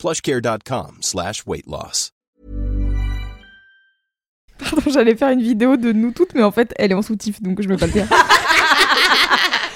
plushcare.com 0.00 0.98
slash 1.02 1.46
weight 1.46 1.66
loss. 1.66 2.12
Pardon, 4.58 4.82
j'allais 4.90 5.14
faire 5.14 5.28
une 5.30 5.42
vidéo 5.42 5.76
de 5.76 5.92
nous 5.92 6.10
toutes, 6.10 6.34
mais 6.34 6.42
en 6.42 6.50
fait, 6.50 6.72
elle 6.76 6.92
est 6.92 6.94
en 6.94 7.02
soutif, 7.02 7.40
donc 7.42 7.60
je 7.62 7.68
ne 7.68 7.74
vais 7.74 7.78
pas 7.78 7.86
le 7.86 7.92
faire. 7.92 8.08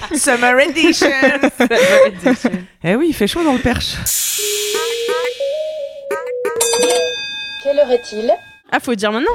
Summer 0.15 0.59
Edition 0.59 1.09
Eh 2.83 2.95
oui, 2.95 3.07
il 3.09 3.13
fait 3.13 3.27
chaud 3.27 3.43
dans 3.43 3.53
le 3.53 3.59
perche. 3.59 3.95
Quelle 7.63 7.79
heure 7.79 7.91
est-il? 7.91 8.31
Ah, 8.71 8.79
faut 8.79 8.95
dire 8.95 9.11
maintenant. 9.11 9.31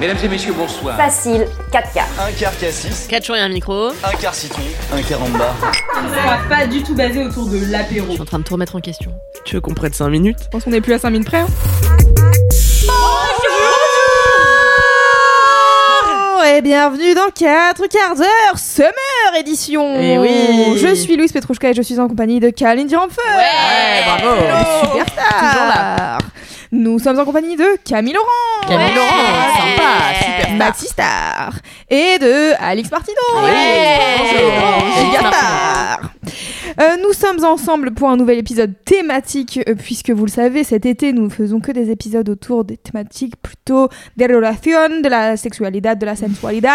Mesdames 0.00 0.16
et 0.24 0.28
messieurs, 0.28 0.52
bonsoir. 0.52 0.96
Facile, 0.96 1.46
4 1.72 1.92
quarts. 1.94 2.04
Un 2.20 2.30
quart 2.32 2.56
cassis, 2.58 3.06
4 3.08 3.24
jours 3.24 3.36
et 3.36 3.40
un 3.40 3.48
micro. 3.48 3.88
un 3.88 4.16
quart 4.20 4.34
citron, 4.34 4.60
un 4.92 5.00
quart 5.02 5.22
en 5.22 5.28
bas. 5.30 5.54
pas 6.50 6.66
du 6.66 6.82
tout 6.82 6.94
basé 6.94 7.24
autour 7.24 7.46
de 7.46 7.58
l'apéro. 7.70 8.06
Je 8.08 8.12
suis 8.12 8.20
en 8.22 8.26
train 8.26 8.38
de 8.38 8.44
tout 8.44 8.52
remettre 8.54 8.76
en 8.76 8.80
question. 8.80 9.12
Tu 9.46 9.54
veux 9.54 9.60
qu'on 9.62 9.72
prenne 9.74 9.94
5 9.94 10.08
minutes 10.08 10.38
Je 10.44 10.48
pense 10.48 10.64
qu'on 10.64 10.72
est 10.72 10.80
plus 10.82 10.92
à 10.92 10.98
5 10.98 11.10
minutes 11.10 11.26
près. 11.28 11.38
hein. 11.40 11.46
Bonjour 16.04 16.44
et 16.44 16.60
bienvenue 16.62 17.14
dans 17.14 17.30
4 17.34 17.86
quarts 17.88 18.16
d'heure 18.16 18.56
Summer 18.58 18.90
Edition 19.38 19.96
Eh 19.98 20.18
oui. 20.18 20.78
Je 20.78 20.94
suis 20.94 21.16
Louise 21.16 21.32
Petrouchka 21.32 21.70
et 21.70 21.74
je 21.74 21.82
suis 21.82 21.98
en 21.98 22.06
compagnie 22.08 22.38
de 22.40 22.50
Kalindi 22.50 22.94
Ramfer 22.96 23.16
Ouais, 23.36 24.04
bravo. 24.04 24.36
Superstar 24.92 25.38
Toujours 25.38 25.66
là. 25.66 26.18
Nous 26.72 26.98
sommes 26.98 27.18
en 27.18 27.24
compagnie 27.24 27.56
de 27.56 27.64
Camille 27.84 28.12
Laurent. 28.14 28.26
Camille 28.68 28.94
Laurent, 28.94 29.54
sympa, 29.56 30.14
super. 30.18 30.56
Maxi 30.56 30.86
Star. 30.86 31.54
Et 31.88 32.18
de 32.18 32.52
Alix 32.60 32.90
Martino 32.90 33.16
Ouais. 33.36 33.98
Bonjour. 34.18 35.04
Gigastar 35.04 36.12
Euh, 36.78 36.96
nous 37.02 37.12
sommes 37.14 37.42
ensemble 37.44 37.92
pour 37.92 38.10
un 38.10 38.16
nouvel 38.16 38.38
épisode 38.38 38.74
thématique, 38.84 39.60
euh, 39.66 39.74
puisque 39.74 40.10
vous 40.10 40.26
le 40.26 40.30
savez, 40.30 40.62
cet 40.64 40.84
été, 40.84 41.12
nous 41.12 41.22
ne 41.22 41.28
faisons 41.30 41.60
que 41.60 41.72
des 41.72 41.90
épisodes 41.90 42.28
autour 42.28 42.64
des 42.64 42.76
thématiques 42.76 43.36
plutôt 43.40 43.88
des 44.16 44.26
relations, 44.26 45.00
de 45.02 45.08
la 45.08 45.36
sexualité, 45.38 45.94
de 45.94 46.04
la 46.04 46.16
sensualité. 46.16 46.68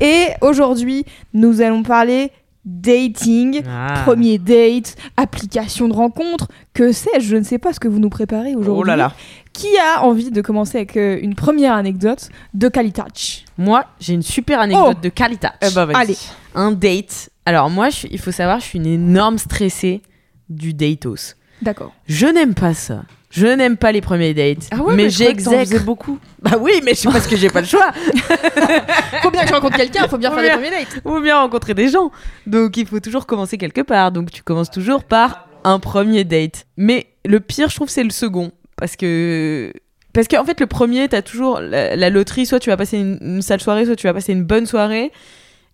Et 0.00 0.26
aujourd'hui, 0.42 1.04
nous 1.34 1.60
allons 1.60 1.82
parler 1.82 2.30
dating, 2.66 3.62
Ah. 3.68 4.02
premier 4.04 4.38
date, 4.38 4.96
application 5.16 5.88
de 5.88 5.94
rencontre, 5.94 6.48
que 6.74 6.92
sais-je, 6.92 7.26
je 7.28 7.36
ne 7.36 7.44
sais 7.44 7.58
pas 7.58 7.72
ce 7.72 7.80
que 7.80 7.88
vous 7.88 7.98
nous 8.00 8.10
préparez 8.10 8.54
aujourd'hui. 8.54 8.80
Oh 8.80 8.84
là 8.84 8.96
là. 8.96 9.12
Qui 9.52 9.68
a 9.78 10.02
envie 10.04 10.30
de 10.30 10.40
commencer 10.42 10.76
avec 10.78 10.96
euh, 10.96 11.18
une 11.22 11.34
première 11.34 11.72
anecdote 11.74 12.28
de 12.52 12.68
Kalitach 12.68 13.44
Moi, 13.56 13.84
j'ai 14.00 14.12
une 14.14 14.22
super 14.22 14.60
anecdote 14.60 14.96
Oh. 14.98 15.00
de 15.02 15.08
Kalita. 15.08 15.54
Eh 15.62 15.68
vas-y. 15.68 15.94
Allez. 15.94 16.16
Un 16.54 16.72
date. 16.72 17.30
Alors, 17.46 17.70
moi, 17.70 17.88
je 17.90 18.06
il 18.10 18.18
faut 18.18 18.32
savoir, 18.32 18.58
je 18.60 18.64
suis 18.66 18.78
une 18.78 18.86
énorme 18.86 19.38
stressée 19.38 20.02
du 20.50 20.74
datos. 20.74 21.36
D'accord. 21.62 21.92
Je 22.06 22.26
n'aime 22.26 22.54
pas 22.54 22.74
ça. 22.74 23.02
Je 23.36 23.46
n'aime 23.46 23.76
pas 23.76 23.92
les 23.92 24.00
premiers 24.00 24.32
dates. 24.34 24.68
Ah 24.70 24.82
ouais, 24.82 24.94
mais, 24.94 25.04
t'en 25.04 25.10
j'exècre. 25.10 25.84
beaucoup. 25.84 26.18
Bah 26.42 26.56
oui, 26.60 26.80
mais 26.84 26.94
c'est 26.94 27.10
parce 27.10 27.26
que 27.26 27.36
j'ai 27.36 27.50
pas 27.50 27.60
le 27.60 27.66
choix. 27.66 27.90
Faut 29.22 29.30
bien 29.30 29.42
que 29.42 29.48
je 29.48 29.52
rencontre 29.54 29.76
quelqu'un, 29.76 30.06
faut 30.08 30.16
bien 30.18 30.30
faire 30.30 30.42
Bien. 30.42 30.54
premiers 30.54 30.70
dates. 30.70 31.00
Ou 31.04 31.20
bien 31.20 31.40
rencontrer 31.40 31.74
des 31.74 31.88
gens. 31.88 32.12
Donc, 32.46 32.76
il 32.76 32.86
faut 32.86 33.00
toujours 33.00 33.26
commencer 33.26 33.58
quelque 33.58 33.80
part. 33.80 34.12
Donc, 34.12 34.30
tu 34.30 34.42
commences 34.44 34.70
toujours 34.70 35.02
par 35.02 35.48
un 35.64 35.80
premier 35.80 36.22
date. 36.24 36.66
Mais 36.76 37.06
le 37.24 37.40
pire, 37.40 37.68
je 37.68 37.74
trouve, 37.74 37.88
c'est 37.88 38.04
le 38.04 38.10
second. 38.10 38.52
Parce 38.76 38.94
que. 38.96 39.72
Parce 40.12 40.28
qu'en 40.28 40.44
fait, 40.44 40.60
le 40.60 40.66
premier, 40.66 41.08
t'as 41.08 41.22
toujours 41.22 41.60
la, 41.60 41.96
la 41.96 42.10
loterie. 42.10 42.46
Soit 42.46 42.60
tu 42.60 42.70
vas 42.70 42.76
passer 42.76 42.98
une, 42.98 43.18
une 43.20 43.42
sale 43.42 43.60
soirée, 43.60 43.84
soit 43.84 43.96
tu 43.96 44.06
vas 44.06 44.14
passer 44.14 44.32
une 44.32 44.44
bonne 44.44 44.66
soirée. 44.66 45.10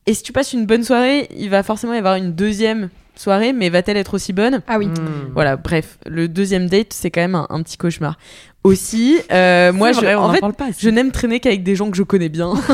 Et 0.07 0.15
si 0.15 0.23
tu 0.23 0.33
passes 0.33 0.53
une 0.55 0.65
bonne 0.67 0.85
soirée, 0.85 1.29
il 1.37 1.51
va 1.51 1.63
forcément 1.63 1.93
y 1.93 1.99
avoir 1.99 2.15
une 2.17 2.33
deuxième 2.33 2.89
soirée, 3.15 3.53
mais 3.53 3.69
va-t-elle 3.69 3.97
être 3.97 4.15
aussi 4.15 4.33
bonne 4.33 4.63
Ah 4.67 4.79
oui. 4.79 4.87
Hmm. 4.87 5.31
Voilà, 5.35 5.57
bref, 5.57 5.99
le 6.07 6.29
deuxième 6.29 6.69
date, 6.69 6.93
c'est 6.93 7.11
quand 7.11 7.21
même 7.21 7.35
un, 7.35 7.47
un 7.51 7.63
petit 7.63 7.77
cauchemar. 7.77 8.19
Aussi, 8.65 9.19
euh, 9.33 9.73
moi, 9.73 9.91
je, 9.91 9.99
vrai, 9.99 10.15
on 10.15 10.21
en 10.21 10.29
en 10.29 10.33
fait, 10.33 10.41
parle 10.41 10.53
pas. 10.53 10.69
je 10.79 10.89
n'aime 10.89 11.11
traîner 11.11 11.41
qu'avec 11.41 11.65
des 11.65 11.75
gens 11.75 11.91
que 11.91 11.97
je 11.97 12.05
connais 12.05 12.29
bien. 12.29 12.55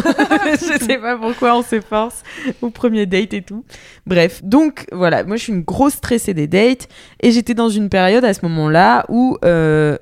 je 0.52 0.84
sais 0.84 0.98
pas 0.98 1.16
pourquoi 1.16 1.56
on 1.56 1.62
s'efforce 1.62 2.22
au 2.60 2.68
premier 2.68 3.06
date 3.06 3.32
et 3.32 3.40
tout. 3.40 3.64
Bref, 4.06 4.44
donc 4.44 4.84
voilà, 4.92 5.24
moi 5.24 5.36
je 5.36 5.44
suis 5.44 5.52
une 5.52 5.62
grosse 5.62 5.94
stressée 5.94 6.34
des 6.34 6.46
dates 6.46 6.88
et 7.20 7.30
j'étais 7.30 7.54
dans 7.54 7.70
une 7.70 7.88
période 7.88 8.22
à 8.24 8.34
ce 8.34 8.40
moment-là 8.42 9.06
où, 9.08 9.38
euh, 9.46 9.96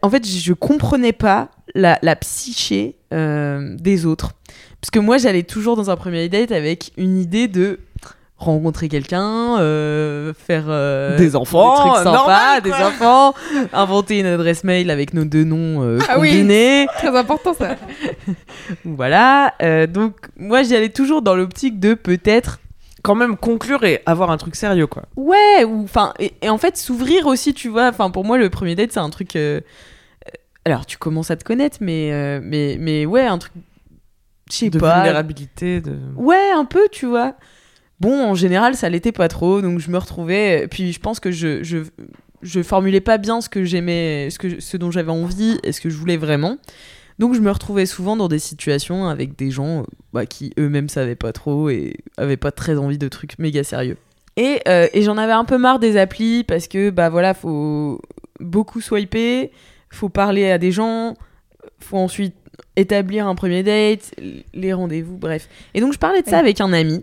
en 0.00 0.10
fait, 0.10 0.24
je 0.24 0.52
comprenais 0.52 1.12
pas 1.12 1.48
la, 1.74 1.98
la 2.02 2.14
psyché 2.14 2.94
euh, 3.12 3.74
des 3.80 4.06
autres. 4.06 4.32
Parce 4.80 4.92
que 4.92 5.00
moi, 5.00 5.18
j'allais 5.18 5.42
toujours 5.42 5.74
dans 5.74 5.90
un 5.90 5.96
premier 5.96 6.28
date 6.28 6.52
avec 6.52 6.92
une 6.96 7.18
idée 7.18 7.48
de 7.48 7.80
rencontrer 8.38 8.88
quelqu'un, 8.88 9.58
euh, 9.60 10.34
faire 10.34 10.64
euh, 10.68 11.16
Des 11.16 11.36
enfants, 11.36 11.74
des 11.84 11.90
trucs 11.90 12.02
sympas, 12.04 12.12
normal, 12.12 12.62
des 12.62 12.72
enfants, 12.72 13.34
inventer 13.72 14.18
une 14.20 14.26
adresse 14.26 14.62
mail 14.62 14.90
avec 14.90 15.14
nos 15.14 15.24
deux 15.24 15.44
noms 15.44 15.82
euh, 15.82 15.98
Ah 16.08 16.18
oui. 16.18 16.30
combinés. 16.32 16.86
Très 16.98 17.16
important 17.16 17.54
ça. 17.54 17.76
Voilà. 18.84 19.54
donc 19.86 20.14
moi 20.36 20.62
j'y 20.62 20.74
allais 20.76 20.88
toujours 20.90 21.22
dans 21.22 21.34
l'optique 21.34 21.80
de 21.80 21.94
peut-être 21.94 22.58
Quand 23.02 23.14
même 23.14 23.36
conclure 23.36 23.84
et 23.84 24.02
avoir 24.06 24.30
un 24.30 24.36
truc 24.36 24.54
sérieux, 24.56 24.86
quoi. 24.86 25.04
ouais 25.16 25.64
ou 25.64 25.84
enfin 25.84 26.12
et, 26.18 26.32
et 26.42 26.50
en 26.50 26.58
fait 26.58 26.76
s'ouvrir 26.76 27.26
aussi 27.26 27.54
tu 27.54 27.68
vois. 27.68 27.88
Enfin 27.88 28.10
pour 28.10 28.24
moi 28.24 28.36
le 28.38 28.50
premier 28.50 28.74
date 28.74 28.92
c'est 28.92 29.00
un 29.00 29.10
truc. 29.10 29.38
alors 30.64 30.84
tu 30.84 30.98
commences 30.98 31.30
à 31.30 31.36
te 31.36 31.44
connaître 31.44 31.78
mais 31.80 32.38
mais 32.42 32.76
mais 32.78 33.06
ouais 33.06 33.24
un 33.26 33.38
truc. 33.38 33.52
Je 34.50 34.54
sais 34.56 34.70
De 34.70 34.78
pas. 34.78 34.96
vulnérabilité, 34.96 35.80
de... 35.80 35.96
Ouais 36.16 36.50
un 36.54 36.64
peu 36.64 36.86
tu 36.92 37.06
vois. 37.06 37.34
Bon 38.00 38.24
en 38.24 38.34
général 38.34 38.74
ça 38.74 38.88
l'était 38.88 39.12
pas 39.12 39.28
trop 39.28 39.62
donc 39.62 39.78
je 39.78 39.90
me 39.90 39.98
retrouvais 39.98 40.68
puis 40.68 40.92
je 40.92 41.00
pense 41.00 41.18
que 41.18 41.30
je 41.30 41.62
je 41.62 41.78
je 42.42 42.62
formulais 42.62 43.00
pas 43.00 43.18
bien 43.18 43.40
ce 43.40 43.48
que 43.48 43.64
j'aimais 43.64 44.28
ce 44.30 44.38
que 44.38 44.60
ce 44.60 44.76
dont 44.76 44.90
j'avais 44.90 45.10
envie 45.10 45.58
et 45.62 45.72
ce 45.72 45.80
que 45.80 45.90
je 45.90 45.96
voulais 45.96 46.16
vraiment. 46.16 46.58
Donc 47.18 47.34
je 47.34 47.40
me 47.40 47.50
retrouvais 47.50 47.86
souvent 47.86 48.16
dans 48.16 48.28
des 48.28 48.38
situations 48.38 49.08
avec 49.08 49.36
des 49.36 49.50
gens 49.50 49.80
euh, 49.80 49.84
bah, 50.12 50.26
qui 50.26 50.52
eux-mêmes 50.58 50.88
savaient 50.88 51.14
pas 51.16 51.32
trop 51.32 51.70
et 51.70 51.96
avaient 52.18 52.36
pas 52.36 52.52
très 52.52 52.76
envie 52.76 52.98
de 52.98 53.08
trucs 53.08 53.38
méga 53.38 53.64
sérieux. 53.64 53.96
Et, 54.36 54.60
euh, 54.68 54.86
et 54.92 55.00
j'en 55.00 55.16
avais 55.16 55.32
un 55.32 55.44
peu 55.44 55.56
marre 55.56 55.78
des 55.78 55.96
applis 55.96 56.44
parce 56.44 56.68
que 56.68 56.90
bah 56.90 57.08
voilà, 57.08 57.32
faut 57.32 58.02
beaucoup 58.38 58.82
swiper, 58.82 59.50
faut 59.88 60.10
parler 60.10 60.50
à 60.50 60.58
des 60.58 60.72
gens, 60.72 61.14
faut 61.78 61.96
ensuite 61.96 62.34
établir 62.76 63.26
un 63.26 63.34
premier 63.34 63.62
date, 63.62 64.14
les 64.52 64.74
rendez-vous, 64.74 65.16
bref. 65.16 65.48
Et 65.72 65.80
donc 65.80 65.94
je 65.94 65.98
parlais 65.98 66.20
de 66.20 66.28
ça 66.28 66.38
avec 66.38 66.60
un 66.60 66.74
ami 66.74 67.02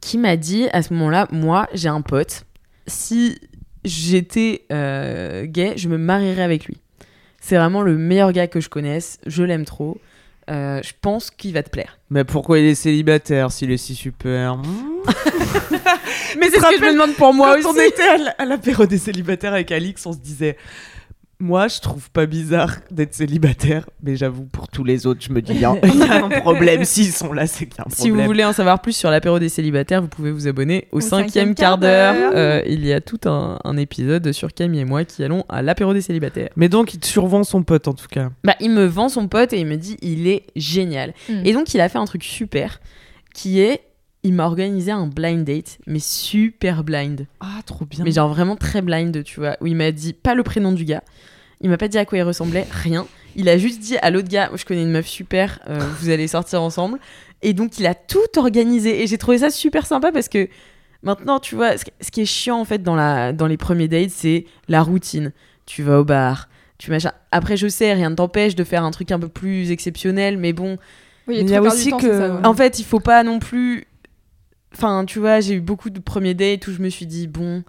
qui 0.00 0.18
m'a 0.18 0.36
dit 0.36 0.68
à 0.72 0.82
ce 0.82 0.92
moment-là, 0.94 1.28
moi 1.30 1.68
j'ai 1.72 1.88
un 1.88 2.00
pote, 2.00 2.44
si 2.86 3.38
j'étais 3.84 4.64
euh, 4.72 5.44
gay, 5.46 5.74
je 5.76 5.88
me 5.88 5.98
marierais 5.98 6.42
avec 6.42 6.66
lui. 6.66 6.76
C'est 7.40 7.56
vraiment 7.56 7.82
le 7.82 7.96
meilleur 7.96 8.32
gars 8.32 8.48
que 8.48 8.60
je 8.60 8.68
connaisse, 8.68 9.18
je 9.26 9.42
l'aime 9.42 9.64
trop. 9.64 9.98
Euh, 10.48 10.80
je 10.82 10.92
pense 11.00 11.30
qu'il 11.32 11.52
va 11.54 11.62
te 11.64 11.70
plaire. 11.70 11.98
Mais 12.08 12.22
pourquoi 12.22 12.60
il 12.60 12.66
est 12.66 12.76
célibataire 12.76 13.50
s'il 13.50 13.72
est 13.72 13.76
si 13.76 13.96
super? 13.96 14.56
Mais 16.38 16.50
c'est 16.50 16.60
ce 16.60 16.70
que 16.70 16.76
je 16.76 16.84
me 16.84 16.92
demande 16.92 17.14
pour 17.14 17.34
moi 17.34 17.56
Quand 17.60 17.70
aussi. 17.70 17.80
on 17.80 17.82
était 17.82 18.32
à 18.38 18.44
l'apéro 18.44 18.86
des 18.86 18.98
célibataires 18.98 19.54
avec 19.54 19.72
Alix, 19.72 20.06
on 20.06 20.12
se 20.12 20.18
disait 20.18 20.56
Moi, 21.38 21.68
je 21.68 21.80
trouve 21.80 22.10
pas 22.10 22.24
bizarre 22.24 22.76
d'être 22.90 23.14
célibataire, 23.14 23.88
mais 24.02 24.16
j'avoue, 24.16 24.44
pour 24.44 24.68
tous 24.68 24.84
les 24.84 25.06
autres, 25.06 25.20
je 25.22 25.32
me 25.32 25.42
dis 25.42 25.52
Il 25.52 25.60
y, 25.60 25.64
a 25.66 25.74
il 25.84 25.96
y 25.98 26.02
a 26.02 26.24
un 26.24 26.28
problème. 26.40 26.84
S'ils 26.84 27.12
sont 27.12 27.32
là, 27.34 27.46
c'est 27.46 27.66
qu'il 27.66 27.76
y 27.78 27.80
a 27.82 27.84
un 27.86 27.90
Si 27.90 28.02
vous 28.04 28.08
problème. 28.08 28.26
voulez 28.26 28.44
en 28.44 28.54
savoir 28.54 28.80
plus 28.80 28.96
sur 28.96 29.10
l'apéro 29.10 29.38
des 29.38 29.50
célibataires, 29.50 30.00
vous 30.00 30.08
pouvez 30.08 30.32
vous 30.32 30.48
abonner 30.48 30.88
au, 30.92 30.96
Au 30.96 31.00
cinquième 31.00 31.26
cinquième 31.28 31.54
quart 31.54 31.76
d'heure. 31.76 32.32
Euh, 32.34 32.62
il 32.66 32.86
y 32.86 32.92
a 32.92 33.02
tout 33.02 33.20
un, 33.26 33.58
un 33.64 33.76
épisode 33.76 34.32
sur 34.32 34.54
Camille 34.54 34.80
et 34.80 34.84
moi 34.86 35.04
qui 35.04 35.22
allons 35.24 35.44
à 35.50 35.60
l'apéro 35.60 35.92
des 35.92 36.00
célibataires. 36.00 36.48
Mais 36.56 36.70
donc, 36.70 36.94
il 36.94 37.00
te 37.00 37.06
survend 37.06 37.44
son 37.44 37.62
pote, 37.62 37.86
en 37.86 37.92
tout 37.94 38.08
cas. 38.08 38.30
Bah, 38.42 38.54
il 38.60 38.70
me 38.70 38.86
vend 38.86 39.10
son 39.10 39.28
pote 39.28 39.52
et 39.52 39.60
il 39.60 39.66
me 39.66 39.76
dit 39.76 39.98
il 40.00 40.26
est 40.28 40.44
génial. 40.56 41.12
Mm. 41.28 41.42
Et 41.44 41.52
donc 41.52 41.74
il 41.74 41.80
a 41.80 41.88
fait 41.90 41.98
un 41.98 42.06
truc 42.06 42.24
super 42.24 42.80
qui 43.34 43.60
est 43.60 43.82
il 44.26 44.34
m'a 44.34 44.44
organisé 44.46 44.90
un 44.90 45.06
blind 45.06 45.44
date, 45.44 45.78
mais 45.86 45.98
super 45.98 46.84
blind. 46.84 47.26
Ah, 47.40 47.60
trop 47.64 47.84
bien. 47.84 48.04
Mais 48.04 48.10
genre 48.12 48.28
vraiment 48.28 48.56
très 48.56 48.82
blind, 48.82 49.22
tu 49.24 49.40
vois, 49.40 49.56
où 49.60 49.66
il 49.66 49.76
m'a 49.76 49.92
dit 49.92 50.12
pas 50.12 50.34
le 50.34 50.42
prénom 50.42 50.72
du 50.72 50.84
gars, 50.84 51.02
il 51.60 51.70
m'a 51.70 51.76
pas 51.78 51.88
dit 51.88 51.98
à 51.98 52.04
quoi 52.04 52.18
il 52.18 52.22
ressemblait, 52.22 52.66
rien. 52.70 53.06
Il 53.36 53.48
a 53.48 53.56
juste 53.58 53.80
dit 53.80 53.96
à 53.98 54.10
l'autre 54.10 54.28
gars, 54.28 54.50
je 54.54 54.64
connais 54.64 54.82
une 54.82 54.90
meuf 54.90 55.06
super, 55.06 55.58
euh, 55.68 55.78
vous 56.00 56.08
allez 56.10 56.26
sortir 56.28 56.62
ensemble. 56.62 56.98
Et 57.42 57.52
donc 57.52 57.78
il 57.78 57.86
a 57.86 57.94
tout 57.94 58.18
organisé 58.38 59.02
et 59.02 59.06
j'ai 59.06 59.18
trouvé 59.18 59.38
ça 59.38 59.50
super 59.50 59.86
sympa 59.86 60.10
parce 60.12 60.28
que 60.28 60.48
maintenant, 61.02 61.38
tu 61.38 61.54
vois, 61.54 61.76
ce 61.76 61.84
qui- 62.10 62.20
est 62.22 62.24
chiant 62.26 62.58
en 62.60 62.64
fait 62.64 62.82
dans, 62.82 62.94
la, 62.96 63.32
dans 63.32 63.46
les 63.46 63.56
premiers 63.56 63.88
dates, 63.88 64.10
c'est 64.10 64.44
la 64.68 64.82
routine. 64.82 65.32
Tu 65.66 65.82
vas 65.82 66.00
au 66.00 66.04
bar, 66.04 66.48
tu 66.78 66.90
machin. 66.90 67.12
Après, 67.32 67.56
je 67.56 67.68
sais, 67.68 67.92
rien 67.92 68.10
ne 68.10 68.14
t'empêche 68.14 68.54
de 68.54 68.64
faire 68.64 68.84
un 68.84 68.90
truc 68.90 69.12
un 69.12 69.18
peu 69.18 69.28
plus 69.28 69.70
exceptionnel, 69.70 70.38
mais 70.38 70.52
bon, 70.52 70.78
Oui, 71.28 71.38
Il 71.40 71.50
y 71.50 71.54
a 71.56 71.60
aussi 71.62 71.90
temps, 71.90 71.98
que- 71.98 72.06
c'est 72.06 72.18
ça, 72.28 72.34
ouais. 72.36 72.46
en 72.46 72.54
fait, 72.54 72.78
il 72.78 72.84
faut 72.84 73.00
pas 73.00 73.22
non 73.24 73.38
plus. 73.38 73.86
Enfin, 74.76 75.04
tu 75.06 75.18
vois, 75.18 75.40
j'ai 75.40 75.54
eu 75.54 75.60
beaucoup 75.60 75.88
de 75.90 75.98
premiers 76.00 76.34
dates 76.34 76.66
où 76.68 76.72
je 76.72 76.80
me 76.82 76.88
suis 76.90 77.06
dit, 77.06 77.26
bon, 77.28 77.64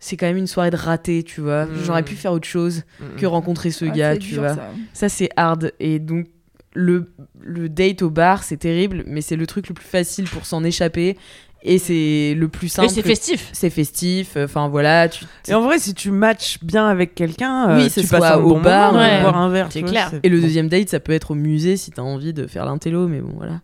c'est 0.00 0.16
quand 0.16 0.26
même 0.26 0.36
une 0.36 0.46
soirée 0.48 0.70
de 0.70 0.76
raté, 0.76 1.22
tu 1.22 1.40
vois. 1.40 1.66
Mm. 1.66 1.70
J'aurais 1.84 2.02
pu 2.02 2.14
faire 2.16 2.32
autre 2.32 2.48
chose 2.48 2.82
que 3.16 3.26
rencontrer 3.26 3.70
ce 3.70 3.84
Ah, 3.84 3.88
gars, 3.90 4.16
tu 4.16 4.30
dur, 4.34 4.42
vois. 4.42 4.54
ça. 4.54 4.70
Ça, 4.92 5.08
c'est 5.08 5.30
hard. 5.36 5.72
Et 5.78 5.98
donc, 6.00 6.26
le, 6.74 7.10
le 7.40 7.68
date 7.68 8.02
au 8.02 8.10
bar, 8.10 8.42
c'est 8.42 8.56
terrible, 8.58 9.04
mais 9.06 9.20
c'est 9.20 9.36
le 9.36 9.46
truc 9.46 9.68
le 9.68 9.74
plus 9.74 9.84
facile 9.86 10.24
pour 10.26 10.46
s'en 10.46 10.64
échapper. 10.64 11.16
Et 11.64 11.78
c'est 11.78 12.34
le 12.36 12.46
plus 12.46 12.66
Mais 12.66 12.68
simple. 12.86 12.88
c'est 12.90 13.02
festif. 13.02 13.50
C'est 13.52 13.70
festif. 13.70 14.36
Enfin, 14.36 14.68
voilà. 14.68 15.08
Tu, 15.08 15.24
Et 15.48 15.54
en 15.54 15.60
vrai, 15.62 15.80
si 15.80 15.92
tu 15.92 16.12
matches 16.12 16.58
bien 16.62 16.86
avec 16.86 17.16
quelqu'un, 17.16 17.70
euh, 17.70 17.76
Oui, 17.82 17.90
tu 17.90 18.06
passes 18.06 18.22
un 18.22 18.38
au 18.38 18.50
bon 18.54 18.60
bar, 18.60 18.92
moment, 18.92 19.04
ouais. 19.04 19.20
boire 19.22 19.36
un 19.36 19.48
verre. 19.50 19.66
C'est 19.70 19.82
clair. 19.82 20.08
c'est- 20.10 20.20
Et 20.22 20.28
le 20.28 20.40
deuxième 20.40 20.68
date, 20.68 20.88
ça 20.88 21.00
peut 21.00 21.10
être 21.12 21.32
au 21.32 21.34
musée 21.34 21.76
si 21.76 21.90
t'as 21.90 22.02
envie 22.02 22.32
de 22.32 22.46
faire 22.46 22.64
l'intello, 22.64 23.08
mais 23.08 23.20
bon, 23.20 23.32
voilà. 23.36 23.60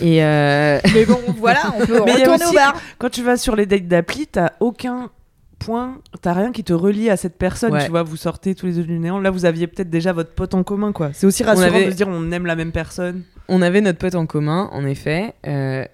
Et 0.00 0.24
euh, 0.24 0.78
Mais 0.94 1.04
bon, 1.04 1.20
voilà, 1.36 1.72
on 1.76 1.86
peut 1.86 2.00
Mais 2.06 2.12
retourner 2.14 2.44
aussi 2.44 2.46
au 2.48 2.52
bar. 2.54 2.80
Quand 2.98 3.10
tu 3.10 3.22
vas 3.22 3.36
sur 3.36 3.56
les 3.56 3.66
dates 3.66 3.86
d'appli, 3.88 4.26
t'as 4.26 4.50
aucun 4.60 5.10
point, 5.58 5.98
t'as 6.22 6.32
rien 6.32 6.50
qui 6.50 6.64
te 6.64 6.72
relie 6.72 7.08
à 7.10 7.16
cette 7.16 7.38
personne. 7.38 7.72
Ouais. 7.72 7.84
Tu 7.84 7.90
vois, 7.90 8.02
vous 8.02 8.16
sortez 8.16 8.54
tous 8.54 8.66
les 8.66 8.72
deux 8.72 8.82
du 8.84 8.98
néant. 8.98 9.20
Là, 9.20 9.30
vous 9.30 9.44
aviez 9.44 9.66
peut-être 9.68 9.90
déjà 9.90 10.12
votre 10.12 10.32
pote 10.32 10.54
en 10.54 10.62
commun, 10.64 10.92
quoi. 10.92 11.10
C'est 11.12 11.26
aussi 11.26 11.44
rassurant 11.44 11.66
avait- 11.68 11.86
de 11.86 11.90
se 11.92 11.96
dire 11.96 12.08
on 12.08 12.32
aime 12.32 12.46
la 12.46 12.56
même 12.56 12.72
personne. 12.72 13.22
on 13.48 13.62
avait 13.62 13.80
notre 13.80 13.98
pote 13.98 14.14
en 14.16 14.26
commun, 14.26 14.68
en 14.72 14.84
effet. 14.86 15.34
euh, 15.46 15.84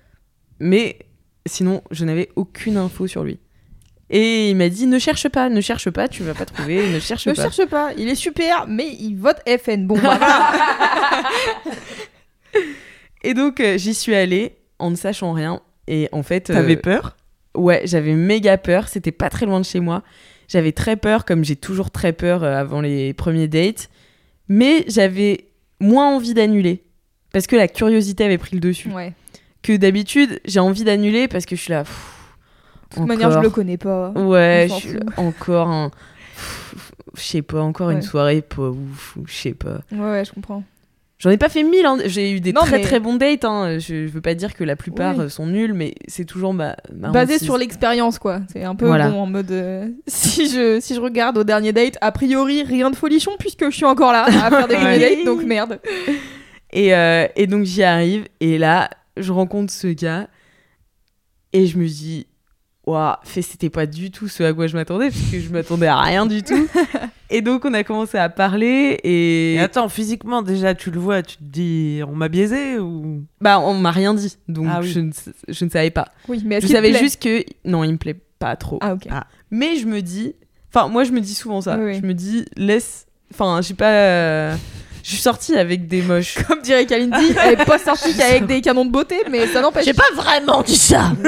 mais 0.61 0.99
sinon, 1.47 1.83
je 1.91 2.05
n'avais 2.05 2.31
aucune 2.37 2.77
info 2.77 3.06
sur 3.06 3.25
lui. 3.25 3.39
Et 4.11 4.49
il 4.50 4.56
m'a 4.56 4.71
dit 4.71 4.87
ne 4.87 4.99
cherche 4.99 5.29
pas, 5.29 5.50
ne 5.50 5.61
cherche 5.61 5.91
pas, 5.91 6.09
tu 6.09 6.23
vas 6.23 6.33
pas 6.33 6.47
trouver, 6.47 6.89
ne 6.91 6.99
cherche 6.99 7.27
Ne 7.27 7.35
pas. 7.35 7.43
cherche 7.50 7.67
pas, 7.69 7.91
il 7.99 8.09
est 8.09 8.15
super, 8.15 8.67
mais 8.67 8.89
il 9.00 9.17
vote 9.17 9.37
FN. 9.47 9.87
Bon, 9.87 9.97
bah, 9.97 10.17
voilà. 10.19 11.23
Et 13.23 13.35
donc, 13.35 13.61
euh, 13.61 13.79
j'y 13.79 13.94
suis 13.94 14.15
allée 14.15 14.56
en 14.79 14.91
ne 14.91 14.97
sachant 14.97 15.32
rien. 15.32 15.61
Et 15.87 16.09
en 16.12 16.23
fait, 16.23 16.50
euh, 16.50 16.55
T'avais 16.55 16.76
peur? 16.76 17.17
Ouais, 17.55 17.82
j'avais 17.85 18.12
méga 18.15 18.59
peur. 18.59 18.88
C'était 18.88 19.12
pas 19.12 19.31
très 19.31 19.47
loin 19.47 19.61
de 19.61 19.65
chez 19.65 19.81
moi. 19.81 20.03
J'avais 20.49 20.73
très 20.73 20.97
peur, 20.97 21.25
comme 21.25 21.44
j'ai 21.44 21.56
toujours 21.56 21.91
très 21.91 22.12
peur 22.12 22.43
euh, 22.43 22.56
avant 22.56 22.81
les 22.81 23.12
premiers 23.15 23.49
dates. 23.49 23.88
Mais 24.49 24.85
j'avais 24.88 25.47
moins 25.81 26.15
envie 26.15 26.35
d'annuler. 26.35 26.82
Parce 27.32 27.47
que 27.47 27.56
la 27.56 27.69
curiosité 27.69 28.25
avait 28.25 28.38
pris 28.38 28.55
le 28.55 28.61
dessus. 28.61 28.91
Ouais. 28.91 29.12
Que 29.62 29.76
d'habitude, 29.76 30.41
j'ai 30.44 30.61
envie 30.61 30.85
d'annuler 30.85 31.29
parce 31.29 31.44
que 31.44 31.56
je 31.56 31.61
suis 31.62 31.73
là. 31.73 31.82
pff, 31.85 32.35
De 32.93 32.97
toute 32.97 33.06
manière, 33.06 33.31
je 33.31 33.38
le 33.41 33.50
connais 33.50 33.76
pas. 33.76 34.11
Ouais, 34.11 34.69
je 34.81 34.97
là, 34.97 35.05
encore 35.17 35.69
un. 35.69 35.91
Je 37.17 37.23
sais 37.23 37.43
pas, 37.43 37.61
encore 37.61 37.91
une 37.91 38.03
soirée 38.03 38.43
pas 38.43 38.69
ouf, 38.71 39.17
ou 39.17 39.26
je 39.26 39.35
sais 39.35 39.53
pas. 39.55 39.81
Ouais, 39.91 39.99
ouais, 39.99 40.25
je 40.25 40.32
comprends. 40.32 40.62
J'en 41.20 41.31
ai 41.31 41.37
pas 41.37 41.49
fait 41.49 41.65
mille, 41.65 41.85
hein. 41.85 41.99
j'ai 42.06 42.31
eu 42.31 42.41
des 42.41 42.53
Non, 42.53 42.61
très 42.61 42.76
mais- 42.79 42.85
très 42.85 43.00
bons 43.00 43.17
dates. 43.17 43.44
Hein. 43.44 43.79
Je, 43.81 44.06
je 44.06 44.12
veux 44.12 44.20
pas 44.20 44.35
dire 44.35 44.55
que 44.55 44.62
la 44.62 44.76
plupart 44.76 45.17
Oui. 45.19 45.25
euh, 45.25 45.29
sont 45.29 45.47
nuls, 45.47 45.73
mais 45.75 45.94
c'est 46.06 46.25
toujours 46.25 46.55
ma. 46.55 46.76
ma 46.94 47.11
Basé 47.11 47.41
sur 47.41 47.59
l'expérience, 47.59 48.20
quoi. 48.20 48.41
C'est 48.53 48.62
un 48.62 48.76
peu 48.76 48.87
Voilà. 48.87 49.09
bon 49.11 49.23
en 49.23 49.26
mode. 49.26 49.50
euh, 49.50 49.88
si, 50.06 50.49
je, 50.49 50.79
si 50.81 50.94
je 50.94 51.00
regarde 51.00 51.37
au 51.37 51.43
dernier 51.44 51.73
date, 51.73 51.99
a 52.00 52.12
priori, 52.12 52.62
rien 52.62 52.91
de 52.91 52.97
folichon 52.97 53.32
puisque 53.38 53.65
je 53.65 53.75
suis 53.75 53.85
encore 53.85 54.12
là 54.12 54.26
à 54.26 54.31
faire 54.50 54.69
des 54.69 54.75
premiers 54.76 54.99
dates, 55.00 55.25
donc 55.25 55.43
merde. 55.43 55.81
Et, 56.73 56.94
euh, 56.94 57.26
et 57.35 57.47
donc 57.49 57.64
j'y 57.64 57.82
arrive, 57.82 58.26
et 58.38 58.56
là, 58.59 58.88
je 59.17 59.32
rencontre 59.32 59.73
ce 59.73 59.88
gars, 59.88 60.29
et 61.53 61.67
je 61.67 61.79
me 61.79 61.87
dis, 61.88 62.26
waouh, 62.87 63.14
c'était 63.25 63.71
pas 63.71 63.87
du 63.87 64.12
tout 64.12 64.29
ce 64.29 64.44
à 64.44 64.53
quoi 64.53 64.69
je 64.69 64.76
m'attendais, 64.76 65.09
parce 65.11 65.31
que 65.32 65.41
je 65.41 65.49
m'attendais 65.49 65.87
à 65.88 65.99
rien 66.00 66.26
du 66.26 66.44
tout. 66.44 66.69
et 67.30 67.42
donc 67.42 67.64
on 67.64 67.75
a 67.75 67.84
commencé 67.84 68.16
à 68.19 68.28
parler, 68.28 68.98
et, 69.04 69.54
Et 69.54 69.60
attends, 69.60 69.88
physiquement, 69.88 70.42
déjà, 70.42 70.75
tu 70.75 70.90
le 70.90 70.98
vois, 71.00 71.22
tu 71.22 71.36
te 71.36 71.42
dis 71.44 72.00
on 72.08 72.14
m'a 72.14 72.28
biaisé 72.28 72.78
ou? 72.78 73.22
bah 73.40 73.58
on 73.60 73.75
m'a 73.75 73.90
rien 73.90 74.14
dit, 74.14 74.36
donc 74.48 74.66
Ah 74.70 74.80
oui. 74.82 74.88
je, 74.90 75.00
ne, 75.00 75.10
je 75.48 75.64
ne 75.64 75.70
savais 75.70 75.90
pas. 75.90 76.08
Oui, 76.28 76.42
mais 76.44 76.56
est-ce 76.56 76.66
Je 76.66 76.72
te 76.72 76.76
savais 76.76 76.90
plaît? 76.90 76.98
juste 77.00 77.22
que 77.22 77.44
non, 77.64 77.84
il 77.84 77.92
me 77.92 77.98
plaît 77.98 78.16
pas 78.38 78.56
trop. 78.56 78.78
Ah, 78.80 78.94
ok. 78.94 79.06
Ah. 79.10 79.26
Mais 79.50 79.76
je 79.76 79.86
me 79.86 80.00
dis, 80.02 80.34
enfin 80.72 80.88
moi 80.88 81.04
je 81.04 81.12
me 81.12 81.20
dis 81.20 81.34
souvent 81.34 81.60
ça. 81.60 81.76
Oui, 81.78 81.84
oui. 81.92 81.98
Je 82.00 82.06
me 82.06 82.14
dis 82.14 82.44
laisse, 82.56 83.06
enfin 83.34 83.60
je 83.62 83.69
sais 83.69 83.75
pas, 83.75 84.52
je 85.02 85.10
suis 85.14 85.16
sortie 85.22 85.56
avec 85.56 85.86
des 85.88 86.02
moches. 86.02 86.36
Comme 86.48 86.60
dirait 86.62 86.86
Kalindi, 86.86 87.32
elle 87.44 87.60
est 87.60 87.64
pas 87.64 87.78
sortie 87.78 88.14
qu'avec 88.16 88.46
des 88.46 88.60
canons 88.60 88.84
de 88.84 88.90
beauté, 88.90 89.16
mais 89.30 89.46
ça 89.48 89.60
n'empêche. 89.60 89.84
J'ai 89.86 89.92
pas 89.94 90.10
vraiment 90.14 90.62
dit 90.62 90.76
ça. 90.76 91.12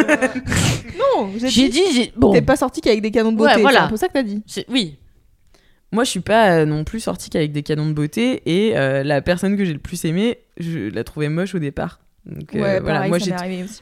Non, 1.17 1.31
j'ai 1.38 1.49
J'ai 1.49 1.69
dit. 1.69 1.81
dit, 1.82 1.94
j'ai- 1.94 2.12
bon, 2.17 2.32
T'es 2.32 2.43
pas 2.43 2.56
sortie 2.56 2.81
qu'avec 2.81 3.00
des 3.00 3.11
canons 3.11 3.32
de 3.32 3.41
Ouais, 3.41 3.49
beauté. 3.49 3.62
voilà. 3.62 3.79
C'est 3.81 3.85
un 3.85 3.88
peu 3.88 3.97
ça 3.97 4.08
que 4.08 4.12
t'as 4.12 4.23
dit. 4.23 4.43
oui. 4.69 4.97
Moi 5.93 6.05
je 6.05 6.11
suis 6.11 6.21
pas 6.21 6.53
euh, 6.53 6.67
non 6.67 6.85
plus 6.85 7.01
sortie 7.01 7.31
qu'avec 7.31 7.53
des 7.53 7.63
canons 7.63 7.87
de 7.89 7.93
beauté 7.93 8.43
et 8.47 8.77
euh, 8.77 9.03
la 9.03 9.23
personne 9.23 9.57
que 9.57 9.65
j'ai 9.65 9.73
le 9.73 9.81
plus 9.81 10.05
aimée, 10.05 10.39
je 10.59 10.89
la 10.91 11.05
trouvais 11.05 11.29
moche 11.29 11.55
au 11.55 11.59
départ. 11.59 12.01
Donc 12.27 12.55
euh, 12.55 12.59
voilà, 12.59 12.81
pareil, 12.81 13.09
moi 13.09 13.19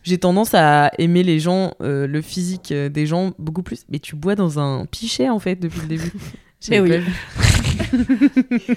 j'ai 0.05 0.19
tendance 0.19 0.55
à 0.55 0.90
aimer 0.99 1.22
les 1.22 1.40
gens, 1.40 1.75
euh, 1.82 2.06
le 2.06 2.22
physique 2.22 2.70
euh, 2.72 2.88
des 2.88 3.05
gens 3.05 3.32
beaucoup 3.38 3.62
plus. 3.62 3.84
Mais 3.90 3.99
tu 3.99 4.16
bois 4.16 4.37
dans 4.37 4.58
un 4.58 4.87
pichet 4.87 5.28
en 5.28 5.38
fait 5.38 5.56
depuis 5.56 5.81
le 5.81 5.87
début. 5.88 6.12
J'avais 6.60 6.81
oui. 7.90 8.76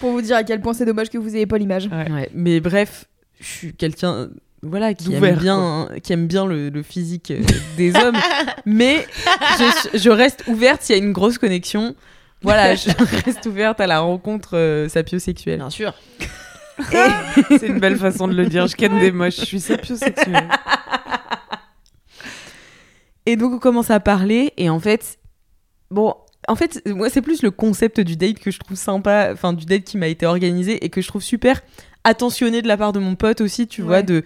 Pour 0.00 0.12
vous 0.12 0.22
dire 0.22 0.36
à 0.36 0.42
quel 0.44 0.60
point 0.60 0.72
c'est 0.72 0.86
dommage 0.86 1.10
que 1.10 1.18
vous 1.18 1.36
ayez 1.36 1.46
pas 1.46 1.58
l'image. 1.58 1.88
Ouais, 1.88 2.30
mais 2.34 2.60
bref, 2.60 3.04
je 3.40 3.46
suis 3.46 3.72
quelqu'un 3.74 4.30
voilà 4.62 4.94
qui 4.94 5.12
aime 5.14 5.36
bien 5.36 5.88
qui 6.02 6.14
aime 6.14 6.26
bien 6.26 6.46
le, 6.46 6.70
le 6.70 6.82
physique 6.82 7.30
euh, 7.30 7.42
des 7.76 7.94
hommes 7.96 8.16
mais 8.64 9.06
je, 9.58 9.98
je 9.98 10.08
reste 10.08 10.44
ouverte 10.46 10.80
s'il 10.80 10.96
y 10.96 10.98
a 10.98 11.02
une 11.04 11.12
grosse 11.12 11.36
connexion 11.36 11.94
voilà 12.44 12.74
je 12.74 12.90
reste 13.24 13.44
ouverte 13.46 13.80
à 13.80 13.86
la 13.86 14.00
rencontre 14.00 14.56
euh, 14.56 14.88
sapiosexuelle 14.88 15.58
Bien 15.58 15.70
sûr. 15.70 15.94
C'est 17.48 17.66
une 17.68 17.78
belle 17.78 17.96
façon 17.96 18.26
de 18.28 18.34
le 18.34 18.46
dire. 18.46 18.66
Je 18.66 18.74
ken 18.74 18.98
des 18.98 19.12
moches, 19.12 19.36
je 19.36 19.44
suis 19.44 19.60
sapiosexuelle. 19.60 20.48
et 23.26 23.36
donc 23.36 23.52
on 23.54 23.58
commence 23.58 23.90
à 23.90 24.00
parler 24.00 24.52
et 24.56 24.68
en 24.70 24.80
fait 24.80 25.18
bon 25.90 26.14
en 26.48 26.56
fait 26.56 26.82
moi 26.86 27.08
c'est 27.08 27.22
plus 27.22 27.42
le 27.42 27.50
concept 27.50 28.00
du 28.00 28.16
date 28.16 28.38
que 28.38 28.50
je 28.50 28.58
trouve 28.58 28.76
sympa 28.76 29.30
enfin 29.32 29.52
du 29.52 29.64
date 29.64 29.84
qui 29.84 29.96
m'a 29.96 30.08
été 30.08 30.26
organisé 30.26 30.84
et 30.84 30.90
que 30.90 31.00
je 31.00 31.08
trouve 31.08 31.22
super 31.22 31.62
attentionné 32.02 32.60
de 32.60 32.68
la 32.68 32.76
part 32.76 32.92
de 32.92 32.98
mon 32.98 33.14
pote 33.14 33.40
aussi 33.40 33.66
tu 33.66 33.82
vois 33.82 34.02
de 34.02 34.24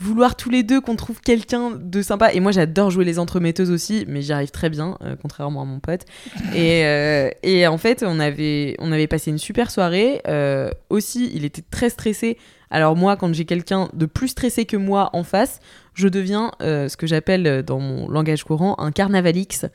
vouloir 0.00 0.34
tous 0.34 0.48
les 0.48 0.62
deux 0.62 0.80
qu'on 0.80 0.96
trouve 0.96 1.20
quelqu'un 1.20 1.72
de 1.78 2.02
sympa. 2.02 2.32
Et 2.32 2.40
moi, 2.40 2.52
j'adore 2.52 2.90
jouer 2.90 3.04
les 3.04 3.18
entremetteuses 3.18 3.70
aussi, 3.70 4.06
mais 4.08 4.22
j'y 4.22 4.32
arrive 4.32 4.50
très 4.50 4.70
bien, 4.70 4.96
euh, 5.02 5.14
contrairement 5.20 5.62
à 5.62 5.64
mon 5.66 5.78
pote. 5.78 6.06
et, 6.54 6.84
euh, 6.86 7.28
et 7.42 7.66
en 7.66 7.78
fait, 7.78 8.02
on 8.06 8.18
avait, 8.18 8.76
on 8.78 8.92
avait 8.92 9.06
passé 9.06 9.30
une 9.30 9.38
super 9.38 9.70
soirée. 9.70 10.22
Euh, 10.26 10.70
aussi, 10.88 11.30
il 11.34 11.44
était 11.44 11.62
très 11.70 11.90
stressé. 11.90 12.38
Alors 12.70 12.96
moi, 12.96 13.16
quand 13.16 13.34
j'ai 13.34 13.44
quelqu'un 13.44 13.88
de 13.92 14.06
plus 14.06 14.28
stressé 14.28 14.64
que 14.64 14.76
moi 14.76 15.10
en 15.12 15.24
face, 15.24 15.60
je 15.94 16.08
deviens 16.08 16.52
euh, 16.62 16.88
ce 16.88 16.96
que 16.96 17.06
j'appelle 17.06 17.46
euh, 17.46 17.62
dans 17.62 17.80
mon 17.80 18.08
langage 18.08 18.44
courant 18.44 18.76
un 18.78 18.92
carnavalix. 18.92 19.66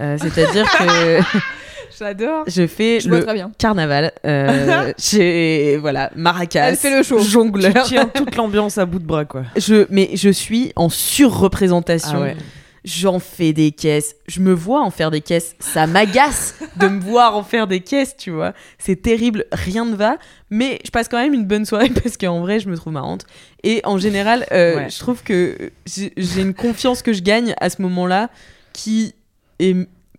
Euh, 0.00 0.16
C'est-à-dire 0.20 0.64
que 0.78 1.20
J'adore. 1.98 2.44
je 2.46 2.66
fais 2.66 3.00
Je 3.00 3.08
le 3.08 3.22
très 3.22 3.34
bien. 3.34 3.50
carnaval. 3.58 4.12
Euh, 4.26 4.92
j'ai 4.98 5.76
voilà 5.80 6.10
maracas, 6.16 6.68
Elle 6.70 6.76
fait 6.76 6.96
le 6.96 7.02
show. 7.02 7.18
jongleur. 7.20 7.72
Tu 7.72 7.80
tiens 7.94 8.06
toute 8.12 8.34
l'ambiance 8.36 8.78
à 8.78 8.86
bout 8.86 8.98
de 8.98 9.04
bras, 9.06 9.24
quoi. 9.24 9.44
Je, 9.56 9.86
mais 9.90 10.10
je 10.14 10.28
suis 10.30 10.72
en 10.76 10.88
surreprésentation. 10.88 12.18
Ah 12.18 12.20
ouais. 12.20 12.36
J'en 12.84 13.18
fais 13.18 13.54
des 13.54 13.70
caisses. 13.72 14.14
Je 14.28 14.40
me 14.40 14.52
vois 14.52 14.82
en 14.82 14.90
faire 14.90 15.10
des 15.10 15.22
caisses. 15.22 15.56
Ça 15.58 15.86
m'agace 15.86 16.56
de 16.76 16.86
me 16.88 17.00
voir 17.00 17.34
en 17.34 17.42
faire 17.42 17.66
des 17.66 17.80
caisses, 17.80 18.14
tu 18.14 18.30
vois. 18.30 18.52
C'est 18.78 19.00
terrible, 19.00 19.46
rien 19.52 19.86
ne 19.86 19.94
va. 19.96 20.18
Mais 20.50 20.80
je 20.84 20.90
passe 20.90 21.08
quand 21.08 21.16
même 21.16 21.32
une 21.32 21.46
bonne 21.46 21.64
soirée 21.64 21.88
parce 22.02 22.18
qu'en 22.18 22.40
vrai, 22.40 22.60
je 22.60 22.68
me 22.68 22.76
trouve 22.76 22.92
marrante. 22.92 23.24
Et 23.62 23.80
en 23.84 23.96
général, 23.96 24.44
euh, 24.52 24.76
Ouais. 24.76 24.90
je 24.90 24.98
trouve 24.98 25.22
que 25.22 25.70
j'ai 25.86 26.40
une 26.42 26.52
confiance 26.52 27.00
que 27.00 27.14
je 27.14 27.22
gagne 27.22 27.54
à 27.58 27.70
ce 27.70 27.80
moment-là 27.80 28.28
qui 28.74 29.14
est. 29.60 29.74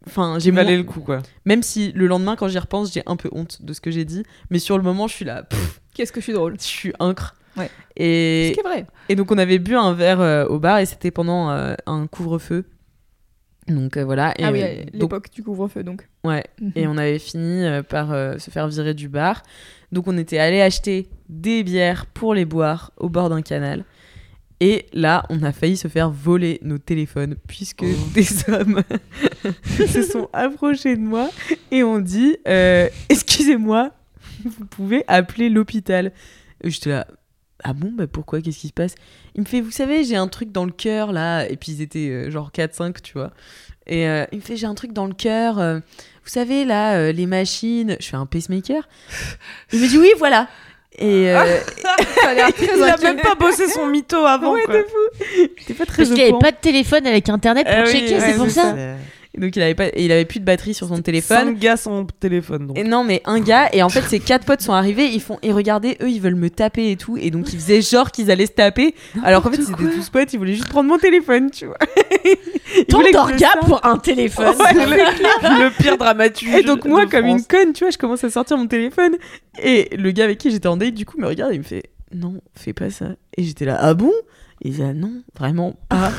Enfin, 0.08 0.38
j'ai 0.40 0.52
valé 0.52 0.72
moins- 0.72 0.78
le 0.78 0.84
coup, 0.84 1.00
quoi. 1.02 1.22
Même 1.46 1.64
si 1.64 1.92
le 1.94 2.08
lendemain, 2.08 2.36
quand 2.36 2.48
j'y 2.48 2.60
repense, 2.60 2.94
j'ai 2.94 3.04
un 3.06 3.16
peu 3.16 3.30
honte 3.32 3.62
de 3.64 3.74
ce 3.74 3.82
que 3.82 3.90
j'ai 3.92 4.06
dit. 4.06 4.24
Mais 4.50 4.60
sur 4.60 4.78
le 4.78 4.84
moment, 4.84 5.08
je 5.08 5.14
suis 5.16 5.26
là. 5.26 5.48
Qu'est-ce 5.94 6.12
que 6.12 6.20
je 6.20 6.26
suis 6.26 6.34
drôle. 6.34 6.56
je 6.60 6.66
suis 6.66 6.94
incre. 7.00 7.36
Ouais. 7.58 7.70
Et, 7.96 8.50
Ce 8.50 8.54
qui 8.54 8.60
est 8.60 8.64
vrai. 8.70 8.86
et 9.08 9.16
donc 9.16 9.32
on 9.32 9.38
avait 9.38 9.60
bu 9.60 9.76
un 9.76 9.94
verre 9.94 10.20
euh, 10.20 10.46
au 10.46 10.60
bar 10.60 10.80
et 10.80 10.86
c'était 10.86 11.10
pendant 11.12 11.50
euh, 11.52 11.74
un 11.86 12.06
couvre-feu. 12.06 12.66
Donc 13.68 13.96
euh, 13.98 14.04
voilà. 14.04 14.34
Et, 14.38 14.44
ah 14.44 14.52
oui, 14.52 14.62
euh, 14.62 14.84
l'époque 14.94 15.32
du 15.32 15.42
couvre-feu, 15.42 15.84
donc. 15.84 16.08
ouais. 16.24 16.44
Mhm. 16.62 16.72
Et 16.76 16.86
on 16.88 16.98
avait 16.98 17.18
fini 17.18 17.64
euh, 17.66 17.82
par 17.82 18.12
euh, 18.12 18.38
se 18.38 18.52
faire 18.52 18.68
virer 18.68 18.94
du 18.94 19.08
bar. 19.10 19.42
Donc 19.92 20.08
on 20.08 20.18
était 20.18 20.38
allé 20.38 20.62
acheter 20.62 21.08
des 21.30 21.64
bières 21.64 22.06
pour 22.08 22.34
les 22.34 22.46
boire 22.46 22.92
au 22.98 23.08
bord 23.10 23.30
d'un 23.30 23.42
canal. 23.42 23.86
Et 24.62 24.86
là, 24.94 25.26
on 25.30 25.44
a 25.44 25.52
failli 25.52 25.76
se 25.76 25.88
faire 25.88 26.10
voler 26.10 26.60
nos 26.62 26.78
téléphones 26.78 27.36
puisque 27.48 27.84
des 28.14 28.28
hommes 28.50 28.82
se 29.88 30.02
sont 30.04 30.30
approchés 30.32 30.96
de 30.96 31.02
moi 31.02 31.30
et 31.72 31.84
ont 31.84 32.00
dit 32.00 32.38
euh, 32.48 32.88
Excusez-moi, 33.10 33.92
vous 34.46 34.66
pouvez 34.66 35.04
appeler 35.08 35.50
l'hôpital. 35.50 36.14
J'étais 36.64 36.92
là 36.92 37.08
Ah 37.64 37.74
bon, 37.74 37.92
bah 37.92 38.08
pourquoi 38.08 38.42
Qu'est-ce 38.42 38.60
qui 38.60 38.70
se 38.70 38.74
passe? 38.74 38.96
Il 39.36 39.42
me 39.42 39.46
fait 39.46 39.60
Vous 39.60 39.72
savez, 39.72 40.06
j'ai 40.06 40.16
un 40.16 40.30
truc 40.30 40.54
dans 40.54 40.66
le 40.66 40.72
cœur 40.72 41.12
là. 41.12 41.46
Et 41.50 41.58
puis 41.58 41.74
ils 41.74 41.82
étaient 41.82 42.10
euh, 42.10 42.32
genre 42.32 42.52
4-5, 42.52 43.02
tu 43.02 43.14
vois. 43.14 43.34
Et 43.88 44.08
euh, 44.08 44.26
il 44.32 44.38
me 44.38 44.44
fait 44.44 44.56
j'ai 44.56 44.68
un 44.68 44.74
truc 44.74 44.94
dans 44.94 45.06
le 45.06 45.14
cœur. 45.14 45.56
vous 45.56 46.30
savez 46.30 46.64
là, 46.64 47.12
les 47.12 47.26
machines. 47.26 47.98
Je 48.00 48.08
fais 48.08 48.18
un 48.18 48.26
pacemaker? 48.26 48.88
Il 49.74 49.82
me 49.82 49.88
dit 49.88 49.98
oui, 49.98 50.12
voilà. 50.18 50.48
Et 50.98 51.30
euh, 51.30 51.58
Ça 51.82 52.30
a 52.30 52.34
l'air 52.34 52.54
très 52.54 52.66
Il 52.78 52.84
a 52.84 52.98
même 52.98 53.20
pas 53.22 53.36
bossé 53.36 53.68
son 53.68 53.88
mytho 53.88 54.26
avant. 54.26 54.54
Ouais, 54.54 54.64
quoi. 54.64 54.76
de 54.76 54.84
fou. 54.84 55.74
Pas 55.78 55.86
très 55.86 55.98
Parce 55.98 56.10
qu'il 56.10 56.14
n'y 56.14 56.22
avait 56.30 56.40
pas 56.40 56.52
de 56.52 56.58
téléphone 56.58 57.06
avec 57.06 57.28
internet 57.30 57.68
pour 57.68 57.76
Ah 57.78 57.84
oui, 57.86 57.92
checker, 57.92 58.16
ouais, 58.16 58.20
c'est 58.22 58.38
pour 58.38 58.50
ça. 58.50 58.74
Et 59.36 59.42
donc 59.42 59.56
il 59.56 59.62
avait 59.62 59.76
pas, 59.76 59.88
et 59.88 60.06
il 60.06 60.12
avait 60.14 60.24
plus 60.24 60.40
de 60.40 60.46
batterie 60.46 60.74
sur 60.74 60.88
son 60.88 61.02
téléphone. 61.02 61.48
Cinq 61.48 61.60
gars 61.60 61.76
sans 61.76 62.06
téléphone. 62.06 62.68
Donc. 62.68 62.78
Et 62.78 62.84
non, 62.84 63.04
mais 63.04 63.22
un 63.26 63.42
gars, 63.42 63.70
et 63.74 63.84
en 63.84 63.90
fait, 63.90 64.02
ses 64.04 64.20
quatre 64.20 64.46
potes 64.46 64.62
sont 64.62 64.72
arrivés, 64.72 65.08
ils 65.08 65.22
font, 65.22 65.38
et 65.42 65.52
regardez, 65.52 65.98
eux, 66.02 66.10
ils 66.10 66.22
veulent 66.22 66.36
me 66.36 66.50
taper 66.50 66.92
et 66.92 66.96
tout, 66.96 67.18
et 67.18 67.32
donc 67.32 67.52
ils 67.52 67.60
faisaient 67.60 67.82
genre 67.82 68.12
qu'ils 68.12 68.32
allaient 68.32 68.46
se 68.46 68.54
taper, 68.54 68.96
alors 69.24 69.44
qu'en 69.44 69.52
fait, 69.52 69.58
ils 69.58 69.72
étaient 69.72 69.94
tous 69.96 70.10
potes, 70.10 70.32
ils 70.32 70.38
voulaient 70.38 70.54
juste 70.54 70.70
prendre 70.70 70.90
mon 70.90 70.98
téléphone, 70.98 71.52
tu 71.52 71.66
vois. 71.66 71.78
Ils 72.78 72.86
Tant 72.86 73.02
d'orgas 73.12 73.58
pour 73.62 73.86
un 73.86 73.98
téléphone. 73.98 74.48
Ouais, 74.58 74.74
le, 74.74 75.64
le 75.66 75.70
pire 75.78 75.98
dramaturge. 75.98 76.56
Et 76.56 76.64
donc, 76.64 76.86
moi, 76.86 77.06
de 77.06 77.12
comme 77.12 77.26
une 77.26 77.44
conne, 77.44 77.74
tu 77.74 77.84
vois, 77.84 77.92
je 77.92 77.98
commence 77.98 78.24
à 78.24 78.30
sortir 78.30 78.58
mon 78.58 78.68
téléphone, 78.68 79.16
et 79.62 79.90
le 79.96 80.12
gars 80.12 80.24
avec 80.24 80.40
qui 80.40 80.50
j'étais 80.50 80.68
en 80.68 80.76
date, 80.76 80.94
du 80.94 81.06
coup, 81.06 81.20
me 81.20 81.28
regarde 81.28 81.52
et 81.52 81.56
il 81.56 81.60
me 81.60 81.64
fait, 81.64 81.84
non, 82.14 82.42
fais 82.56 82.74
pas 82.74 82.90
ça. 82.90 83.10
Et 83.38 83.44
j'étais 83.44 83.66
là, 83.66 83.78
ah 83.80 83.94
bon? 83.94 84.12
Et 84.62 84.70
il 84.70 84.72
disait, 84.72 84.86
ah 84.90 84.94
non, 84.94 85.22
vraiment 85.38 85.76
pas. 85.90 86.12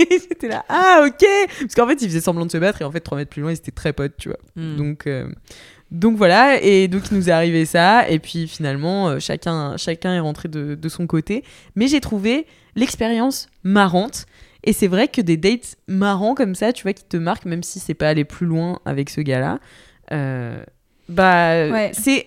Et 0.00 0.06
j'étais 0.28 0.48
là, 0.48 0.64
ah 0.68 1.04
ok 1.06 1.24
Parce 1.60 1.74
qu'en 1.74 1.86
fait, 1.86 2.00
il 2.02 2.08
faisait 2.08 2.20
semblant 2.20 2.46
de 2.46 2.50
se 2.50 2.58
battre, 2.58 2.82
et 2.82 2.84
en 2.84 2.90
fait, 2.92 3.00
3 3.00 3.18
mètres 3.18 3.30
plus 3.30 3.42
loin, 3.42 3.50
ils 3.50 3.56
étaient 3.56 3.70
très 3.70 3.92
potes, 3.92 4.16
tu 4.18 4.28
vois. 4.28 4.38
Hmm. 4.56 4.76
Donc, 4.76 5.06
euh, 5.06 5.28
donc 5.90 6.16
voilà, 6.16 6.62
et 6.62 6.86
donc 6.88 7.10
il 7.10 7.16
nous 7.16 7.28
est 7.28 7.32
arrivé 7.32 7.64
ça, 7.64 8.08
et 8.08 8.18
puis 8.18 8.46
finalement, 8.48 9.08
euh, 9.08 9.18
chacun, 9.20 9.76
chacun 9.76 10.14
est 10.14 10.20
rentré 10.20 10.48
de, 10.48 10.74
de 10.74 10.88
son 10.88 11.06
côté. 11.06 11.44
Mais 11.76 11.86
j'ai 11.88 12.00
trouvé 12.00 12.46
l'expérience 12.76 13.48
marrante, 13.64 14.26
et 14.64 14.72
c'est 14.72 14.88
vrai 14.88 15.08
que 15.08 15.20
des 15.20 15.36
dates 15.36 15.76
marrants 15.86 16.34
comme 16.34 16.54
ça, 16.54 16.72
tu 16.72 16.82
vois, 16.82 16.92
qui 16.92 17.04
te 17.04 17.16
marquent, 17.16 17.46
même 17.46 17.62
si 17.62 17.78
c'est 17.78 17.94
pas 17.94 18.08
aller 18.08 18.24
plus 18.24 18.46
loin 18.46 18.80
avec 18.84 19.08
ce 19.08 19.20
gars-là, 19.20 19.60
euh, 20.12 20.62
bah, 21.08 21.68
Ouais. 21.70 21.90
c'est. 21.94 22.26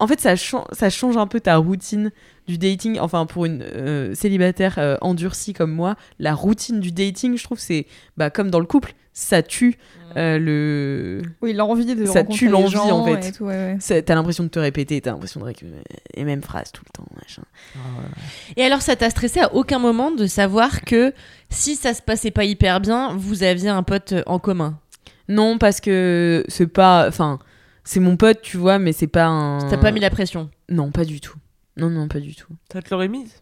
En 0.00 0.06
fait, 0.06 0.20
ça, 0.20 0.36
chan- 0.36 0.66
ça 0.72 0.90
change 0.90 1.16
un 1.16 1.26
peu 1.26 1.40
ta 1.40 1.56
routine 1.56 2.10
du 2.46 2.56
dating. 2.58 2.98
Enfin, 3.00 3.26
pour 3.26 3.44
une 3.46 3.62
euh, 3.62 4.14
célibataire 4.14 4.76
euh, 4.78 4.96
endurcie 5.00 5.52
comme 5.52 5.72
moi, 5.72 5.96
la 6.18 6.34
routine 6.34 6.80
du 6.80 6.92
dating, 6.92 7.36
je 7.36 7.44
trouve, 7.44 7.58
c'est 7.58 7.86
bah, 8.16 8.30
comme 8.30 8.50
dans 8.50 8.60
le 8.60 8.66
couple, 8.66 8.94
ça 9.12 9.42
tue 9.42 9.76
euh, 10.16 10.38
le. 10.38 11.22
Oui, 11.42 11.52
l'envie 11.52 11.84
de 11.96 12.06
Ça 12.06 12.20
rencontrer 12.20 12.34
tue 12.38 12.48
l'envie, 12.48 12.76
en 12.78 13.04
fait. 13.04 13.40
ouais, 13.40 13.76
ouais. 13.90 14.02
T'as 14.02 14.14
l'impression 14.14 14.44
de 14.44 14.48
te 14.48 14.58
répéter, 14.60 15.00
t'as 15.00 15.10
l'impression 15.10 15.40
de 15.40 15.44
récupérer 15.46 15.82
les 16.14 16.24
mêmes 16.24 16.42
phrases 16.42 16.70
tout 16.72 16.82
le 16.86 16.90
temps, 16.96 17.08
machin. 17.16 17.42
Et 18.56 18.62
alors, 18.64 18.82
ça 18.82 18.94
t'a 18.96 19.10
stressé 19.10 19.40
à 19.40 19.52
aucun 19.54 19.78
moment 19.80 20.10
de 20.12 20.26
savoir 20.26 20.82
que 20.82 21.12
si 21.50 21.74
ça 21.76 21.94
se 21.94 22.02
passait 22.02 22.30
pas 22.30 22.44
hyper 22.44 22.80
bien, 22.80 23.14
vous 23.16 23.42
aviez 23.42 23.68
un 23.68 23.82
pote 23.82 24.12
euh, 24.12 24.22
en 24.26 24.38
commun? 24.38 24.78
Non, 25.28 25.58
parce 25.58 25.80
que 25.80 26.44
c'est 26.48 26.66
pas. 26.68 27.06
Enfin, 27.08 27.38
c'est 27.90 28.00
mon 28.00 28.18
pote, 28.18 28.42
tu 28.42 28.58
vois, 28.58 28.78
mais 28.78 28.92
c'est 28.92 29.06
pas 29.06 29.24
un. 29.24 29.66
T'as 29.70 29.78
pas 29.78 29.92
mis 29.92 30.00
la 30.00 30.10
pression 30.10 30.50
Non, 30.68 30.90
pas 30.90 31.06
du 31.06 31.22
tout. 31.22 31.38
Non, 31.78 31.88
non, 31.88 32.06
pas 32.06 32.20
du 32.20 32.34
tout. 32.34 32.52
Ça 32.70 32.82
te 32.82 32.90
l'aurait 32.90 33.08
mise? 33.08 33.32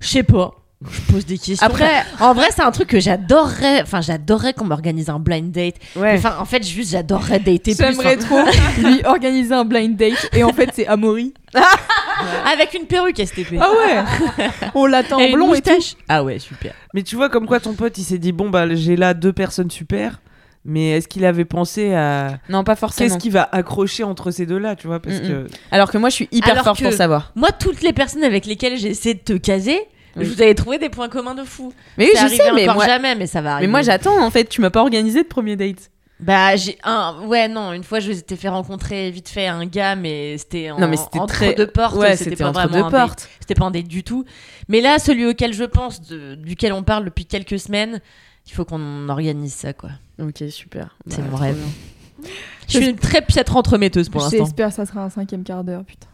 Je 0.00 0.08
sais 0.08 0.22
pas. 0.22 0.52
Je 0.90 1.12
pose 1.12 1.26
des 1.26 1.36
questions. 1.36 1.66
Après, 1.66 2.02
En 2.18 2.32
vrai, 2.32 2.46
c'est 2.54 2.62
un 2.62 2.70
truc 2.70 2.88
que 2.88 2.98
j'adorerais. 3.00 3.82
Enfin, 3.82 4.00
j'adorerais 4.00 4.54
qu'on 4.54 4.64
m'organise 4.64 5.10
un 5.10 5.18
blind 5.18 5.52
date. 5.52 5.74
ouais. 5.94 6.14
Enfin, 6.16 6.36
en 6.40 6.46
fait, 6.46 6.66
juste, 6.66 6.92
j'adorerais 6.92 7.38
dater 7.38 7.74
plus. 7.74 7.76
J'aimerais 7.76 8.16
Enfin, 8.16 8.44
trop 8.46 8.82
lui 8.88 9.04
organiser 9.04 9.52
un 9.52 9.66
blind 9.66 9.94
date 9.94 10.30
et 10.32 10.42
en 10.42 10.54
fait 10.54 10.70
c'est 10.72 10.86
Amaury. 10.86 11.34
Avec 12.50 12.72
une 12.72 12.86
perruque, 12.86 13.18
STP. 13.18 13.56
Ah 13.60 13.68
ouais 13.70 14.48
On 14.74 14.86
l'attend 14.86 15.20
en 15.20 15.30
blond 15.32 15.52
et 15.54 15.60
tout. 15.60 15.70
Ah 16.08 16.24
ouais, 16.24 16.38
super. 16.38 16.72
Mais 16.94 17.02
tu 17.02 17.14
vois, 17.14 17.28
comme 17.28 17.46
quoi 17.46 17.60
ton 17.60 17.74
pote 17.74 17.98
il 17.98 18.04
s'est 18.04 18.18
dit 18.18 18.32
bon, 18.32 18.48
bah 18.48 18.74
j'ai 18.74 18.96
là 18.96 19.12
deux 19.12 19.34
personnes 19.34 19.70
super. 19.70 20.21
Mais 20.64 20.90
est-ce 20.90 21.08
qu'il 21.08 21.24
avait 21.24 21.44
pensé 21.44 21.92
à. 21.92 22.38
Non, 22.48 22.62
pas 22.62 22.76
forcément. 22.76 23.08
Qu'est-ce 23.08 23.18
qui 23.18 23.30
va 23.30 23.48
accrocher 23.50 24.04
entre 24.04 24.30
ces 24.30 24.46
deux-là, 24.46 24.76
tu 24.76 24.86
vois 24.86 25.00
Parce 25.00 25.16
Mm, 25.16 25.20
que. 25.28 25.46
Alors 25.72 25.90
que 25.90 25.98
moi, 25.98 26.08
je 26.08 26.14
suis 26.14 26.28
hyper 26.30 26.52
Alors 26.52 26.64
fort 26.64 26.76
que- 26.76 26.84
pour 26.84 26.92
savoir. 26.92 27.32
Moi, 27.34 27.50
toutes 27.50 27.82
les 27.82 27.92
personnes 27.92 28.22
avec 28.22 28.46
lesquelles 28.46 28.76
j'ai 28.78 28.88
essayé 28.90 29.14
de 29.14 29.20
te 29.20 29.32
caser, 29.32 29.80
Oui. 30.16 30.24
je 30.24 30.30
vous 30.32 30.40
avais 30.40 30.54
trouvé 30.54 30.78
des 30.78 30.88
points 30.88 31.08
communs 31.08 31.34
de 31.34 31.42
fou. 31.42 31.72
Mais 31.98 32.04
oui, 32.04 32.10
je 32.14 32.28
sais, 32.28 32.52
mais 32.54 32.66
moi, 32.66 32.86
jamais, 32.86 33.16
mais 33.16 33.26
ça 33.26 33.40
va 33.40 33.48
mais 33.50 33.54
arriver. 33.54 33.70
moi, 33.72 33.82
j'attends 33.82 34.22
en 34.24 34.30
fait. 34.30 34.44
Tu 34.48 34.60
m'as 34.60 34.70
pas 34.70 34.82
organisé 34.82 35.22
de 35.24 35.28
premier 35.28 35.56
date. 35.56 35.90
Bah, 36.20 36.54
j'ai 36.54 36.78
un. 36.84 37.16
Ouais, 37.26 37.48
non, 37.48 37.72
une 37.72 37.82
fois, 37.82 37.98
je 37.98 38.12
t'ai 38.12 38.36
fait 38.36 38.48
rencontrer 38.48 39.10
vite 39.10 39.28
fait 39.28 39.48
un 39.48 39.66
gars, 39.66 39.96
mais 39.96 40.38
c'était 40.38 40.70
en... 40.70 40.78
Non, 40.78 40.86
mais 40.86 40.96
c'était 40.96 41.18
entre 41.18 41.34
très- 41.34 41.54
deux 41.54 41.66
portes. 41.66 41.96
Ouais, 41.96 42.14
c'était 42.16 42.36
pas 42.36 42.50
entre 42.50 42.68
vraiment 42.68 42.84
deux 42.88 42.96
portes. 42.96 43.28
C'était 43.40 43.54
pas 43.56 43.64
un 43.64 43.72
date 43.72 43.88
du 43.88 44.04
tout. 44.04 44.24
Mais 44.68 44.80
là, 44.80 45.00
celui 45.00 45.26
auquel 45.26 45.52
je 45.52 45.64
pense, 45.64 46.00
de- 46.02 46.36
duquel 46.36 46.72
on 46.72 46.84
parle 46.84 47.04
depuis 47.06 47.26
quelques 47.26 47.58
semaines, 47.58 48.00
il 48.46 48.52
faut 48.52 48.64
qu'on 48.64 49.08
organise 49.08 49.54
ça, 49.54 49.72
quoi. 49.72 49.90
Ok, 50.20 50.42
super. 50.50 50.96
C'est 51.08 51.22
Bah, 51.22 51.28
mon 51.30 51.36
rêve. 51.36 51.56
bien. 51.56 52.30
Je 52.68 52.78
suis 52.78 52.88
une 52.88 52.96
très 52.96 53.22
piètre 53.22 53.56
entremetteuse 53.56 54.08
pour 54.08 54.20
l'instant. 54.22 54.44
J'espère 54.44 54.68
que 54.68 54.74
ça 54.74 54.86
sera 54.86 55.04
un 55.04 55.10
cinquième 55.10 55.42
quart 55.44 55.64
d'heure, 55.64 55.84
putain. 55.84 56.06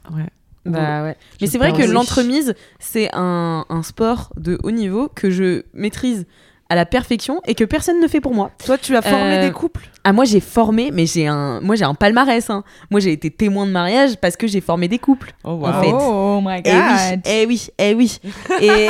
Bah 0.64 1.02
ouais. 1.04 1.16
Mais 1.40 1.46
c'est 1.46 1.58
vrai 1.58 1.72
que 1.72 1.82
l'entremise, 1.82 2.54
c'est 2.78 3.08
un, 3.14 3.64
un 3.68 3.82
sport 3.82 4.32
de 4.36 4.58
haut 4.62 4.70
niveau 4.70 5.08
que 5.14 5.30
je 5.30 5.62
maîtrise 5.72 6.26
à 6.68 6.74
la 6.74 6.84
perfection 6.84 7.40
et 7.46 7.54
que 7.54 7.64
personne 7.64 8.00
ne 8.00 8.08
fait 8.08 8.20
pour 8.20 8.34
moi. 8.34 8.50
Toi, 8.64 8.76
tu 8.76 8.94
as 8.96 9.00
formé 9.02 9.38
Euh, 9.38 9.46
des 9.46 9.52
couples 9.52 9.88
Ah 10.08 10.12
moi 10.14 10.24
j'ai 10.24 10.40
formé, 10.40 10.90
mais 10.90 11.04
j'ai 11.04 11.26
un, 11.26 11.60
moi 11.60 11.76
j'ai 11.76 11.84
un 11.84 11.92
palmarès. 11.92 12.48
hein. 12.48 12.64
Moi 12.90 12.98
j'ai 12.98 13.12
été 13.12 13.30
témoin 13.30 13.66
de 13.66 13.70
mariage 13.72 14.16
parce 14.16 14.38
que 14.38 14.46
j'ai 14.46 14.62
formé 14.62 14.88
des 14.88 14.98
couples. 14.98 15.34
Oh, 15.44 15.60
en 15.62 15.82
fait. 15.82 15.92
Oh 15.92 16.40
my 16.42 16.62
Eh 16.64 16.72
oui, 16.72 17.20
eh 17.26 17.46
oui, 17.46 17.66
eh 17.76 17.94
oui. 17.94 18.18
Et 18.62 18.88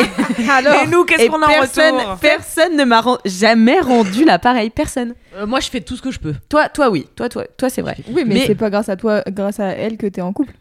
Alors, 0.48 0.84
Et 0.84 0.86
nous, 0.86 1.04
qu'est-ce 1.04 1.26
qu'on 1.26 1.42
a 1.42 1.46
en 1.46 1.48
personne, 1.48 1.94
retour 1.96 2.16
personne 2.20 2.76
ne 2.76 2.84
m'a 2.84 3.02
jamais 3.24 3.80
rendu 3.80 4.24
l'appareil, 4.24 4.70
personne. 4.70 5.16
Euh, 5.36 5.44
moi, 5.44 5.58
je 5.58 5.68
fais 5.70 5.80
tout 5.80 5.96
ce 5.96 6.02
que 6.02 6.12
je 6.12 6.20
peux. 6.20 6.34
Toi, 6.48 6.68
toi 6.68 6.88
oui, 6.88 7.08
toi, 7.16 7.28
toi, 7.28 7.44
toi 7.56 7.68
c'est 7.68 7.82
vrai. 7.82 7.96
oui, 8.12 8.22
mais, 8.24 8.34
mais- 8.34 8.46
c'est 8.46 8.54
pas 8.54 8.70
grâce 8.70 8.88
à 8.88 8.94
toi, 8.94 9.24
grâce 9.26 9.58
à 9.58 9.70
elle 9.70 9.96
que 9.96 10.06
t'es 10.06 10.20
en 10.20 10.32
couple. 10.32 10.54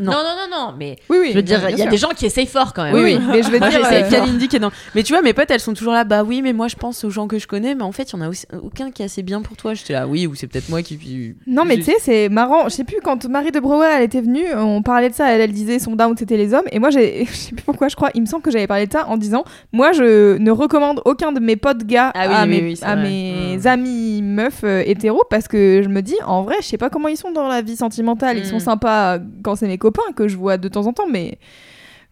Non. 0.00 0.12
Non, 0.12 0.18
non, 0.18 0.48
non, 0.48 0.56
non, 0.70 0.74
mais 0.78 0.96
Oui, 1.10 1.16
oui. 1.20 1.28
je 1.32 1.36
veux 1.38 1.42
dire, 1.42 1.58
il 1.70 1.76
y 1.76 1.80
a 1.80 1.82
sûr. 1.82 1.90
des 1.90 1.96
gens 1.96 2.10
qui 2.10 2.24
essayent 2.24 2.46
fort 2.46 2.72
quand 2.72 2.84
même. 2.84 2.94
Oui, 2.94 3.00
oui, 3.02 3.18
mais 3.32 3.42
je 3.42 3.50
veux 3.50 3.58
Moi, 3.58 3.68
dire. 3.68 3.80
euh, 3.84 4.08
Kalindi 4.08 4.46
qui 4.46 4.54
est 4.54 4.60
dans. 4.60 4.70
Mais 4.94 5.02
tu 5.02 5.12
vois, 5.12 5.22
mes 5.22 5.32
potes, 5.32 5.50
elles 5.50 5.58
sont 5.58 5.74
toujours 5.74 5.92
là. 5.92 6.04
Bah 6.04 6.22
oui, 6.22 6.40
mais 6.40 6.52
moi, 6.52 6.68
je 6.68 6.76
pense 6.76 7.02
aux 7.02 7.10
gens 7.10 7.26
que 7.26 7.40
je 7.40 7.48
connais. 7.48 7.74
Mais 7.74 7.82
en 7.82 7.90
fait, 7.90 8.04
il 8.12 8.16
y 8.16 8.18
en 8.20 8.22
a 8.24 8.28
aussi- 8.28 8.46
aucun 8.62 8.92
qui 8.92 9.02
est 9.02 9.06
assez 9.06 9.24
bien 9.24 9.42
pour 9.42 9.56
toi. 9.56 9.74
J'étais 9.74 9.94
là, 9.94 10.06
oui, 10.06 10.28
ou 10.28 10.36
c'est 10.36 10.46
peut-être 10.46 10.68
moi 10.68 10.82
qui. 10.82 11.34
Non, 11.48 11.64
mais 11.64 11.78
tu 11.78 11.82
sais, 11.82 11.96
c'est 11.98 12.28
marrant. 12.28 12.68
Je 12.68 12.74
sais 12.76 12.84
plus, 12.84 12.98
quand 13.02 13.24
Marie 13.28 13.50
de 13.50 13.58
Brouwer, 13.58 13.88
elle 13.96 14.04
était 14.04 14.20
venue, 14.20 14.44
on 14.54 14.82
parlait 14.82 15.10
de 15.10 15.14
ça. 15.16 15.32
Elle, 15.34 15.40
elle 15.40 15.50
disait 15.52 15.80
son 15.80 15.96
down, 15.96 16.14
c'était 16.16 16.36
les 16.36 16.54
hommes. 16.54 16.66
Et 16.70 16.78
moi, 16.78 16.90
j'ai- 16.90 17.24
je 17.28 17.34
sais 17.34 17.54
plus 17.56 17.64
pourquoi, 17.64 17.88
je 17.88 17.96
crois, 17.96 18.10
il 18.14 18.20
me 18.20 18.26
semble 18.26 18.44
que 18.44 18.52
j'avais 18.52 18.68
parlé 18.68 18.86
de 18.86 18.92
ça 18.92 19.08
en 19.08 19.16
disant 19.16 19.42
Moi, 19.72 19.90
je 19.90 20.36
ne 20.38 20.50
recommande 20.52 21.02
aucun 21.06 21.32
de 21.32 21.40
mes 21.40 21.56
potes 21.56 21.82
gars 21.84 22.12
Ah 22.14 22.28
oui, 22.28 22.34
à 22.36 22.42
oui, 22.44 22.62
mes, 22.62 22.74
à 22.84 22.94
mes 22.94 23.56
Mm. 23.58 23.66
amis 23.66 24.22
meufs 24.22 24.62
euh, 24.62 24.82
hétéros 24.86 25.24
parce 25.28 25.48
que 25.48 25.80
je 25.82 25.88
me 25.88 26.02
dis, 26.02 26.14
en 26.24 26.42
vrai, 26.44 26.54
je 26.60 26.66
sais 26.68 26.78
pas 26.78 26.88
comment 26.88 27.08
ils 27.08 27.16
sont 27.16 27.32
dans 27.32 27.48
la 27.48 27.62
vie 27.62 27.74
sentimentale. 27.76 28.38
Ils 28.38 28.46
sont 28.46 28.60
sympas 28.60 29.18
quand 29.42 29.56
c'est 29.56 29.66
mes 29.66 29.78
copains 29.90 30.12
que 30.14 30.28
je 30.28 30.36
vois 30.36 30.56
de 30.58 30.68
temps 30.68 30.86
en 30.86 30.92
temps, 30.92 31.08
mais, 31.10 31.38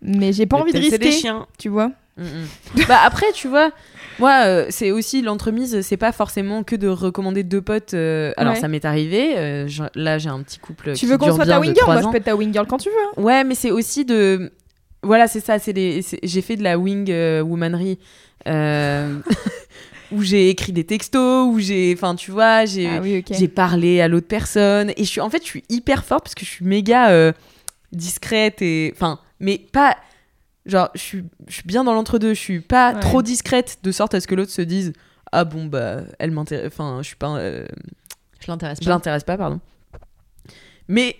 mais 0.02 0.32
j'ai 0.32 0.46
pas 0.46 0.56
Mais 0.56 0.62
envie 0.62 0.72
de 0.72 0.80
c'est 0.90 0.98
des 0.98 1.06
risquer. 1.06 1.20
chiens. 1.20 1.46
Tu 1.58 1.68
vois 1.68 1.90
Mm, 2.18 2.22
mm. 2.24 2.80
bah 2.88 2.98
après, 3.04 3.26
tu 3.34 3.46
vois, 3.46 3.70
moi, 4.18 4.44
euh, 4.46 4.66
c'est 4.70 4.90
aussi 4.90 5.20
l'entremise. 5.20 5.82
C'est 5.82 5.98
pas 5.98 6.12
forcément 6.12 6.62
que 6.64 6.74
de 6.74 6.88
recommander 6.88 7.42
deux 7.42 7.60
potes. 7.60 7.92
euh, 7.92 8.32
alors, 8.38 8.54
Ouais. 8.54 8.58
ça 8.60 8.68
m'est 8.68 8.86
arrivé. 8.86 9.36
euh, 9.36 9.66
je- 9.68 9.82
là, 9.94 10.16
j'ai 10.16 10.30
un 10.30 10.40
petit 10.42 10.58
couple. 10.58 10.92
Tu 10.94 11.00
qui 11.00 11.06
veux 11.06 11.18
qu'on 11.18 11.26
dure 11.26 11.34
soit 11.34 11.44
bien 11.44 11.56
ta 11.56 11.60
de 11.60 11.66
wingirl 11.66 11.82
trois 11.82 11.92
Moi, 11.96 12.02
je 12.02 12.08
peux 12.08 12.16
être 12.16 12.24
ta 12.24 12.34
wingirl 12.34 12.66
quand 12.66 12.78
tu 12.78 12.88
veux. 12.88 12.94
hein. 13.18 13.22
Ouais, 13.22 13.44
mais 13.44 13.54
c'est 13.54 13.70
aussi 13.70 14.06
de. 14.06 14.50
Voilà, 15.02 15.28
c'est 15.28 15.40
ça. 15.44 15.58
C'est 15.58 15.74
J'ai 16.22 16.40
fait 16.40 16.56
de 16.56 16.62
la 16.62 16.78
wing 16.78 17.10
euh, 17.10 17.42
womanry. 17.42 17.98
euh, 18.48 19.18
où 20.10 20.22
j'ai 20.22 20.48
écrit 20.48 20.72
des 20.72 20.84
textos, 20.84 21.48
où 21.52 21.58
j'ai. 21.58 21.92
Enfin, 21.94 22.14
tu 22.14 22.30
vois, 22.30 22.64
j'ai. 22.64 22.86
Ah 22.88 23.00
oui, 23.02 23.22
parlé 23.54 24.00
à 24.00 24.08
l'autre 24.08 24.28
personne 24.28 24.88
et 24.96 25.04
je 25.04 25.10
suis 25.10 25.20
en 25.20 25.28
fait 25.28 25.42
je 25.42 25.48
suis 25.48 25.64
hyper 25.68 26.02
forte 26.04 26.24
parce 26.24 26.34
que 26.34 26.46
je 26.46 26.50
suis 26.50 26.64
méga 26.64 27.10
euh, 27.10 27.32
discrète 27.96 28.62
et 28.62 28.92
enfin 28.94 29.18
mais 29.40 29.58
pas 29.58 29.96
genre 30.66 30.90
je 30.94 31.00
suis 31.00 31.24
je 31.48 31.54
suis 31.54 31.64
bien 31.66 31.82
dans 31.84 31.94
l'entre-deux, 31.94 32.34
je 32.34 32.40
suis 32.40 32.60
pas 32.60 32.94
Ouais. 32.94 33.00
trop 33.00 33.22
discrète 33.22 33.78
de 33.82 33.90
sorte 33.92 34.14
à 34.14 34.20
ce 34.20 34.26
que 34.26 34.34
l'autre 34.34 34.52
se 34.52 34.62
dise 34.62 34.92
ah 35.32 35.44
bon 35.44 35.64
bah 35.66 36.02
elle 36.18 36.30
m'intéresse 36.30 36.66
enfin 36.68 36.98
je 37.02 37.06
suis 37.08 37.16
pas 37.16 37.36
euh, 37.36 37.66
Je 38.40 38.46
l'intéresse 38.50 38.78
je 38.80 38.84
pas. 38.84 38.90
l'intéresse 38.90 39.24
pas 39.24 39.36
pardon. 39.36 39.60
Mais 40.88 41.16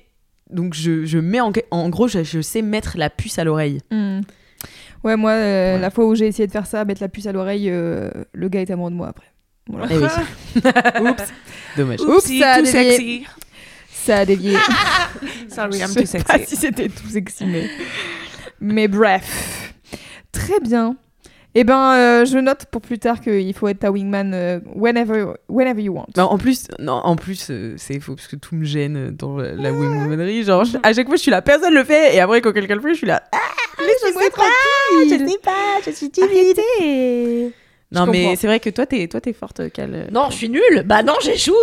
donc 0.50 0.74
je, 0.74 1.04
je 1.04 1.18
mets 1.18 1.40
en, 1.40 1.52
en 1.70 1.88
gros 1.88 2.08
je, 2.08 2.22
je 2.22 2.40
sais 2.40 2.62
mettre 2.62 2.96
la 2.98 3.10
puce 3.10 3.38
à 3.38 3.44
l'oreille. 3.44 3.80
Hmm. 3.90 4.20
Ouais, 5.04 5.16
moi, 5.16 5.32
euh, 5.32 5.74
Ouais. 5.74 5.80
la 5.80 5.90
fois 5.90 6.06
où 6.06 6.14
j'ai 6.16 6.26
essayé 6.26 6.46
de 6.48 6.52
faire 6.52 6.66
ça, 6.66 6.84
mettre 6.84 7.00
la 7.00 7.08
puce 7.08 7.26
à 7.26 7.32
l'oreille, 7.32 7.68
euh, 7.70 8.10
le 8.32 8.48
gars 8.48 8.60
est 8.62 8.70
amoureux 8.70 8.90
de 8.90 8.96
moi 8.96 9.08
après. 9.08 9.26
Voilà. 9.68 9.86
Eh 9.90 9.98
oui. 9.98 10.62
Oups. 11.10 11.32
Dommage. 11.76 12.00
Oups, 12.00 12.38
ça 12.38 12.52
a 12.54 12.64
sexy. 12.64 13.24
Ça 14.06 14.18
a 14.18 14.24
dévié. 14.24 14.56
Sorry, 15.48 15.78
I'm 15.80 15.88
Je 15.88 16.00
too 16.00 16.06
sais 16.06 16.18
pas 16.18 16.34
sexy. 16.38 16.54
si 16.54 16.60
c'était 16.62 16.88
tout 16.88 17.08
sexy, 17.08 17.44
mais... 17.46 17.68
mais 18.60 18.88
bref. 18.88 19.72
Très 20.32 20.60
bien. 20.60 20.96
Eh 21.58 21.64
ben, 21.64 21.94
euh, 21.94 22.24
je 22.26 22.36
note 22.36 22.66
pour 22.70 22.82
plus 22.82 22.98
tard 22.98 23.20
qu'il 23.22 23.54
faut 23.54 23.66
être 23.68 23.78
ta 23.78 23.90
wingman 23.90 24.34
euh, 24.34 24.60
whenever, 24.74 25.24
whenever 25.48 25.80
you 25.82 25.94
want. 25.94 26.06
Non, 26.16 26.24
en 26.24 26.36
plus, 26.36 26.66
non, 26.78 26.92
en 26.92 27.16
plus 27.16 27.46
euh, 27.50 27.74
c'est 27.78 27.98
faux 27.98 28.14
parce 28.14 28.28
que 28.28 28.36
tout 28.36 28.54
me 28.54 28.64
gêne 28.66 29.10
dans 29.12 29.38
la, 29.38 29.52
la 29.54 29.72
womanerie. 29.72 30.42
Genre, 30.44 30.64
je- 30.66 30.76
à 30.82 30.92
chaque 30.92 31.06
fois, 31.06 31.16
je 31.16 31.22
suis 31.22 31.30
là, 31.30 31.40
personne 31.40 31.72
le 31.72 31.82
fait, 31.82 32.14
et 32.14 32.20
après, 32.20 32.42
quand 32.42 32.52
quelqu'un 32.52 32.74
le 32.74 32.82
fait, 32.82 32.90
je 32.90 32.98
suis 32.98 33.06
là, 33.06 33.22
ah, 33.32 33.38
Laissez-moi 33.78 34.28
tranquille. 34.30 35.18
je 35.18 35.30
sais 35.32 35.38
pas, 35.42 35.80
je 35.86 35.90
suis 35.92 36.10
timide. 36.10 37.52
Non, 37.92 38.04
Je 38.04 38.10
mais 38.10 38.20
comprends. 38.22 38.36
c'est 38.36 38.46
vrai 38.48 38.60
que 38.60 38.68
toi, 38.70 38.84
t'es 38.84 39.06
toi, 39.08 39.20
t'es 39.22 39.32
forte, 39.32 39.70
Cal. 39.72 40.08
Non, 40.12 40.26
je 40.30 40.36
suis 40.36 40.48
nulle. 40.50 40.82
Bah 40.84 41.02
non, 41.02 41.14
j'échoue. 41.22 41.54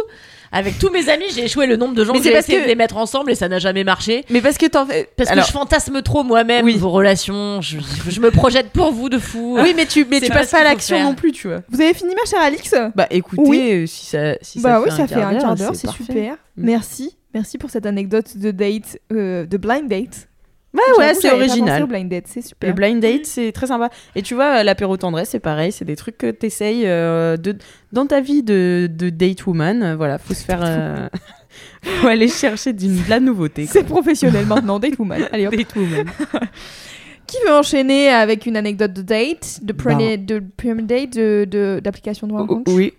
Avec 0.56 0.78
tous 0.78 0.90
mes 0.92 1.10
amis, 1.10 1.26
j'ai 1.36 1.46
échoué 1.46 1.66
le 1.66 1.76
nombre 1.78 1.96
de 1.96 2.06
gens 2.06 2.14
Mais 2.14 2.20
que 2.20 2.26
j'ai 2.26 2.32
essayé 2.38 2.60
que- 2.60 2.64
de 2.64 2.68
les 2.68 2.76
mettre 2.76 2.96
ensemble 2.98 3.32
et 3.32 3.36
ça 3.36 3.50
n'a 3.50 3.58
jamais 3.60 3.84
marché. 3.84 4.24
Mais 4.30 4.40
parce 4.40 4.58
que 4.58 4.68
t'en 4.68 4.86
fais. 4.86 5.10
Parce 5.18 5.30
Alors- 5.32 5.44
que 5.46 5.48
je 5.52 5.54
fantasme 5.54 6.02
trop 6.04 6.24
moi-même 6.24 6.64
Oui. 6.64 6.78
vos 6.78 6.92
relations. 6.92 7.60
Je, 7.62 7.80
je 8.08 8.20
me 8.22 8.30
projette 8.32 8.70
pour 8.70 8.92
vous 8.92 9.10
de 9.10 9.18
fou. 9.18 9.58
Oui, 9.60 9.74
mais 9.76 9.86
tu, 9.88 10.06
mais 10.10 10.22
tu 10.22 10.28
pas 10.30 10.36
passes 10.36 10.52
pas 10.52 10.60
à 10.60 10.64
l'action 10.64 11.02
non 11.04 11.16
plus, 11.16 11.32
tu 11.32 11.48
vois. 11.48 11.62
Vous 11.70 11.82
avez 11.82 11.94
fini, 11.96 12.14
ma 12.16 12.30
chère 12.30 12.42
Alix? 12.42 12.74
Bah 12.96 13.08
écoutez, 13.10 13.42
Oui. 13.46 13.72
euh, 13.72 13.86
si 13.88 14.06
ça, 14.06 14.36
si 14.42 14.62
Bah 14.62 14.74
ça 14.76 14.80
oui, 14.82 14.90
fait 14.92 14.96
ça 14.98 15.08
fait 15.08 15.16
un 15.24 15.36
quart 15.40 15.56
d'heure, 15.56 15.76
c'est 15.76 15.90
super. 15.90 16.34
Mm. 16.56 16.64
Merci. 16.66 17.18
Merci 17.34 17.58
pour 17.58 17.72
cette 17.72 17.88
anecdote 17.88 18.38
de 18.38 18.52
date, 18.52 19.00
euh, 19.12 19.48
de 19.48 19.58
blind 19.58 19.88
date. 19.90 20.28
Bah 20.74 20.82
ouais, 20.98 21.06
J'avoue, 21.10 21.20
c'est 21.22 21.32
original. 21.32 21.84
au 21.84 21.88
blind 21.88 22.10
date, 22.10 22.26
c'est 22.28 22.42
super. 22.42 22.68
Le 22.70 22.74
blind 22.76 23.00
date, 23.00 23.26
c'est 23.28 23.52
très 23.52 23.68
sympa. 23.68 23.90
Et 24.16 24.24
tu 24.24 24.34
vois, 24.34 24.64
l'apéro 24.64 24.98
tendresse, 24.98 25.30
c'est 25.30 25.40
pareil. 25.40 25.72
C'est 25.72 25.86
des 25.86 25.96
trucs 25.96 26.18
que 26.18 26.32
t'essayes 26.32 26.88
euh, 26.88 27.38
de, 27.38 27.56
dans 27.92 28.08
ta 28.08 28.22
vie 28.22 28.42
de, 28.42 28.90
de 28.92 29.10
date 29.12 29.46
woman. 29.46 29.84
euh, 29.84 29.96
voilà, 29.96 30.18
faut 30.18 30.34
se 30.34 30.44
faire. 30.44 30.62
euh, 30.64 31.08
faut 31.84 32.08
aller 32.08 32.28
chercher 32.28 32.74
de 32.74 32.88
la 33.10 33.20
nouveauté. 33.20 33.68
C'est 33.68 33.84
professionnel 33.84 34.48
maintenant, 34.48 34.80
date 34.80 34.98
woman. 34.98 35.28
Allez 35.32 35.46
hop. 35.46 35.56
Date 35.56 35.76
woman. 35.76 36.06
Qui 37.28 37.38
veut 37.48 37.54
enchaîner 37.54 38.10
avec 38.10 38.46
une 38.46 38.58
anecdote 38.58 38.94
de 38.94 39.02
date, 39.02 39.60
de 39.64 39.74
premier, 39.74 40.18
de 40.18 40.44
premier 40.58 40.82
date, 40.82 41.14
de, 41.16 41.48
de- 41.50 41.80
d'application 41.84 42.28
de 42.28 42.34
rencontre 42.34 42.64
Oh, 42.72 42.76
Oui. 42.76 42.94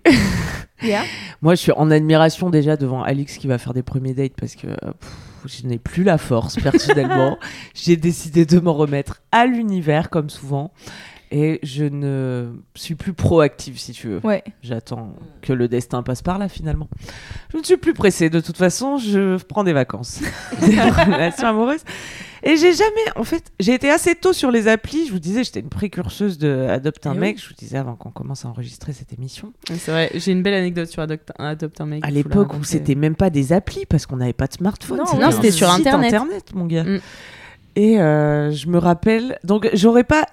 Yeah. 0.83 1.03
Moi, 1.43 1.55
je 1.55 1.61
suis 1.61 1.73
en 1.73 1.91
admiration 1.91 2.51
déjà 2.51 2.77
devant 2.77 3.03
Alix 3.03 3.37
qui 3.37 3.47
va 3.47 3.59
faire 3.59 3.75
des 3.75 3.83
premiers 3.83 4.15
dates 4.15 4.33
parce 4.39 4.55
que 4.57 4.67
euh, 4.67 4.75
pff, 5.01 5.11
je 5.49 5.67
n'ai 5.67 5.79
plus 5.79 6.05
la 6.05 6.19
force 6.19 6.57
personnellement. 6.57 7.39
J'ai 7.75 7.97
décidé 7.97 8.47
de 8.47 8.59
m'en 8.61 8.75
remettre 8.75 9.23
à 9.33 9.47
l'univers 9.47 10.11
comme 10.11 10.31
souvent 10.31 10.73
et 11.31 11.61
je 11.63 11.85
ne 11.85 12.53
suis 12.75 12.95
plus 12.95 13.13
proactive 13.13 13.79
si 13.79 13.93
tu 13.93 14.09
veux. 14.09 14.21
Ouais. 14.25 14.45
J'attends 14.63 15.15
que 15.43 15.53
le 15.53 15.69
destin 15.69 16.03
passe 16.03 16.23
par 16.23 16.39
là 16.39 16.49
finalement. 16.49 16.89
Je 17.53 17.59
ne 17.59 17.63
suis 17.63 17.77
plus 17.77 17.95
pressée 17.95 18.31
de 18.31 18.41
toute 18.41 18.57
façon, 18.57 18.99
je 18.99 19.43
prends 19.43 19.65
des 19.65 19.73
vacances. 19.73 20.21
des 20.61 20.81
relations 20.81 21.49
amoureuses. 21.49 21.85
Et 22.47 22.59
j'ai 22.59 22.75
jamais, 22.75 23.05
en 23.17 23.25
fait, 23.25 23.53
j'ai 23.59 23.73
été 23.73 23.91
assez 23.91 24.15
tôt 24.15 24.35
sur 24.35 24.51
les 24.51 24.69
applis. 24.69 25.07
Je 25.07 25.13
vous 25.13 25.19
disais, 25.19 25.45
j'étais 25.45 25.61
une 25.61 25.71
précurseuse 25.71 26.37
de 26.37 26.67
Adopte 26.69 27.07
un 27.07 27.15
Eh 27.15 27.19
mec. 27.19 27.41
Je 27.41 27.49
vous 27.49 27.55
disais 27.55 27.79
avant 27.79 27.95
qu'on 27.95 28.11
commence 28.11 28.45
à 28.45 28.49
enregistrer 28.49 28.93
cette 28.93 29.15
émission. 29.15 29.55
C'est 29.67 29.91
vrai, 29.91 30.11
j'ai 30.15 30.33
une 30.33 30.43
belle 30.43 30.55
anecdote 30.55 30.89
sur 30.89 31.03
Adopt, 31.03 31.33
Adopt 31.39 31.81
un 31.81 31.87
mec. 31.87 32.05
À 32.05 32.11
l'époque 32.11 32.53
où 32.55 32.63
c'était 32.63 32.95
même 32.97 33.17
pas 33.17 33.31
des 33.31 33.55
applis 33.55 33.87
parce 33.87 34.05
qu'on 34.05 34.17
n'avait 34.17 34.35
pas 34.35 34.47
de 34.47 34.53
smartphone. 34.53 34.99
Non, 34.99 35.31
c'était 35.31 35.51
sur 35.51 35.73
site 35.75 35.87
Internet. 35.87 36.53
mon 36.55 36.67
gars. 36.67 36.85
Mm. 36.85 37.01
Et 37.77 38.01
euh, 38.01 38.51
je 38.53 38.69
me 38.69 38.79
rappelle. 38.79 39.39
Donc 39.43 39.69
j'aurais 39.73 40.05
pas, 40.05 40.27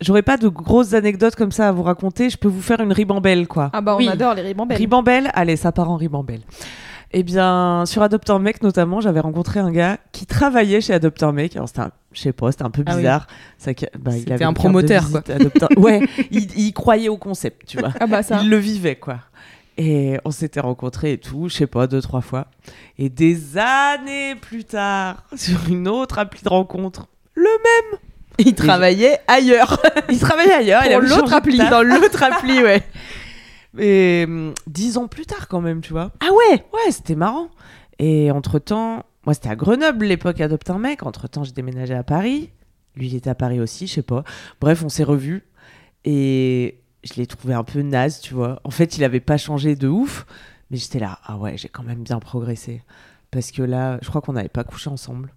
j'aurais 0.00 0.22
pas 0.22 0.36
de 0.36 0.48
grosses 0.48 0.94
anecdotes 0.94 1.34
comme 1.36 1.52
ça 1.52 1.68
à 1.68 1.72
vous 1.72 1.82
raconter. 1.82 2.30
Je 2.30 2.36
peux 2.36 2.48
vous 2.48 2.62
faire 2.62 2.80
une 2.80 2.92
ribambelle 2.92 3.46
quoi. 3.48 3.70
Ah 3.72 3.80
bah 3.80 3.94
on 3.94 3.98
Oui. 3.98 4.08
adore 4.08 4.34
les 4.34 4.42
ribambelles. 4.42 4.78
Ribambelle, 4.78 5.30
allez, 5.34 5.56
ça 5.56 5.72
part 5.72 5.90
en 5.90 5.96
ribambelle. 5.96 6.40
Eh 7.14 7.22
bien, 7.24 7.84
sur 7.84 8.00
Adopt 8.02 8.30
un 8.30 8.38
mec 8.38 8.62
notamment, 8.62 9.02
j'avais 9.02 9.20
rencontré 9.20 9.60
un 9.60 9.70
gars 9.70 9.98
qui 10.12 10.24
travaillait 10.24 10.80
chez 10.80 10.94
Adopt 10.94 11.22
un 11.22 11.32
mec. 11.32 11.54
Alors 11.56 11.68
c'était, 11.68 11.80
un- 11.82 11.90
je 12.12 12.20
sais 12.22 12.32
pas, 12.32 12.50
c'était 12.52 12.64
un 12.64 12.70
peu 12.70 12.82
Ah 12.86 12.92
oui. 12.92 12.96
bizarre. 12.98 13.26
Ça 13.58 13.72
bah, 13.98 14.12
il 14.16 14.32
avait 14.32 14.46
un 14.46 14.54
promoteur, 14.54 15.02
visite 15.04 15.28
Adopt 15.28 15.62
un- 15.62 15.68
Ouais, 15.80 16.00
il, 16.30 16.50
il 16.58 16.72
croyait 16.72 17.10
au 17.10 17.18
concept, 17.18 17.66
tu 17.68 17.78
vois. 17.78 17.90
Ah 18.00 18.06
bah 18.06 18.22
ça. 18.22 18.40
Il 18.42 18.48
le 18.48 18.56
vivait, 18.56 18.96
quoi. 18.96 19.18
Et 19.76 20.18
on 20.24 20.30
s'était 20.30 20.60
rencontrés 20.60 21.12
et 21.12 21.18
tout, 21.18 21.48
je 21.50 21.54
sais 21.56 21.66
pas, 21.66 21.86
deux, 21.86 22.00
trois 22.00 22.20
fois. 22.22 22.46
Et 22.98 23.10
des 23.10 23.58
années 23.58 24.34
plus 24.36 24.64
tard, 24.64 25.24
sur 25.36 25.58
une 25.68 25.88
autre 25.88 26.18
appli 26.18 26.42
de 26.42 26.48
rencontre, 26.48 27.08
le 27.34 27.42
même. 27.44 27.98
Il 28.38 28.54
travaillait 28.54 29.20
ailleurs. 29.26 29.80
Il 30.10 30.18
travaillait 30.18 30.52
ailleurs. 30.52 30.82
il 30.84 31.08
l'autre 31.08 31.32
appli. 31.32 31.58
Dans 31.58 31.82
l'autre 31.82 32.22
appli, 32.22 32.62
ouais. 32.62 32.82
Et 33.78 34.24
hum, 34.26 34.52
dix 34.66 34.98
ans 34.98 35.08
plus 35.08 35.26
tard, 35.26 35.48
quand 35.48 35.60
même, 35.60 35.80
tu 35.80 35.92
vois. 35.92 36.12
Ah 36.20 36.32
ouais? 36.32 36.64
Ouais, 36.72 36.90
c'était 36.90 37.14
marrant. 37.14 37.48
Et 37.98 38.30
entre-temps, 38.30 39.04
moi, 39.24 39.34
c'était 39.34 39.48
à 39.48 39.56
Grenoble, 39.56 40.06
l'époque 40.06 40.40
Adopte 40.40 40.70
un 40.70 40.78
mec. 40.78 41.04
Entre-temps, 41.04 41.44
j'ai 41.44 41.52
déménagé 41.52 41.94
à 41.94 42.02
Paris. 42.02 42.50
Lui, 42.96 43.06
il 43.06 43.14
était 43.14 43.30
à 43.30 43.34
Paris 43.34 43.60
aussi, 43.60 43.86
je 43.86 43.94
sais 43.94 44.02
pas. 44.02 44.24
Bref, 44.60 44.82
on 44.84 44.88
s'est 44.88 45.04
revus. 45.04 45.44
Et 46.04 46.80
je 47.04 47.14
l'ai 47.14 47.26
trouvé 47.26 47.54
un 47.54 47.64
peu 47.64 47.80
naze, 47.82 48.20
tu 48.20 48.34
vois. 48.34 48.60
En 48.64 48.70
fait, 48.70 48.96
il 48.96 49.04
avait 49.04 49.20
pas 49.20 49.38
changé 49.38 49.76
de 49.76 49.88
ouf. 49.88 50.26
Mais 50.70 50.76
j'étais 50.76 50.98
là, 50.98 51.18
ah 51.24 51.36
ouais, 51.36 51.56
j'ai 51.56 51.68
quand 51.68 51.82
même 51.82 52.02
bien 52.02 52.18
progressé. 52.18 52.82
Parce 53.30 53.50
que 53.50 53.62
là, 53.62 53.98
je 54.02 54.08
crois 54.08 54.20
qu'on 54.20 54.32
n'avait 54.34 54.48
pas 54.48 54.64
couché 54.64 54.90
ensemble. 54.90 55.32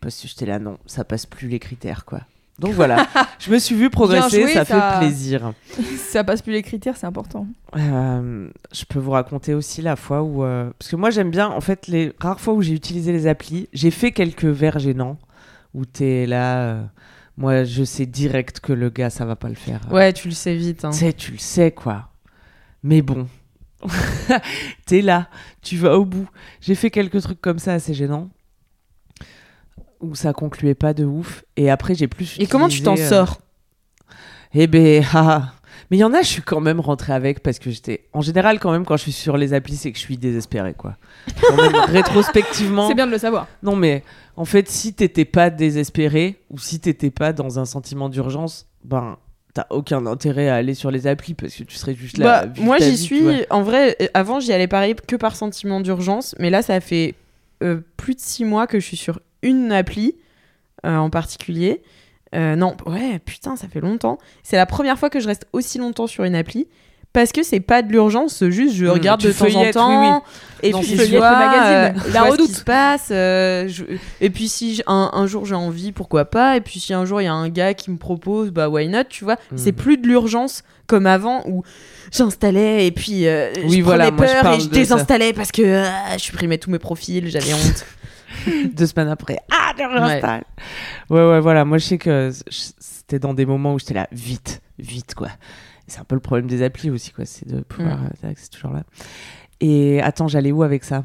Parce 0.00 0.20
que 0.20 0.28
j'étais 0.28 0.46
là, 0.46 0.58
non, 0.58 0.78
ça 0.86 1.04
passe 1.04 1.26
plus 1.26 1.48
les 1.48 1.58
critères, 1.58 2.04
quoi. 2.04 2.20
Donc 2.58 2.72
voilà, 2.72 3.06
je 3.40 3.50
me 3.50 3.58
suis 3.58 3.74
vue 3.74 3.90
progresser, 3.90 4.42
joué, 4.42 4.52
ça, 4.54 4.64
ça. 4.64 4.92
fait 4.92 4.98
plaisir. 5.06 5.52
ça 5.98 6.22
passe 6.22 6.40
plus 6.40 6.52
les 6.52 6.62
critères, 6.62 6.96
c'est 6.96 7.06
important. 7.06 7.46
Euh, 7.76 8.48
je 8.72 8.84
peux 8.84 9.00
vous 9.00 9.10
raconter 9.10 9.54
aussi 9.54 9.82
la 9.82 9.96
fois 9.96 10.22
où. 10.22 10.44
euh, 10.44 10.70
Parce 10.78 10.90
que 10.90 10.96
moi, 10.96 11.10
j'aime 11.10 11.30
bien, 11.30 11.48
en 11.48 11.60
fait, 11.60 11.88
les 11.88 12.12
rares 12.20 12.40
fois 12.40 12.54
où 12.54 12.62
j'ai 12.62 12.72
utilisé 12.74 13.10
les 13.12 13.26
applis, 13.26 13.68
j'ai 13.72 13.90
fait 13.90 14.12
quelques 14.12 14.44
vers 14.44 14.78
gênants 14.78 15.18
où 15.74 15.84
t'es 15.84 16.26
là. 16.26 16.58
euh, 16.58 16.84
moi, 17.36 17.64
je 17.64 17.82
sais 17.82 18.06
direct 18.06 18.60
que 18.60 18.72
le 18.72 18.88
gars, 18.90 19.10
ça 19.10 19.24
va 19.24 19.34
pas 19.34 19.48
le 19.48 19.56
faire. 19.56 19.80
Ouais, 19.90 20.12
tu 20.12 20.28
le 20.28 20.34
sais 20.34 20.54
vite. 20.54 20.84
hein. 20.84 20.90
Tu 20.90 20.98
sais, 20.98 21.12
tu 21.12 21.32
le 21.32 21.38
sais, 21.38 21.72
quoi. 21.72 22.10
Mais 22.84 23.02
bon. 23.02 23.26
t'es 24.86 25.02
là, 25.02 25.28
tu 25.62 25.76
vas 25.76 25.98
au 25.98 26.04
bout. 26.04 26.28
J'ai 26.60 26.74
fait 26.74 26.90
quelques 26.90 27.20
trucs 27.22 27.40
comme 27.40 27.58
ça 27.58 27.72
assez 27.74 27.94
gênants. 27.94 28.30
Où 30.04 30.14
ça 30.14 30.32
concluait 30.32 30.74
pas 30.74 30.92
de 30.94 31.04
ouf. 31.04 31.44
Et 31.56 31.70
après, 31.70 31.94
j'ai 31.94 32.08
plus. 32.08 32.36
Et 32.38 32.46
comment 32.46 32.68
tu 32.68 32.82
t'en 32.82 32.96
euh, 32.96 33.08
sors? 33.08 33.40
Eh 34.52 34.66
ben, 34.66 35.02
ah. 35.14 35.54
mais 35.90 35.96
il 35.96 36.00
y 36.00 36.04
en 36.04 36.12
a, 36.12 36.22
je 36.22 36.28
suis 36.28 36.42
quand 36.42 36.60
même 36.60 36.80
rentrée 36.80 37.12
avec 37.12 37.42
parce 37.42 37.58
que 37.58 37.70
j'étais. 37.70 38.04
En 38.12 38.20
général, 38.20 38.58
quand 38.58 38.70
même, 38.70 38.84
quand 38.84 38.96
je 38.96 39.02
suis 39.02 39.12
sur 39.12 39.36
les 39.36 39.54
applis, 39.54 39.76
c'est 39.76 39.92
que 39.92 39.98
je 39.98 40.02
suis 40.02 40.18
désespérée, 40.18 40.74
quoi. 40.74 40.96
Quand 41.40 41.56
même, 41.56 41.74
rétrospectivement. 41.88 42.88
C'est 42.88 42.94
bien 42.94 43.06
de 43.06 43.12
le 43.12 43.18
savoir. 43.18 43.46
Non, 43.62 43.76
mais 43.76 44.02
en 44.36 44.44
fait, 44.44 44.68
si 44.68 44.92
t'étais 44.92 45.24
pas 45.24 45.50
désespéré 45.50 46.40
ou 46.50 46.58
si 46.58 46.80
t'étais 46.80 47.10
pas 47.10 47.32
dans 47.32 47.58
un 47.58 47.64
sentiment 47.64 48.08
d'urgence, 48.08 48.66
ben, 48.84 49.16
t'as 49.54 49.66
aucun 49.70 50.04
intérêt 50.06 50.48
à 50.48 50.56
aller 50.56 50.74
sur 50.74 50.90
les 50.90 51.06
applis 51.06 51.34
parce 51.34 51.54
que 51.54 51.62
tu 51.62 51.76
serais 51.76 51.94
juste 51.94 52.18
là. 52.18 52.46
Bah, 52.46 52.52
moi, 52.60 52.78
j'y 52.78 52.98
suis. 52.98 53.24
En 53.50 53.62
vrai, 53.62 53.96
euh, 54.02 54.06
avant, 54.12 54.40
j'y 54.40 54.52
allais 54.52 54.68
pareil 54.68 54.94
que 54.94 55.16
par 55.16 55.36
sentiment 55.36 55.80
d'urgence. 55.80 56.34
Mais 56.38 56.50
là, 56.50 56.60
ça 56.62 56.80
fait 56.80 57.14
euh, 57.62 57.80
plus 57.96 58.14
de 58.14 58.20
six 58.20 58.44
mois 58.44 58.66
que 58.66 58.78
je 58.78 58.84
suis 58.84 58.96
sur 58.96 59.20
une 59.44 59.70
appli 59.70 60.16
euh, 60.84 60.96
en 60.96 61.10
particulier. 61.10 61.82
Euh, 62.34 62.56
non, 62.56 62.76
ouais, 62.86 63.20
putain, 63.24 63.54
ça 63.54 63.68
fait 63.68 63.80
longtemps. 63.80 64.18
C'est 64.42 64.56
la 64.56 64.66
première 64.66 64.98
fois 64.98 65.08
que 65.10 65.20
je 65.20 65.28
reste 65.28 65.46
aussi 65.52 65.78
longtemps 65.78 66.08
sur 66.08 66.24
une 66.24 66.34
appli. 66.34 66.66
Parce 67.12 67.30
que 67.30 67.44
c'est 67.44 67.60
pas 67.60 67.82
de 67.82 67.92
l'urgence, 67.92 68.42
juste 68.48 68.74
je 68.74 68.86
Mmh, 68.86 68.90
regarde 68.90 69.20
de 69.22 69.30
temps 69.30 69.54
en 69.54 69.70
temps. 69.70 70.22
oui, 70.64 70.68
Et 70.68 70.72
puis 70.72 70.84
tu 70.84 70.96
je 70.96 71.16
vois, 71.16 71.30
le 71.30 71.36
magazine, 71.36 71.96
euh, 71.96 72.08
je 72.08 72.12
la 72.12 72.20
vois 72.22 72.26
ce 72.30 72.32
redoute. 72.32 72.48
qui 72.48 72.54
se 72.54 72.64
passe. 72.64 73.08
euh, 73.12 73.68
je- 73.68 73.84
Et 74.20 74.30
puis 74.30 74.48
si 74.48 74.82
un, 74.88 75.10
un 75.12 75.24
jour 75.28 75.46
j'ai 75.46 75.54
envie, 75.54 75.92
pourquoi 75.92 76.24
pas. 76.24 76.56
Et 76.56 76.60
puis 76.60 76.80
si 76.80 76.92
un 76.92 77.04
jour 77.04 77.20
il 77.20 77.26
y 77.26 77.28
a 77.28 77.32
un 77.32 77.48
gars 77.50 77.72
qui 77.72 77.92
me 77.92 77.98
propose, 77.98 78.50
bah 78.50 78.68
why 78.68 78.88
not, 78.88 79.04
tu 79.10 79.22
vois. 79.22 79.36
Mmh. 79.52 79.56
C'est 79.58 79.70
plus 79.70 79.96
de 79.96 80.08
l'urgence 80.08 80.64
comme 80.88 81.06
avant 81.06 81.44
où 81.46 81.62
j'installais 82.12 82.86
et 82.86 82.90
puis 82.90 83.28
euh, 83.28 83.52
Oui, 83.64 83.78
je 83.78 83.82
voilà, 83.84 84.10
prenais 84.10 84.16
moi, 84.16 84.26
je 84.26 84.42
peur 84.42 84.52
et 84.54 84.56
je 84.58 84.64
ça. 84.64 84.70
désinstallais 84.70 85.32
parce 85.32 85.52
que 85.52 85.62
euh, 85.62 85.84
je 86.14 86.18
supprimais 86.18 86.58
tous 86.58 86.70
mes 86.70 86.80
profils, 86.80 87.28
j'avais 87.30 87.54
honte. 87.54 87.84
Deux 88.74 88.86
semaines 88.86 89.08
après, 89.08 89.38
ah, 89.52 89.72
je 89.78 89.82
réinstalle. 89.84 90.44
Ouais. 91.10 91.20
ouais, 91.26 91.40
voilà. 91.40 91.64
Moi, 91.64 91.78
je 91.78 91.84
sais 91.84 91.98
que 91.98 92.30
c'était 92.78 93.18
dans 93.18 93.34
des 93.34 93.46
moments 93.46 93.74
où 93.74 93.78
j'étais 93.78 93.94
là, 93.94 94.08
vite, 94.12 94.62
vite, 94.78 95.14
quoi. 95.14 95.28
C'est 95.86 96.00
un 96.00 96.04
peu 96.04 96.14
le 96.14 96.20
problème 96.20 96.46
des 96.46 96.62
applis 96.62 96.90
aussi, 96.90 97.12
quoi. 97.12 97.24
C'est 97.26 97.46
de 97.46 97.60
pouvoir. 97.60 97.98
Mm. 97.98 98.10
euh, 98.24 98.32
C'est 98.36 98.50
toujours 98.50 98.72
là. 98.72 98.84
Et 99.60 100.00
attends, 100.02 100.28
j'allais 100.28 100.52
où 100.52 100.62
avec 100.62 100.84
ça? 100.84 101.04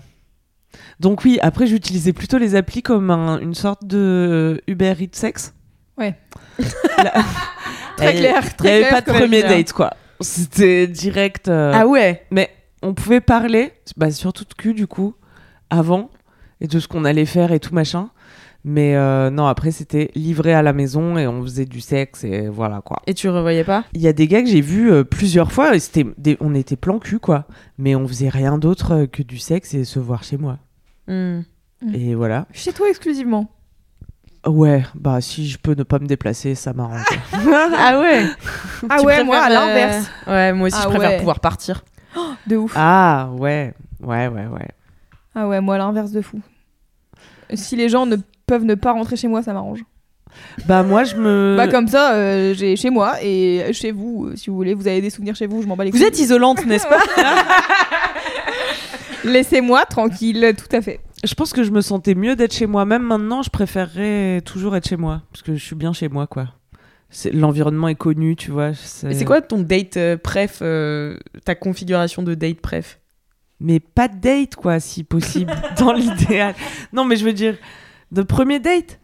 Donc, 1.00 1.24
oui, 1.24 1.40
après, 1.42 1.68
j'utilisais 1.68 2.14
plutôt 2.14 2.38
les 2.38 2.56
applis 2.56 2.82
comme 2.84 3.10
un- 3.12 3.40
une 3.40 3.56
sorte 3.56 3.86
de 3.86 4.62
Uber 4.68 4.94
Eats 5.00 5.10
sexe. 5.14 5.54
Ouais. 5.98 6.16
Là- 6.98 7.14
Très 7.98 8.16
clair, 8.16 8.42
Il 8.42 8.46
n'y 8.46 8.54
très 8.56 8.70
avait 8.72 8.80
clair 8.88 9.04
pas 9.04 9.12
de 9.14 9.18
premier 9.18 9.42
date, 9.44 9.74
quoi. 9.74 9.94
C'était 10.22 10.88
direct. 10.88 11.48
euh, 11.50 11.72
Ah 11.76 11.86
ouais 11.88 12.26
mais 12.32 12.50
on 12.82 12.94
pouvait 12.94 13.20
parler, 13.20 13.74
bah, 13.98 14.10
surtout 14.12 14.46
de 14.46 14.54
cul 14.54 14.74
du 14.74 14.88
coup, 14.88 15.14
avant, 15.70 16.10
et 16.62 16.68
de 16.68 16.80
ce 16.80 16.88
qu'on 16.88 17.06
allait 17.06 17.26
faire 17.26 17.52
et 17.52 17.60
tout 17.60 17.74
machin. 17.74 18.10
Mais 18.66 18.96
euh, 18.96 19.30
non, 19.30 19.48
après 19.48 19.72
c'était 19.72 20.12
livré 20.16 20.54
à 20.54 20.62
la 20.62 20.74
maison 20.74 21.18
et 21.18 21.26
on 21.28 21.42
faisait 21.44 21.66
du 21.66 21.80
sexe 21.80 22.26
et 22.26 22.50
voilà 22.50 22.82
quoi. 22.82 23.02
Et 23.08 23.14
tu 23.14 23.30
revoyais 23.30 23.64
pas? 23.64 23.86
Il 23.94 24.02
y 24.02 24.08
a 24.08 24.14
des 24.14 24.28
gars 24.28 24.42
que 24.42 24.50
j'ai 24.50 24.62
vus 24.62 24.92
euh, 24.92 25.04
plusieurs 25.06 25.52
fois 25.52 25.76
et 25.76 25.80
c'était 25.80 26.06
des... 26.18 26.36
on 26.42 26.54
était 26.54 26.76
plan 26.76 27.00
cul 27.00 27.20
quoi. 27.20 27.46
Mais 27.78 27.96
on 27.96 28.06
faisait 28.08 28.30
rien 28.30 28.58
d'autre 28.58 28.92
euh, 28.94 29.08
que 29.08 29.24
du 29.24 29.38
sexe 29.38 29.74
et 29.74 29.86
se 29.86 30.00
voir 30.00 30.24
chez 30.24 30.38
moi. 30.38 30.58
Hmm. 31.08 31.42
Mm. 31.82 31.96
Et 31.96 32.16
voilà. 32.16 32.48
Chez 32.52 32.74
toi 32.74 32.90
exclusivement? 32.90 33.50
Ouais, 34.46 34.84
bah 34.96 35.20
si 35.22 35.48
je 35.48 35.58
peux 35.58 35.74
ne 35.74 35.84
pas 35.84 36.00
me 36.00 36.08
déplacer, 36.08 36.56
ça 36.56 36.74
m'arrange. 36.74 37.06
Ah 37.34 38.00
ouais? 38.00 38.26
Ah 38.90 39.02
ouais, 39.02 39.24
moi 39.24 39.38
à 39.38 39.50
euh, 39.50 39.54
l'inverse. 39.54 40.10
Ouais, 40.28 40.54
moi 40.54 40.68
aussi 40.68 40.78
Ah 40.80 40.84
je 40.86 40.90
préfère 40.90 41.10
ouais. 41.12 41.18
pouvoir 41.18 41.40
partir. 41.40 41.84
De 42.48 42.58
ouf. 42.58 42.74
ah 42.76 43.30
ouais, 43.34 43.74
ouais, 44.02 44.28
ouais, 44.28 44.48
ouais. 44.48 44.68
Ah 45.42 45.48
ouais, 45.48 45.62
moi 45.62 45.78
l'inverse 45.78 46.12
de 46.12 46.22
fou. 46.22 46.42
Si 47.54 47.78
les 47.78 47.88
gens 47.88 48.06
ne 48.06 48.18
peuvent 48.46 48.66
ne 48.66 48.76
pas 48.76 48.92
rentrer 48.92 49.16
chez 49.16 49.30
moi, 49.30 49.42
ça 49.42 49.54
m'arrange. 49.54 49.84
Bah 50.68 50.84
moi 50.84 51.06
je 51.06 51.16
me. 51.16 51.56
Bah 51.58 51.68
comme 51.68 51.88
ça, 51.88 52.14
euh, 52.14 52.54
j'ai 52.54 52.76
chez 52.76 52.90
moi 52.90 53.16
et 53.24 53.72
chez 53.74 53.92
vous, 53.92 54.28
euh, 54.28 54.36
si 54.36 54.50
vous 54.50 54.56
voulez, 54.58 54.74
vous 54.74 54.88
avez 54.88 55.02
des 55.02 55.10
souvenirs 55.10 55.36
chez 55.36 55.48
vous, 55.48 55.62
je 55.62 55.68
m'en 55.68 55.76
bats 55.78 55.86
les 55.86 55.92
Vous 55.92 55.98
couilles. 55.98 56.08
êtes 56.08 56.20
isolante, 56.20 56.66
n'est-ce 56.66 56.88
pas? 56.88 57.00
Laissez-moi 59.24 59.86
tranquille, 59.86 60.54
tout 60.58 60.74
à 60.76 60.82
fait. 60.82 61.00
Je 61.24 61.34
pense 61.34 61.52
que 61.52 61.64
je 61.64 61.72
me 61.72 61.82
sentais 61.82 62.16
mieux 62.16 62.36
d'être 62.36 62.54
chez 62.54 62.68
moi. 62.68 62.86
Même 62.86 63.04
maintenant, 63.04 63.42
je 63.42 63.50
préférerais 63.50 64.42
toujours 64.46 64.76
être 64.76 64.88
chez 64.88 64.98
moi 64.98 65.22
parce 65.32 65.42
que 65.42 65.56
je 65.56 65.64
suis 65.64 65.76
bien 65.76 65.94
chez 65.94 66.10
moi, 66.10 66.28
quoi. 66.28 66.48
C'est 67.10 67.32
l'environnement 67.34 67.88
est 67.88 67.96
connu, 67.96 68.36
tu 68.36 68.52
vois. 68.52 68.74
C'est 68.76 69.26
quoi 69.26 69.42
ton 69.42 69.62
date 69.62 69.98
euh, 69.98 70.16
préf, 70.16 70.60
euh, 70.62 71.18
ta 71.44 71.56
configuration 71.56 72.22
de 72.22 72.36
date 72.36 72.62
préf? 72.62 73.00
Mais 73.62 73.80
pas 73.80 74.08
de 74.08 74.18
date, 74.18 74.56
quoi, 74.56 74.80
si 74.80 75.04
possible, 75.04 75.54
dans 75.80 75.92
l'idéal. 75.94 76.56
Non, 76.94 77.04
mais 77.04 77.16
je 77.18 77.26
veux 77.26 77.34
dire, 77.34 77.58
de 78.12 78.22
premier 78.22 78.60
date, 78.60 79.00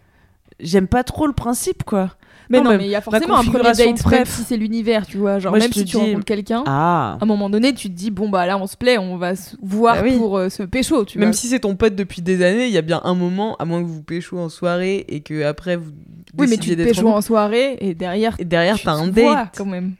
j'aime 0.60 0.88
pas 0.88 1.04
trop 1.04 1.28
le 1.28 1.34
principe, 1.34 1.84
quoi. 1.84 2.12
Mais 2.48 2.60
Non, 2.60 2.66
non, 2.72 2.78
mais 2.78 2.86
il 2.86 2.92
y 2.92 2.96
a 2.96 3.02
forcément 3.02 3.38
un 3.38 3.44
premier 3.44 3.64
date, 3.74 4.06
même 4.06 4.26
si 4.26 4.44
c'est 4.44 4.56
l'univers, 4.56 5.08
tu 5.08 5.18
vois. 5.18 5.40
Genre, 5.40 5.52
Moi, 5.52 5.58
même 5.60 5.74
si 5.74 5.80
tu 5.84 5.86
dis- 5.86 5.98
rencontres 5.98 6.26
quelqu'un, 6.26 6.64
Ah. 6.68 7.18
à 7.20 7.24
un 7.24 7.26
moment 7.26 7.50
donné, 7.50 7.74
tu 7.74 7.90
te 7.90 7.96
dis, 7.96 8.12
bon, 8.12 8.30
bah 8.30 8.46
là, 8.46 8.58
on 8.60 8.68
se 8.68 8.78
plaît, 8.78 9.00
on 9.00 9.18
va 9.18 9.36
se 9.36 9.56
voir 9.64 9.96
Bah 9.96 10.02
oui. 10.04 10.16
pour 10.18 10.38
euh, 10.38 10.50
se 10.50 10.62
pécho, 10.62 11.04
tu 11.06 11.18
Même 11.18 11.30
vois. 11.30 11.34
si 11.36 11.48
c'est 11.48 11.62
ton 11.62 11.76
pote 11.76 11.96
depuis 11.96 12.22
des 12.22 12.44
années, 12.44 12.68
il 12.68 12.72
y 12.72 12.78
a 12.78 12.84
bien 12.84 13.02
un 13.04 13.16
moment, 13.16 13.56
à 13.58 13.66
moins 13.66 13.82
que 13.82 13.88
vous 13.88 14.04
pécho 14.04 14.38
en 14.38 14.50
soirée 14.50 15.06
et 15.10 15.22
que 15.22 15.44
après 15.44 15.76
vous 15.76 15.92
Oui, 16.38 16.46
mais 16.48 16.58
tu 16.58 16.70
te 16.76 16.82
pécho 16.84 17.08
en 17.10 17.16
en 17.18 17.22
soirée 17.22 17.78
et 17.82 17.96
derrière, 17.96 18.36
Et 18.38 18.46
derrière, 18.46 18.78
tu 18.78 18.86
t'as 18.86 18.92
un 18.94 19.08
date. 19.08 19.56
quand 19.58 19.66
même. 19.66 19.94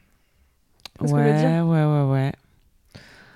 Ouais, 1.02 1.12
ouais, 1.12 1.62
ouais, 1.62 2.04
ouais. 2.12 2.32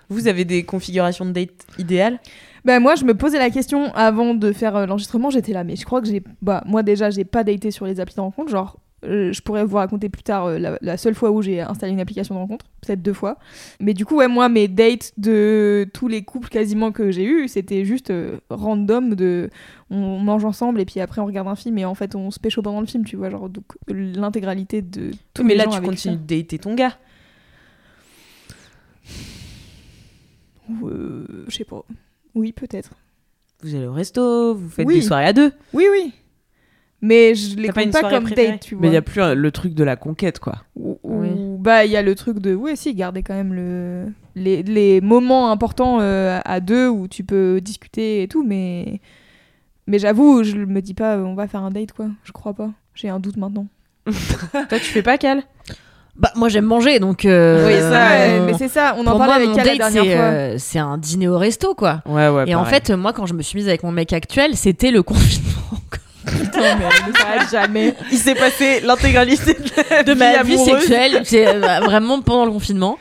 Vous 0.09 0.27
avez 0.27 0.43
des 0.45 0.63
configurations 0.63 1.25
de 1.25 1.31
date 1.31 1.65
idéales 1.77 2.19
Bah 2.65 2.79
moi 2.79 2.95
je 2.95 3.05
me 3.05 3.13
posais 3.13 3.37
la 3.39 3.49
question 3.49 3.93
avant 3.93 4.33
de 4.33 4.51
faire 4.51 4.75
euh, 4.75 4.85
l'enregistrement, 4.85 5.29
j'étais 5.29 5.53
là 5.53 5.63
mais 5.63 5.75
je 5.75 5.85
crois 5.85 6.01
que 6.01 6.07
j'ai 6.07 6.21
bah 6.41 6.63
moi 6.65 6.83
déjà 6.83 7.09
j'ai 7.09 7.25
pas 7.25 7.43
daté 7.43 7.71
sur 7.71 7.85
les 7.85 7.99
applis 7.99 8.15
de 8.15 8.21
rencontre, 8.21 8.49
genre 8.49 8.77
euh, 9.05 9.31
je 9.31 9.41
pourrais 9.41 9.63
vous 9.63 9.77
raconter 9.77 10.09
plus 10.09 10.23
tard 10.23 10.47
euh, 10.47 10.59
la, 10.59 10.77
la 10.81 10.97
seule 10.97 11.15
fois 11.15 11.31
où 11.31 11.41
j'ai 11.41 11.61
installé 11.61 11.93
une 11.93 12.01
application 12.01 12.35
de 12.35 12.39
rencontre, 12.39 12.65
peut-être 12.81 13.01
deux 13.01 13.13
fois. 13.13 13.37
Mais 13.79 13.93
du 13.93 14.05
coup 14.05 14.17
ouais 14.17 14.27
moi 14.27 14.49
mes 14.49 14.67
dates 14.67 15.13
de 15.15 15.87
tous 15.93 16.09
les 16.09 16.23
couples 16.23 16.49
quasiment 16.49 16.91
que 16.91 17.09
j'ai 17.09 17.23
eu, 17.23 17.47
c'était 17.47 17.85
juste 17.85 18.09
euh, 18.09 18.39
random 18.49 19.15
de 19.15 19.49
on 19.89 20.17
mange 20.19 20.43
ensemble 20.43 20.81
et 20.81 20.85
puis 20.85 20.99
après 20.99 21.21
on 21.21 21.25
regarde 21.25 21.47
un 21.47 21.55
film 21.55 21.77
et 21.77 21.85
en 21.85 21.95
fait 21.95 22.13
on 22.13 22.29
se 22.29 22.41
pécho 22.41 22.61
pendant 22.61 22.81
le 22.81 22.87
film, 22.87 23.05
tu 23.05 23.15
vois, 23.15 23.29
genre 23.29 23.47
donc 23.47 23.63
l'intégralité 23.87 24.81
de 24.81 25.11
tous 25.33 25.43
Mais 25.43 25.53
les 25.53 25.59
là, 25.59 25.63
gens 25.65 25.79
tu 25.79 25.81
continues 25.81 26.17
de 26.17 26.35
dater 26.35 26.59
ton 26.59 26.75
gars. 26.75 26.97
Ou, 30.81 30.87
euh, 30.87 31.45
je 31.47 31.55
sais 31.55 31.63
pas. 31.65 31.83
Oui, 32.35 32.51
peut-être. 32.51 32.91
Vous 33.63 33.75
allez 33.75 33.87
au 33.87 33.93
resto, 33.93 34.55
vous 34.55 34.69
faites 34.69 34.87
Oui. 34.87 34.95
des 34.95 35.01
soirées 35.01 35.25
à 35.25 35.33
deux. 35.33 35.51
Oui 35.73 35.85
oui. 35.91 36.13
Mais 37.01 37.33
je 37.33 37.55
les 37.55 37.67
T'as 37.67 37.73
pas 37.73 37.81
compte 37.81 37.85
une 37.87 37.91
pas 37.91 37.99
soirée 37.99 38.15
comme 38.15 38.23
préférée 38.25 38.51
date, 38.51 38.61
tu 38.61 38.75
vois. 38.75 38.81
Mais 38.81 38.87
il 38.89 38.93
y 38.93 38.97
a 38.97 39.01
plus 39.01 39.21
le 39.33 39.51
truc 39.51 39.73
de 39.73 39.83
la 39.85 39.95
conquête, 39.95 40.39
quoi. 40.39 40.63
Ou, 40.75 40.99
Oui. 41.03 41.29
ou- 41.29 41.57
bah 41.59 41.85
il 41.85 41.91
y 41.91 41.97
a 41.97 42.01
le 42.01 42.13
truc 42.15 42.39
de 42.39 42.53
oui 42.55 42.75
si 42.77 42.93
garder 42.93 43.21
quand 43.23 43.33
même 43.33 43.53
le 43.53 44.07
les, 44.35 44.63
les 44.63 45.01
moments 45.01 45.51
importants 45.51 45.99
euh, 45.99 46.39
à 46.45 46.59
deux 46.61 46.87
où 46.87 47.07
tu 47.09 47.23
peux 47.25 47.59
discuter 47.61 48.23
et 48.23 48.27
tout 48.29 48.43
mais 48.45 49.01
mais 49.87 49.99
j'avoue 49.99 50.43
je 50.43 50.55
me 50.55 50.81
dis 50.81 50.93
pas 50.93 51.17
on 51.17 51.35
va 51.35 51.47
faire 51.49 51.63
un 51.63 51.69
date 51.71 51.91
quoi 51.91 52.07
je 52.23 52.31
crois 52.31 52.53
pas 52.53 52.71
j'ai 52.95 53.09
un 53.09 53.19
doute 53.19 53.35
maintenant 53.35 53.67
Toi, 54.05 54.79
tu 54.79 54.85
fais 54.85 55.03
pas 55.03 55.17
Cal? 55.17 55.43
Bah, 56.19 56.31
moi 56.35 56.49
j'aime 56.49 56.65
manger 56.65 56.99
donc. 56.99 57.23
euh, 57.23 57.65
oui 57.65 57.79
ça 57.79 58.11
euh, 58.11 58.45
mais 58.45 58.53
c'est 58.57 58.67
ça 58.67 58.93
on 58.97 59.07
en 59.07 59.17
parlait 59.17 59.35
avec 59.45 59.53
Cal 59.55 59.65
la 59.65 59.77
date, 59.77 59.77
dernière 59.77 60.03
c'est 60.03 60.15
fois 60.17 60.25
euh, 60.25 60.55
c'est 60.57 60.79
un 60.79 60.97
dîner 60.97 61.29
au 61.29 61.37
resto, 61.37 61.73
quoi. 61.75 62.01
Ouais, 62.05 62.27
ouais. 62.27 62.43
Et 62.47 62.55
en 62.55 62.65
fait, 62.65 62.91
moi, 62.91 63.13
quand 63.13 63.25
je 63.25 63.33
me 63.33 63.41
suis 63.41 63.57
mise 63.57 63.69
avec 63.69 63.83
mon 63.83 63.91
mec 63.93 64.11
actuel, 64.11 64.55
c'était 64.57 64.91
le 64.91 65.01
confinement 65.03 65.49
Putain, 66.25 66.75
mais 66.75 66.85
elle 67.05 67.11
ne 67.11 67.17
s'arrête 67.17 67.49
jamais 67.51 67.95
Il 68.11 68.17
s'est 68.17 68.35
passé 68.35 68.81
l'intégralité 68.81 69.53
de, 69.53 70.03
de 70.03 70.13
ma 70.13 70.43
vie 70.43 70.57
sexuelle. 70.57 71.21
C'est 71.23 71.47
euh, 71.47 71.79
vraiment 71.81 72.21
pendant 72.21 72.45
le 72.45 72.51
confinement. 72.51 72.97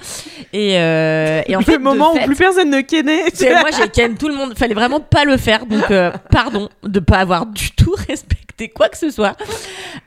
Et, 0.53 0.79
euh, 0.79 1.43
et 1.47 1.57
en 1.57 1.59
le 1.59 1.65
fait, 1.65 1.79
moment 1.79 2.15
fait, 2.15 2.23
où 2.23 2.27
plus 2.27 2.37
personne 2.37 2.71
ne 2.71 2.81
kennait. 2.81 3.25
moi, 3.61 3.71
j'ai 3.77 3.89
ken 3.89 4.17
tout 4.17 4.29
le 4.29 4.35
monde. 4.35 4.57
Fallait 4.57 4.75
vraiment 4.75 5.01
pas 5.01 5.25
le 5.25 5.37
faire. 5.37 5.67
Donc, 5.67 5.91
euh, 5.91 6.11
pardon 6.31 6.69
de 6.85 7.01
pas 7.01 7.19
avoir 7.19 7.47
du 7.47 7.71
tout 7.73 7.95
respecté 8.09 8.69
quoi 8.69 8.89
que 8.89 8.97
ce 8.99 9.11
soit. 9.11 9.37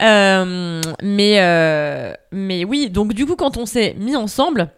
Euh, 0.01 0.81
mais, 1.03 1.35
euh, 1.39 2.13
mais 2.31 2.65
oui, 2.65 2.89
donc 2.89 3.13
du 3.13 3.25
coup, 3.25 3.35
quand 3.35 3.57
on 3.57 3.65
s'est 3.65 3.95
mis 3.97 4.15
ensemble. 4.15 4.69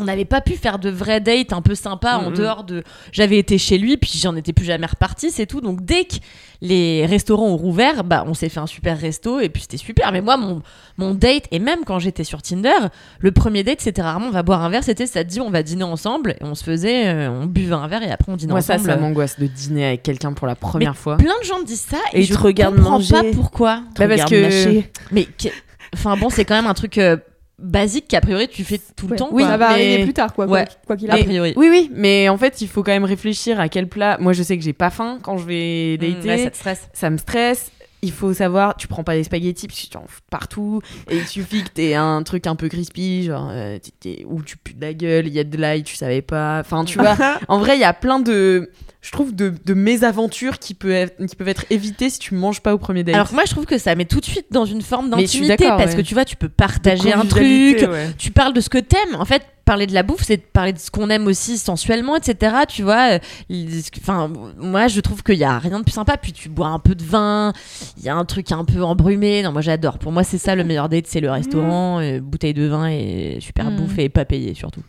On 0.00 0.04
n'avait 0.04 0.24
pas 0.24 0.40
pu 0.40 0.54
faire 0.54 0.78
de 0.78 0.88
vrais 0.90 1.20
dates 1.20 1.52
un 1.52 1.62
peu 1.62 1.74
sympas 1.74 2.16
en 2.18 2.30
Mhm. 2.30 2.36
dehors 2.36 2.64
de. 2.64 2.82
J'avais 3.12 3.38
été 3.38 3.58
chez 3.58 3.78
lui, 3.78 3.96
puis 3.96 4.18
j'en 4.20 4.34
étais 4.36 4.52
plus 4.52 4.64
jamais 4.64 4.86
repartie, 4.86 5.30
c'est 5.30 5.46
tout. 5.46 5.60
Donc 5.60 5.84
dès 5.84 6.04
que 6.04 6.16
les 6.62 7.06
restaurants 7.06 7.48
ont 7.48 7.56
rouvert, 7.56 8.04
bah 8.04 8.24
on 8.26 8.34
s'est 8.34 8.48
fait 8.50 8.60
un 8.60 8.66
super 8.66 8.98
resto 8.98 9.40
et 9.40 9.48
puis 9.48 9.62
c'était 9.62 9.76
super. 9.78 10.10
Mais 10.12 10.20
moi, 10.20 10.36
mon, 10.36 10.62
mon 10.98 11.14
date, 11.14 11.44
et 11.50 11.58
même 11.58 11.80
quand 11.86 11.98
j'étais 11.98 12.24
sur 12.24 12.42
Tinder, 12.42 12.88
le 13.18 13.32
premier 13.32 13.62
date, 13.64 13.80
c'était 13.80 14.02
rarement 14.02 14.26
on 14.26 14.30
va 14.30 14.42
boire 14.42 14.62
un 14.62 14.68
verre, 14.68 14.84
c'était 14.84 15.06
ça 15.06 15.24
te 15.24 15.28
dit 15.30 15.40
on 15.40 15.50
va 15.50 15.62
dîner 15.62 15.84
ensemble, 15.84 16.32
et 16.40 16.44
on 16.44 16.54
se 16.54 16.64
faisait, 16.64 17.06
euh, 17.08 17.30
on 17.30 17.46
buvait 17.46 17.74
un 17.74 17.88
verre 17.88 18.02
et 18.02 18.10
après 18.10 18.30
on 18.32 18.36
dînait 18.36 18.52
Moi, 18.52 18.60
ça, 18.62 18.74
ensemble. 18.74 18.90
ça 18.90 18.96
m'angoisse 18.96 19.38
de 19.38 19.46
dîner 19.46 19.86
avec 19.86 20.02
quelqu'un 20.02 20.32
pour 20.32 20.46
la 20.46 20.54
première 20.54 20.96
fois. 20.96 21.16
Plein 21.16 21.38
de 21.40 21.46
gens 21.46 21.62
disent 21.62 21.86
ça 21.88 21.96
et, 22.12 22.18
Et 22.18 22.20
ils 22.20 22.26
je 22.26 22.34
te 22.34 22.38
regardent 22.38 22.76
comprends 22.76 22.92
manger. 22.92 23.12
pas 23.14 23.24
pourquoi. 23.34 23.76
Bah, 23.98 24.06
parce 24.08 24.10
Regarde 24.12 24.30
que- 24.30 24.42
mâcher. 24.42 24.90
Mais 25.12 25.24
que- 25.24 25.48
enfin 25.94 26.16
bon, 26.16 26.28
c'est 26.30 26.44
quand 26.44 26.54
même 26.54 26.66
un 26.66 26.74
truc 26.74 26.98
euh, 26.98 27.16
basique 27.60 28.08
qu'a 28.08 28.20
priori 28.20 28.48
tu 28.48 28.64
fais 28.64 28.80
tout 28.96 29.06
le 29.06 29.12
Ouais. 29.12 29.18
temps. 29.18 29.28
oui 29.32 29.42
quoi. 29.42 29.50
ça 29.52 29.56
va 29.56 29.68
mais- 29.68 29.74
arriver 29.74 30.02
plus 30.04 30.12
tard 30.14 30.32
quoi 30.34 30.46
quoi 30.46 30.58
Ouais. 30.60 30.68
quoi 30.86 30.96
qu'il 30.96 31.10
a 31.10 31.14
arrive 31.14 31.26
priori. 31.26 31.52
Oui, 31.56 31.68
oui, 31.70 31.90
mais 31.94 32.28
en 32.28 32.36
fait, 32.38 32.60
il 32.60 32.68
faut 32.68 32.82
quand 32.82 32.92
même 32.92 33.04
réfléchir 33.04 33.60
à 33.60 33.68
quel 33.68 33.88
plat. 33.88 34.16
Moi, 34.20 34.32
je 34.32 34.42
sais 34.42 34.56
que 34.56 34.64
j'ai 34.64 34.72
pas 34.72 34.90
faim 34.90 35.18
quand 35.22 35.36
je 35.38 35.44
vais 35.46 35.96
Mm, 36.00 36.14
dater. 36.14 36.28
ouais, 36.28 36.44
ça 36.44 36.50
te 36.50 36.56
stresse. 36.56 36.88
ça 36.92 37.10
me 37.10 37.16
stresse. 37.18 37.70
Il 38.02 38.12
faut 38.12 38.32
savoir, 38.32 38.76
tu 38.76 38.88
prends 38.88 39.04
pas 39.04 39.14
des 39.14 39.24
spaghettis 39.24 39.66
parce 39.66 39.80
que 39.82 39.88
tu 39.90 39.96
en 39.98 40.06
fous 40.06 40.20
partout. 40.30 40.80
Et 41.10 41.18
il 41.18 41.26
suffit 41.26 41.62
que 41.62 41.68
t'aies 41.68 41.94
un 41.94 42.22
truc 42.22 42.46
un 42.46 42.56
peu 42.56 42.68
crispy, 42.68 43.24
genre, 43.24 43.50
euh, 43.52 43.78
où 44.26 44.42
tu 44.42 44.56
pues 44.56 44.74
de 44.74 44.80
la 44.80 44.94
gueule, 44.94 45.26
il 45.26 45.34
y 45.34 45.38
a 45.38 45.44
de 45.44 45.56
l'ail, 45.58 45.82
tu 45.82 45.96
savais 45.96 46.22
pas. 46.22 46.60
Enfin, 46.60 46.84
tu 46.84 46.98
vois, 46.98 47.16
en 47.48 47.58
vrai, 47.58 47.76
il 47.76 47.80
y 47.80 47.84
a 47.84 47.92
plein 47.92 48.18
de, 48.18 48.70
je 49.02 49.10
trouve, 49.12 49.34
de, 49.34 49.52
de 49.64 49.74
mésaventures 49.74 50.58
qui, 50.58 50.72
peut 50.74 50.92
être- 50.92 51.26
qui 51.26 51.36
peuvent 51.36 51.48
être 51.48 51.66
évitées 51.68 52.08
si 52.08 52.18
tu 52.18 52.34
manges 52.34 52.60
pas 52.62 52.74
au 52.74 52.78
premier 52.78 53.04
date. 53.04 53.14
Alors 53.14 53.28
que 53.28 53.34
moi 53.34 53.44
je 53.46 53.50
trouve 53.50 53.66
que 53.66 53.76
ça 53.78 53.94
met 53.94 54.06
tout 54.06 54.20
de 54.20 54.24
suite 54.24 54.46
dans 54.50 54.64
une 54.64 54.82
forme 54.82 55.10
d'intimité 55.10 55.56
parce 55.68 55.90
ouais. 55.90 55.96
que 55.96 56.00
tu 56.02 56.14
vois 56.14 56.24
tu 56.24 56.36
peux 56.36 56.48
partager 56.48 57.12
un 57.12 57.24
truc, 57.26 57.42
ouais. 57.42 58.10
tu 58.16 58.30
parles 58.30 58.54
de 58.54 58.60
ce 58.60 58.70
que 58.70 58.78
t'aimes. 58.78 59.14
En 59.18 59.24
fait, 59.26 59.42
parler 59.70 59.86
de 59.86 59.94
la 59.94 60.02
bouffe, 60.02 60.22
c'est 60.24 60.36
de 60.38 60.42
parler 60.42 60.72
de 60.72 60.78
ce 60.80 60.90
qu'on 60.90 61.10
aime 61.10 61.28
aussi 61.28 61.56
sensuellement, 61.56 62.16
etc. 62.16 62.56
Tu 62.68 62.82
vois, 62.82 63.12
euh, 63.12 63.80
enfin, 64.00 64.28
moi, 64.58 64.88
je 64.88 64.98
trouve 65.00 65.22
qu'il 65.22 65.36
y 65.36 65.44
a 65.44 65.60
rien 65.60 65.78
de 65.78 65.84
plus 65.84 65.92
sympa. 65.92 66.16
Puis 66.16 66.32
tu 66.32 66.48
bois 66.48 66.66
un 66.66 66.80
peu 66.80 66.96
de 66.96 67.04
vin, 67.04 67.52
il 67.96 68.02
y 68.02 68.08
a 68.08 68.16
un 68.16 68.24
truc 68.24 68.50
un 68.50 68.64
peu 68.64 68.82
embrumé. 68.82 69.42
Non, 69.44 69.52
moi, 69.52 69.60
j'adore. 69.62 69.98
Pour 69.98 70.10
moi, 70.10 70.24
c'est 70.24 70.38
ça 70.38 70.56
le 70.56 70.64
meilleur 70.64 70.88
date, 70.88 71.06
c'est 71.06 71.20
le 71.20 71.30
restaurant, 71.30 72.00
euh, 72.00 72.18
bouteille 72.20 72.52
de 72.54 72.66
vin 72.66 72.88
et 72.88 73.38
super 73.40 73.70
Mm. 73.70 73.76
bouffe 73.76 73.98
et 73.98 74.08
pas 74.08 74.24
payé 74.24 74.54
surtout. 74.54 74.82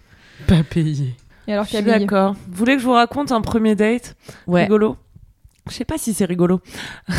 pas 0.48 0.64
payé. 0.64 1.14
et 1.48 1.54
alors 1.54 1.66
Je 1.66 1.70
suis 1.76 1.84
Camille 1.84 2.00
d'accord. 2.08 2.34
Vous 2.48 2.56
voulez 2.58 2.74
que 2.74 2.80
je 2.82 2.86
vous 2.88 2.94
raconte 2.94 3.32
un 3.32 3.42
premier 3.42 3.76
date 3.76 4.16
Ouais. 4.48 4.64
rigolo? 4.64 4.98
Je 5.70 5.76
sais 5.76 5.86
pas 5.86 6.00
si 6.00 6.16
c'est 6.16 6.26
rigolo. 6.26 6.60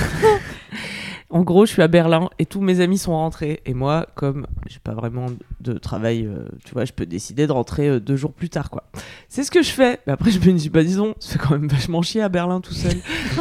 en 1.33 1.43
gros, 1.43 1.65
je 1.65 1.73
suis 1.73 1.81
à 1.81 1.89
Berlin 1.89 2.29
et 2.39 2.45
tous 2.45 2.61
mes 2.61 2.81
amis 2.81 2.99
sont 2.99 3.13
rentrés. 3.13 3.63
Et 3.65 3.73
moi, 3.73 4.07
comme 4.15 4.47
j'ai 4.69 4.81
pas 4.81 4.93
vraiment 4.93 5.27
de 5.61 5.73
travail, 5.79 6.27
euh, 6.27 6.45
tu 6.65 6.75
vois, 6.75 6.85
je 6.85 6.93
peux 6.93 7.07
décider 7.07 7.47
de 7.47 7.53
rentrer 7.53 7.89
euh, 7.89 8.01
deux 8.01 8.17
jours 8.17 8.35
plus 8.35 8.51
tard, 8.51 8.69
quoi. 8.69 8.85
C'est 9.31 9.43
ce 9.43 9.51
que 9.51 9.63
je 9.63 9.71
fais. 9.71 9.99
Mais 10.07 10.13
après, 10.13 10.31
je 10.31 10.39
me 10.39 10.53
dis, 10.53 10.69
bah 10.69 10.85
disons, 10.85 11.15
ça 11.19 11.33
fait 11.33 11.39
quand 11.39 11.53
même 11.53 11.69
vachement 11.69 12.03
chier 12.03 12.21
à 12.21 12.29
Berlin 12.29 12.61
tout 12.61 12.75
seul. 12.75 12.97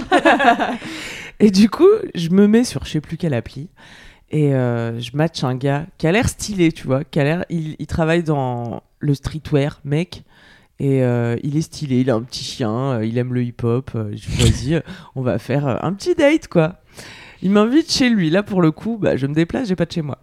et 1.41 1.51
du 1.51 1.69
coup, 1.69 1.89
je 2.15 2.29
me 2.29 2.47
mets 2.47 2.63
sur 2.63 2.85
je 2.85 2.91
sais 2.91 3.01
plus 3.01 3.17
quelle 3.17 3.33
appli. 3.33 3.67
Et 4.29 4.55
euh, 4.55 4.97
je 4.97 5.11
match 5.17 5.43
un 5.43 5.55
gars 5.55 5.85
qui 5.97 6.07
a 6.07 6.13
l'air 6.13 6.29
stylé, 6.29 6.71
tu 6.71 6.87
vois, 6.87 7.03
qui 7.03 7.19
a 7.19 7.25
l'air, 7.25 7.45
il, 7.49 7.75
il 7.77 7.87
travaille 7.87 8.23
dans 8.23 8.83
le 8.99 9.13
streetwear, 9.13 9.81
mec. 9.83 10.23
Et 10.79 11.03
euh, 11.03 11.37
il 11.43 11.57
est 11.57 11.61
stylé, 11.61 11.99
il 11.99 12.09
a 12.09 12.15
un 12.15 12.23
petit 12.23 12.43
chien, 12.43 12.71
euh, 12.71 13.05
il 13.05 13.15
aime 13.19 13.35
le 13.35 13.43
hip-hop. 13.43 13.91
euh, 13.93 14.09
je 14.15 14.27
dis, 14.27 14.35
vas-y, 14.41 14.73
euh, 14.73 14.81
on 15.13 15.21
va 15.21 15.37
faire 15.37 15.85
un 15.85 15.93
petit 15.93 16.15
date, 16.15 16.47
quoi. 16.47 16.80
Il 17.41 17.51
m'invite 17.51 17.91
chez 17.91 18.09
lui. 18.09 18.29
Là, 18.29 18.43
pour 18.43 18.61
le 18.61 18.71
coup, 18.71 18.97
bah, 18.97 19.17
je 19.17 19.27
me 19.27 19.33
déplace, 19.33 19.67
j'ai 19.67 19.75
pas 19.75 19.85
de 19.85 19.91
chez 19.91 20.01
moi. 20.01 20.19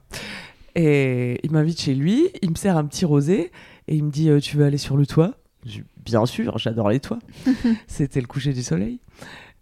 Et 0.75 1.41
il 1.43 1.51
m'invite 1.51 1.81
chez 1.81 1.95
lui, 1.95 2.29
il 2.43 2.51
me 2.51 2.55
sert 2.55 2.77
un 2.77 2.85
petit 2.85 3.05
rosé 3.05 3.51
et 3.89 3.97
il 3.97 4.05
me 4.05 4.11
dit 4.11 4.29
euh, 4.29 4.39
Tu 4.39 4.57
veux 4.57 4.65
aller 4.65 4.79
sur 4.79 4.97
le 4.97 5.07
toit? 5.07 5.35
Je 5.67 5.81
Bien 6.05 6.25
sûr, 6.25 6.57
j'adore 6.57 6.89
les 6.89 7.01
toits. 7.01 7.19
C'était 7.87 8.21
le 8.21 8.27
coucher 8.27 8.55
du 8.55 8.63
soleil. 8.63 8.99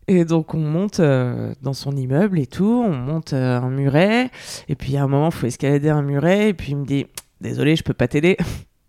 Et 0.07 0.25
donc, 0.25 0.55
on 0.55 0.61
monte 0.61 1.01
euh, 1.01 1.53
dans 1.61 1.73
son 1.73 1.97
immeuble 1.97 2.39
et 2.39 2.47
tout, 2.47 2.85
on 2.87 2.95
monte 2.95 3.33
euh, 3.33 3.59
un 3.59 3.71
muret. 3.71 4.31
Et 4.69 4.77
puis, 4.77 4.97
à 4.97 5.03
un 5.03 5.09
moment, 5.09 5.31
il 5.31 5.35
faut 5.35 5.47
escalader 5.47 5.89
un 5.89 6.03
muret. 6.03 6.51
Et 6.51 6.55
puis, 6.55 6.73
il 6.73 6.77
me 6.77 6.87
dit 6.87 7.07
Désolé, 7.41 7.75
je 7.75 7.83
peux 7.83 7.95
pas 7.95 8.07
t'aider. 8.07 8.37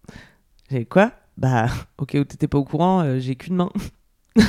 J'ai 0.70 0.86
quoi? 0.86 1.14
Bah, 1.38 1.68
ok, 1.98 2.18
où 2.20 2.24
t'étais 2.24 2.48
pas 2.48 2.58
au 2.58 2.64
courant, 2.64 3.02
euh, 3.02 3.20
j'ai 3.20 3.36
qu'une 3.36 3.56
main. 3.56 3.70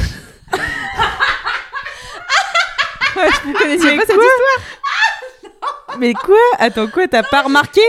pas 3.26 4.06
cette 4.06 4.08
histoire 4.08 5.98
Mais 5.98 6.14
quoi 6.14 6.36
Attends, 6.58 6.88
quoi 6.88 7.08
T'as 7.08 7.22
pas 7.22 7.42
remarqué 7.42 7.80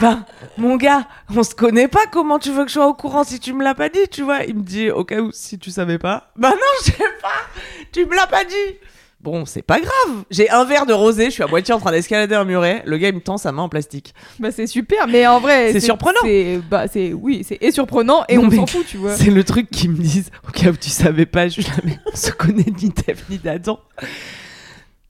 Ben, 0.00 0.24
mon 0.56 0.76
gars, 0.76 1.06
on 1.34 1.42
se 1.42 1.54
connaît 1.54 1.88
pas. 1.88 2.06
Comment 2.10 2.38
tu 2.38 2.50
veux 2.50 2.62
que 2.64 2.68
je 2.68 2.74
sois 2.74 2.86
au 2.86 2.94
courant 2.94 3.24
si 3.24 3.38
tu 3.38 3.52
me 3.52 3.62
l'as 3.62 3.74
pas 3.74 3.88
dit, 3.88 4.08
tu 4.10 4.22
vois? 4.22 4.42
Il 4.44 4.56
me 4.56 4.62
dit, 4.62 4.90
au 4.90 5.04
cas 5.04 5.20
où, 5.20 5.30
si 5.32 5.58
tu 5.58 5.70
savais 5.70 5.98
pas. 5.98 6.30
Bah 6.36 6.50
non, 6.50 6.56
je 6.80 6.92
sais 6.92 6.98
pas. 7.22 7.46
Tu 7.92 8.04
me 8.04 8.14
l'as 8.14 8.26
pas 8.26 8.44
dit. 8.44 8.78
Bon, 9.24 9.46
c'est 9.46 9.62
pas 9.62 9.80
grave. 9.80 10.24
J'ai 10.30 10.50
un 10.50 10.66
verre 10.66 10.84
de 10.84 10.92
rosé, 10.92 11.24
je 11.26 11.30
suis 11.30 11.42
à 11.42 11.46
moitié 11.46 11.72
en 11.72 11.80
train 11.80 11.92
d'escalader 11.92 12.34
un 12.34 12.44
muret. 12.44 12.82
Le 12.84 12.98
gars, 12.98 13.08
il 13.08 13.14
me 13.14 13.20
tend 13.22 13.38
sa 13.38 13.52
main 13.52 13.62
en 13.62 13.70
plastique. 13.70 14.12
Bah 14.38 14.50
c'est 14.50 14.66
super, 14.66 15.08
mais 15.08 15.26
en 15.26 15.40
vrai 15.40 15.72
C'est 15.72 15.80
surprenant. 15.80 16.20
C'est 16.22 16.60
bah 16.70 16.84
c'est 16.92 17.14
oui, 17.14 17.42
c'est 17.48 17.56
et 17.62 17.70
surprenant 17.70 18.24
et 18.28 18.36
Non, 18.36 18.48
on 18.48 18.50
s'en 18.50 18.66
fout, 18.66 18.84
tu 18.86 18.98
vois. 18.98 19.16
C'est 19.16 19.30
le 19.30 19.42
truc 19.42 19.70
qu'ils 19.70 19.92
me 19.92 19.96
disent 19.96 20.30
au 20.46 20.50
cas 20.50 20.68
où 20.70 20.76
tu 20.76 20.90
savais 20.90 21.24
pas. 21.24 21.48
Je 21.48 21.62
suis 21.62 21.64
là, 21.64 21.70
mais 21.84 21.98
on 22.12 22.14
se 22.14 22.32
connaît 22.32 22.66
ni 22.82 22.90
d'Ève 22.90 23.22
ni 23.30 23.38
d'Adam. 23.38 23.80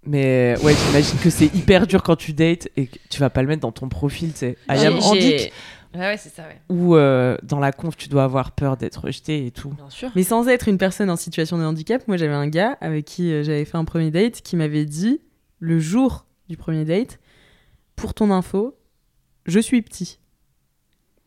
Mais 0.07 0.55
ouais, 0.63 0.75
j'imagine 0.87 1.19
que 1.19 1.31
c'est 1.31 1.53
hyper 1.55 1.87
dur 1.87 2.03
quand 2.03 2.17
tu 2.17 2.35
dates 2.35 2.69
et 2.77 2.87
que 2.87 2.99
tu 3.11 3.19
vas 3.21 3.31
pas 3.31 3.43
le 3.43 3.49
mettre 3.49 3.63
dans 3.63 3.73
ton 3.73 3.89
profil, 3.89 4.33
tu 4.33 4.39
sais. 4.41 4.59
I 4.69 4.87
am 4.87 5.01
J'ai- 5.01 5.07
Andic. 5.09 5.23
j'ai- 5.23 5.53
Ouais, 5.95 6.01
ouais, 6.01 6.17
c'est 6.17 6.35
ça, 6.35 6.43
ouais. 6.43 6.61
Ou 6.71 6.97
euh, 6.97 7.37
dans 7.45 7.61
la 7.61 7.71
conf, 7.73 7.97
tu 7.97 8.09
dois 8.09 8.25
avoir 8.25 8.51
peur 8.53 8.77
d'être 8.77 9.05
rejeté 9.05 9.47
et 9.47 9.51
tout. 9.53 9.69
Bien 9.71 9.91
sûr. 9.91 10.11
Mais 10.17 10.25
sans 10.25 10.49
être 10.49 10.67
une 10.69 10.77
personne 10.79 11.09
en 11.09 11.15
situation 11.17 11.57
de 11.57 11.63
handicap, 11.65 12.07
moi 12.09 12.17
j'avais 12.17 12.35
un 12.35 12.49
gars 12.49 12.77
avec 12.81 13.05
qui 13.05 13.33
euh, 13.33 13.45
j'avais 13.45 13.65
fait 13.65 13.77
un 13.77 13.85
premier 13.85 14.11
date 14.11 14.43
qui 14.43 14.57
m'avait 14.57 14.87
dit 14.87 15.21
le 15.61 15.79
jour 15.79 16.27
du 16.49 16.57
premier 16.57 16.85
date, 16.85 17.21
pour 17.97 18.13
ton 18.13 18.31
info, 18.33 18.77
je 19.47 19.61
suis 19.61 19.81
petit. 19.83 20.19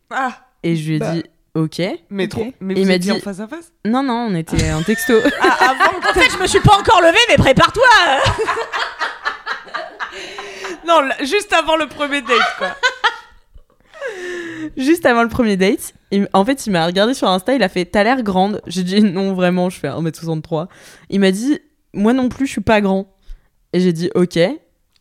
Ah 0.10 0.46
Et 0.64 0.76
je 0.76 0.90
lui 0.90 0.96
ai 0.98 1.00
Bah. 1.00 1.14
dit 1.14 1.24
ok. 1.56 1.82
Mais 2.10 2.28
trop. 2.28 2.46
Mais 2.60 2.74
Il 2.76 2.82
vous 2.82 2.88
m'a 2.88 2.96
étiez 2.96 3.14
dit- 3.14 3.18
en 3.18 3.22
face 3.22 3.40
à 3.40 3.48
face? 3.48 3.72
Non, 3.86 4.04
non, 4.04 4.28
on 4.30 4.36
était 4.36 4.72
en 4.74 4.84
texto. 4.84 5.14
Ah, 5.42 5.58
avant 5.72 5.98
En 6.10 6.14
fait, 6.14 6.30
je 6.30 6.38
me 6.42 6.46
suis 6.48 6.60
pas 6.60 6.78
encore 6.78 7.00
levée, 7.02 7.18
mais 7.30 7.38
prépare-toi 7.38 7.86
Non, 10.88 11.02
juste 11.22 11.52
avant 11.54 11.78
le 11.78 11.88
premier 11.88 12.22
date, 12.22 12.38
quoi. 12.58 12.76
Juste 14.76 15.06
avant 15.06 15.24
le 15.24 15.30
premier 15.30 15.56
date, 15.58 15.94
il- 16.12 16.28
en 16.34 16.44
fait, 16.46 16.66
il 16.68 16.72
m'a 16.72 16.86
regardé 16.86 17.14
sur 17.14 17.30
Insta, 17.30 17.54
il 17.56 17.64
a 17.64 17.70
fait 17.70 17.86
T'as 17.86 18.04
l'air 18.04 18.24
grande. 18.24 18.62
J'ai 18.68 18.84
dit 18.84 19.02
Non, 19.02 19.34
vraiment, 19.34 19.70
je 19.70 19.80
fais 19.80 19.88
1m63. 19.88 20.68
Il 21.10 21.20
m'a 21.20 21.32
dit 21.32 21.60
Moi 21.94 22.14
non 22.14 22.30
plus, 22.30 22.46
je 22.48 22.52
suis 22.52 22.62
pas 22.62 22.82
grand. 22.82 23.14
Et 23.74 23.80
j'ai 23.80 23.94
dit 23.94 24.10
Ok. 24.16 24.38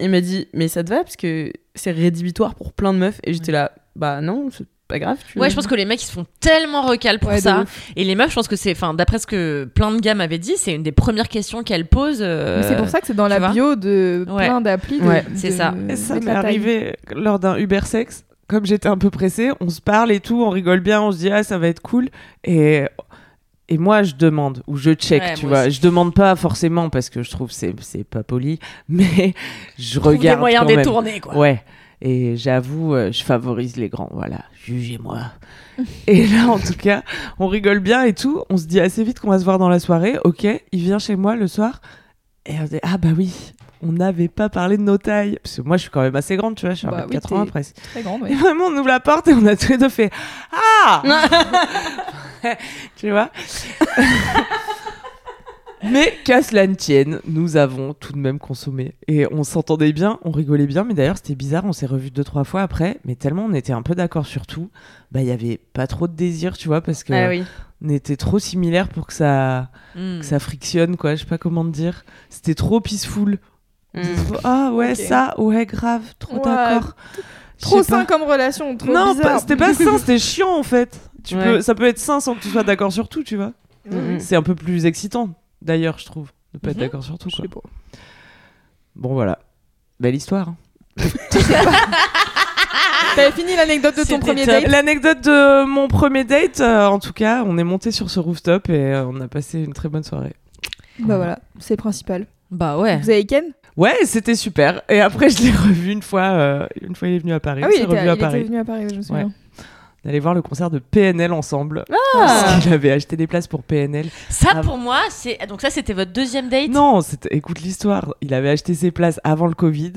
Il 0.01 0.11
m'a 0.11 0.21
dit 0.21 0.49
Mais 0.53 0.69
ça 0.69 0.85
te 0.85 0.91
va? 0.91 1.03
Parce 1.03 1.17
que 1.17 1.53
c'est 1.75 1.91
rédhibitoire 1.93 2.55
pour 2.55 2.73
plein 2.73 2.93
de 2.93 2.99
meufs. 2.99 3.21
Et 3.25 3.33
j'étais 3.33 3.53
là 3.53 3.73
Bah 3.97 4.21
non, 4.21 4.49
c'est 4.51 4.67
pas 4.89 4.99
grave. 5.01 5.17
tu- 5.33 5.39
Ouais, 5.41 5.51
je 5.51 5.55
pense 5.57 5.67
que 5.67 5.75
les 5.75 5.85
mecs 5.85 6.01
ils 6.01 6.07
se 6.07 6.13
font 6.13 6.27
tellement 6.39 6.83
recal 6.83 7.19
pour 7.19 7.31
Ouais, 7.31 7.41
ça. 7.41 7.65
Et 7.97 8.05
les 8.05 8.15
meufs, 8.15 8.31
je 8.31 8.35
pense 8.37 8.47
que 8.47 8.55
c'est, 8.55 8.71
enfin, 8.71 8.95
d'après 8.95 9.19
ce 9.19 9.27
que 9.27 9.65
plein 9.75 9.91
de 9.91 9.99
gars 10.01 10.15
m'avaient 10.15 10.39
dit, 10.39 10.53
c'est 10.57 10.75
une 10.75 10.85
des 10.85 10.93
premières 10.93 11.29
questions 11.29 11.65
qu'elles 11.65 11.89
posent. 11.89 12.21
euh, 12.21 12.59
Mais 12.61 12.69
c'est 12.69 12.77
pour 12.77 12.89
ça 12.89 13.01
que 13.01 13.07
c'est 13.09 13.17
dans 13.17 13.27
la 13.27 13.41
vois 13.41 13.49
bio 13.49 13.75
de 13.75 14.25
Ouais. 14.29 14.47
plein 14.47 14.61
d'applis. 14.61 15.01
Ouais, 15.01 15.25
c'est 15.35 15.51
ça. 15.51 15.75
Et 15.89 15.97
ça 15.97 16.21
m'est 16.21 16.31
arrivé 16.31 16.95
lors 17.15 17.39
d'un 17.41 17.57
Uber 17.57 17.81
sexe. 17.85 18.25
Comme 18.49 18.65
j'étais 18.67 18.89
un 18.89 18.97
peu 18.99 19.11
pressée, 19.11 19.51
on 19.61 19.69
se 19.69 19.81
parle 19.81 20.13
et 20.13 20.21
tout, 20.21 20.43
on 20.43 20.51
rigole 20.51 20.81
bien, 20.81 21.03
on 21.03 21.11
se 21.13 21.19
dit 21.19 21.31
ah 21.31 21.43
ça 21.43 21.59
va 21.59 21.69
être 21.69 21.81
cool. 21.81 22.09
Et 22.45 22.85
et 23.69 23.79
moi 23.79 24.05
je 24.05 24.15
demande 24.15 24.63
ou 24.69 24.77
je 24.77 24.93
check, 24.93 25.23
Ouais, 25.23 25.35
tu 25.35 25.47
vois. 25.47 25.63
aussi. 25.63 25.73
Je 25.73 25.81
demande 25.81 26.15
pas 26.15 26.37
forcément 26.37 26.89
parce 26.89 27.11
que 27.11 27.23
je 27.25 27.31
trouve 27.31 27.51
c'est 27.51 27.75
c'est 27.81 28.05
pas 28.05 28.23
poli, 28.23 28.61
mais 28.89 29.35
je 29.79 29.99
Trouve 29.99 30.13
regarde 30.13 30.39
des 30.39 30.41
moyens 30.41 30.67
détournés, 30.67 31.21
quoi. 31.21 31.37
Ouais. 31.37 31.63
Et 32.03 32.37
j'avoue, 32.37 32.95
euh, 32.95 33.11
je 33.11 33.25
favorise 33.25 33.77
les 33.77 33.89
grands. 33.89 34.11
Voilà, 34.13 34.45
jugez-moi. 34.65 35.19
et 36.07 36.27
là, 36.27 36.47
en 36.49 36.59
tout 36.59 36.75
cas, 36.79 37.03
on 37.39 37.49
rigole 37.49 37.81
bien 37.81 38.05
et 38.05 38.13
tout. 38.13 38.43
On 38.51 38.59
se 38.59 38.67
dit 38.67 38.81
assez 38.81 39.03
vite 39.03 39.19
qu'on 39.19 39.31
va 39.31 39.39
se 39.39 39.45
voir 39.45 39.59
dans 39.59 39.71
la 39.71 39.81
soirée. 39.81 40.19
Ok, 40.23 40.45
il 40.45 40.81
vient 40.81 40.99
chez 40.99 41.17
moi 41.17 41.37
le 41.37 41.49
soir. 41.49 41.81
Et 42.45 42.53
on 42.61 42.65
dit 42.65 42.79
ah 42.83 42.99
bah 42.99 43.09
oui, 43.17 43.55
on 43.83 43.93
n'avait 43.93 44.29
pas 44.29 44.49
parlé 44.49 44.77
de 44.77 44.83
nos 44.83 44.99
tailles. 44.99 45.39
Parce 45.43 45.57
que 45.57 45.63
moi, 45.63 45.77
je 45.77 45.83
suis 45.83 45.91
quand 45.91 46.03
même 46.03 46.17
assez 46.17 46.37
grande, 46.37 46.55
tu 46.57 46.67
vois. 46.67 46.75
Je 46.75 46.79
suis 46.79 46.87
Bah 46.89 47.07
oui, 47.09 47.17
1m80 47.17 47.45
t'es- 47.45 47.51
presque. 47.51 47.77
Très 47.77 48.03
grande, 48.03 48.21
Et 48.23 48.25
ouais. 48.31 48.35
vraiment, 48.35 48.65
on 48.67 48.77
ouvre 48.77 48.89
la 48.89 49.01
porte 49.01 49.29
et 49.29 49.35
on 49.35 49.45
a 49.47 49.57
tous 49.57 49.71
les 49.73 49.79
deux 49.79 49.89
fait 49.89 50.11
Ah 50.53 51.03
Tu 52.97 53.11
vois 53.11 53.31
Mais 55.89 56.15
qu'à 56.25 56.43
cela 56.43 56.67
ne 56.67 56.75
tienne, 56.75 57.21
nous 57.29 57.57
avons 57.57 57.93
tout 57.93 58.13
de 58.13 58.19
même 58.19 58.39
consommé. 58.39 58.95
Et 59.09 59.27
on 59.31 59.45
s'entendait 59.45 59.93
bien, 59.93 60.19
on 60.25 60.31
rigolait 60.31 60.67
bien, 60.67 60.85
mais 60.85 60.95
d'ailleurs 60.95 61.19
c'était 61.19 61.35
bizarre, 61.35 61.65
on 61.67 61.73
s'est 61.73 61.87
revus 61.87 62.11
deux, 62.11 62.25
trois 62.25 62.45
fois 62.45 62.63
après, 62.63 62.99
mais 63.05 63.15
tellement 63.15 63.45
on 63.45 63.53
était 63.53 63.75
un 63.75 63.83
peu 63.83 63.95
d'accord 63.95 64.27
sur 64.27 64.47
tout, 64.47 64.71
bah 65.13 65.21
il 65.21 65.29
y 65.29 65.31
avait 65.31 65.61
pas 65.75 65.87
trop 65.87 66.09
de 66.09 66.15
désir, 66.15 66.57
tu 66.57 66.67
vois, 66.69 66.81
parce 66.81 67.05
que 67.05 67.13
Ah 67.13 67.29
oui. 67.29 67.45
on 67.85 67.91
était 67.91 68.17
trop 68.17 68.39
similaires 68.39 68.89
pour 68.89 69.07
que 69.07 69.13
ça, 69.13 69.69
Hmm. 69.95 70.21
que 70.21 70.25
ça 70.27 70.39
frictionne, 70.41 70.97
quoi, 70.97 71.15
je 71.15 71.21
sais 71.21 71.27
pas 71.27 71.39
comment 71.39 71.65
te 71.65 71.71
dire. 71.71 72.05
C'était 72.31 72.55
trop 72.55 72.81
peaceful. 72.81 73.39
Mm. 73.97 74.37
Ah 74.45 74.71
ouais, 74.73 74.95
ça, 74.95 75.35
ouais, 75.39 75.65
grave, 75.67 76.03
trop 76.19 76.37
Ouais, 76.37 76.43
d'accord. 76.45 76.95
Trop 77.61 77.83
sain 77.83 78.05
comme 78.05 78.23
relation, 78.23 78.77
trop 78.77 78.93
Non, 78.93 79.15
c'était 79.41 79.57
pas 79.57 79.73
sain, 79.75 79.97
c'était 79.99 80.19
chiant 80.19 80.55
en 80.59 80.63
fait. 80.63 81.01
Tu 81.25 81.35
Ouais. 81.37 81.45
peux, 81.45 81.61
ça 81.63 81.75
peut 81.75 81.87
être 81.87 81.99
sain 81.99 82.21
sans 82.21 82.35
que 82.35 82.41
tu 82.41 82.49
sois 82.49 82.63
d'accord 82.63 82.93
sur 82.93 83.09
tout, 83.09 83.23
tu 83.25 83.37
vois. 83.37 83.53
C'est 84.19 84.37
un 84.37 84.43
peu 84.43 84.55
plus 84.55 84.85
excitant, 84.87 85.31
d'ailleurs, 85.63 85.99
je 85.99 86.05
trouve, 86.07 86.31
de 86.55 86.59
pas 86.59 86.71
être 86.71 86.77
Mhm. 86.77 86.83
d'accord 86.83 87.03
sur 87.05 87.19
tout. 87.19 87.31
Quoi. 87.31 87.63
Bon, 88.95 89.15
voilà. 89.15 89.39
Belle 89.99 90.15
histoire. 90.15 90.49
hein. 90.51 90.57
T'avais 93.17 93.33
fini 93.33 93.57
l'anecdote 93.57 93.97
de 93.97 94.05
ton 94.05 94.19
premier 94.19 94.45
date 94.45 94.67
L'anecdote 94.69 95.23
de 95.23 95.65
mon 95.65 95.89
premier 95.89 96.25
date, 96.25 96.61
euh, 96.61 96.87
en 96.87 96.99
tout 96.99 97.13
cas, 97.15 97.45
on 97.47 97.57
est 97.57 97.65
monté 97.65 97.91
sur 97.91 98.11
ce 98.11 98.21
rooftop 98.21 98.69
et 98.69 98.75
euh, 98.93 99.07
on 99.07 99.21
a 99.23 99.29
passé 99.29 99.59
une 99.61 99.73
très 99.73 99.89
bonne 99.89 100.03
soirée. 100.05 100.35
Bah 100.99 101.17
voilà, 101.17 101.39
c'est 101.59 101.75
le 101.75 101.79
principal. 101.79 102.27
Bah 102.51 102.79
ouais. 102.79 102.99
Vous 102.99 103.11
avez 103.11 103.25
Ken? 103.25 103.45
Ouais, 103.77 103.95
c'était 104.05 104.35
super. 104.35 104.83
Et 104.89 105.01
après, 105.01 105.29
je 105.29 105.43
l'ai 105.43 105.51
revu 105.51 105.91
une 105.93 106.03
fois. 106.03 106.23
euh, 106.23 106.67
une 106.81 106.95
fois, 106.97 107.09
il 107.09 107.15
est 107.17 107.19
venu 107.19 107.33
à 107.33 107.41
Paris. 107.41 107.61
Ah 107.63 107.67
on 107.67 107.71
oui, 107.71 107.77
s'est 107.77 107.83
il 107.83 107.85
était, 107.85 107.99
revu 107.99 108.09
à 108.09 108.13
il 108.13 108.15
était 108.15 108.21
Paris. 108.25 108.43
venu 108.45 108.59
à 108.59 108.65
Paris, 108.65 108.83
ouais, 108.85 108.89
je 108.91 108.97
me 108.97 109.03
souviens. 109.03 109.33
On 110.05 110.09
allait 110.09 110.21
voir 110.21 110.35
le 110.35 110.41
concert 110.43 110.71
de 110.71 110.79
PNL 110.79 111.33
ensemble. 111.33 111.85
Ah. 111.91 111.95
Parce 112.15 112.63
qu'il 112.63 112.73
avait 112.73 112.93
acheté 112.93 113.17
des 113.17 113.27
places 113.27 113.49
pour 113.49 113.63
PNL. 113.65 114.07
Ça 114.31 114.51
Ah. 114.55 114.61
pour 114.63 114.79
moi, 114.79 115.01
c'est 115.11 115.37
donc 115.49 115.61
ça 115.61 115.69
c'était 115.71 115.93
votre 115.95 116.13
deuxième 116.13 116.49
date? 116.49 116.69
Non, 116.71 117.01
c'était- 117.01 117.35
écoute 117.37 117.61
l'histoire. 117.61 118.15
Il 118.21 118.33
avait 118.33 118.51
acheté 118.51 118.73
ses 118.75 118.93
places 118.93 119.21
avant 119.25 119.47
le 119.47 119.55
Covid 119.55 119.95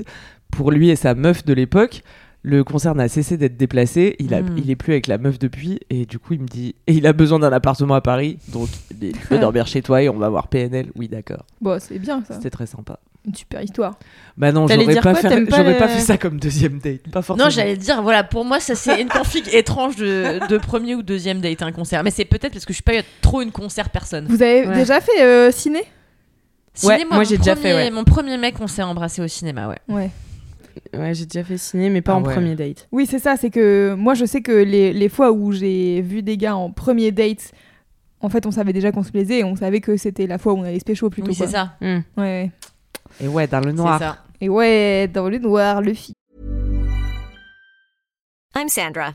pour 0.50 0.72
lui 0.72 0.90
et 0.90 0.96
sa 0.96 1.14
meuf 1.14 1.44
de 1.44 1.54
l'époque. 1.54 2.02
Le 2.42 2.64
concert 2.64 2.94
n'a 2.94 3.08
cessé 3.08 3.36
d'être 3.36 3.56
déplacé. 3.58 4.16
Il, 4.18 4.32
a, 4.32 4.40
Hmm. 4.40 4.56
il 4.56 4.70
est 4.70 4.76
plus 4.76 4.92
avec 4.92 5.06
la 5.08 5.18
meuf 5.18 5.38
depuis. 5.38 5.78
Et 5.90 6.06
du 6.06 6.18
coup, 6.18 6.32
il 6.34 6.40
me 6.40 6.46
dit. 6.46 6.74
Et 6.86 6.94
il 6.94 7.06
a 7.06 7.12
besoin 7.12 7.38
d'un 7.38 7.52
appartement 7.52 7.94
à 7.94 8.00
Paris. 8.00 8.38
Donc, 8.48 8.68
il 9.02 9.12
peut 9.12 9.38
dormir 9.40 9.66
chez 9.66 9.82
toi 9.82 10.02
et 10.02 10.08
on 10.08 10.16
va 10.16 10.28
voir 10.30 10.48
PNL. 10.48 10.86
Oui, 10.96 11.08
d'accord. 11.08 11.44
Bon, 11.60 11.78
c'est 11.78 11.98
bien 11.98 12.22
ça. 12.26 12.34
C'était 12.34 12.48
très 12.50 12.64
sympa. 12.66 12.98
Une 13.26 13.34
super 13.34 13.60
histoire. 13.62 13.98
Bah 14.38 14.50
non, 14.50 14.66
j'aurais 14.66 14.94
pas, 14.94 15.02
quoi, 15.02 15.14
fait, 15.16 15.44
j'aurais 15.50 15.76
pas 15.76 15.88
ça 15.98 16.16
comme 16.16 16.40
deuxième 16.40 16.78
date. 16.78 17.02
Pas 17.12 17.20
forcément. 17.20 17.44
Non, 17.44 17.50
j'allais 17.50 17.76
dire, 17.76 18.00
voilà, 18.02 18.24
pour 18.24 18.46
moi, 18.46 18.60
ça 18.60 18.74
c'est 18.74 19.02
une 19.02 19.08
config 19.08 19.46
étrange 19.52 19.96
de, 19.96 20.40
de 20.48 20.56
premier 20.56 20.94
ou 20.94 21.02
deuxième 21.02 21.42
date, 21.42 21.60
un 21.60 21.72
concert. 21.72 22.02
Mais 22.02 22.10
c'est 22.10 22.24
peut-être 22.24 22.54
parce 22.54 22.64
que 22.64 22.72
je 22.72 22.76
suis 22.76 22.82
pas 22.82 22.92
trop 23.20 23.42
une 23.42 23.52
concert 23.52 23.90
personne. 23.90 24.24
Vous 24.26 24.42
avez 24.42 24.66
Ouais. 24.66 24.74
déjà 24.74 25.02
fait 25.02 25.20
euh, 25.22 25.50
ciné? 25.50 25.82
Ciné, 26.72 26.94
Ouais, 26.94 27.04
moi, 27.04 27.18
mon 27.18 27.24
j'ai 27.24 27.36
déjà 27.36 27.56
fait, 27.56 27.74
ouais. 27.74 27.90
Mon 27.90 28.04
premier 28.04 28.38
mec, 28.38 28.54
on 28.58 28.66
s'est 28.66 28.82
embrassé 28.82 29.20
au 29.20 29.28
cinéma, 29.28 29.68
ouais. 29.68 29.78
Ouais. 29.88 30.10
Ouais, 30.96 31.14
j'ai 31.14 31.26
déjà 31.26 31.44
fait 31.44 31.56
signer, 31.58 31.88
mais 31.90 32.00
pas 32.02 32.12
Ah 32.12 32.16
en 32.16 32.24
ouais. 32.24 32.32
premier 32.34 32.54
date. 32.56 32.88
Oui, 32.92 33.06
c'est 33.06 33.18
ça, 33.18 33.36
c'est 33.36 33.50
que 33.50 33.94
moi 33.96 34.14
je 34.14 34.24
sais 34.24 34.40
que 34.40 34.52
les, 34.52 34.92
les 34.92 35.08
fois 35.08 35.30
où 35.32 35.52
j'ai 35.52 36.00
vu 36.02 36.22
des 36.22 36.36
gars 36.36 36.56
en 36.56 36.70
premier 36.70 37.12
date, 37.12 37.52
en 38.20 38.28
fait 38.28 38.46
on 38.46 38.50
savait 38.50 38.72
déjà 38.72 38.90
qu'on 38.92 39.02
se 39.02 39.10
plaisait 39.12 39.38
et 39.40 39.44
on 39.44 39.56
savait 39.56 39.80
que 39.80 39.96
c'était 39.96 40.26
la 40.26 40.38
fois 40.38 40.52
où 40.52 40.56
on 40.58 40.64
allait 40.64 40.78
se 40.80 40.84
pécho 40.84 41.10
plutôt. 41.10 41.28
oui, 41.28 41.34
c'est 41.34 41.46
ça. 41.48 41.74
Mm. 41.80 41.98
Ouais. 42.16 42.50
Et 43.22 43.28
ouais, 43.28 43.46
dans 43.46 43.60
le 43.60 43.70
C'est 43.70 43.76
noir. 43.76 43.98
ça. 43.98 44.18
Et 44.40 44.48
ouais, 44.48 45.08
dans 45.12 45.28
le 45.28 45.38
noir, 45.38 45.80
le 45.82 45.92
fi. 45.94 46.12
I'm 48.56 48.68
Sandra, 48.68 49.14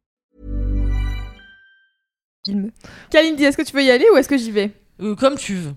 Film. 2.45 2.71
Kalindi, 3.11 3.43
est-ce 3.43 3.57
que 3.57 3.61
tu 3.61 3.73
veux 3.75 3.83
y 3.83 3.91
aller 3.91 4.05
ou 4.13 4.17
est-ce 4.17 4.27
que 4.29 4.37
j'y 4.37 4.49
vais 4.51 4.71
Euh, 4.99 5.15
comme 5.15 5.35
tu 5.35 5.53
veux. 5.55 5.73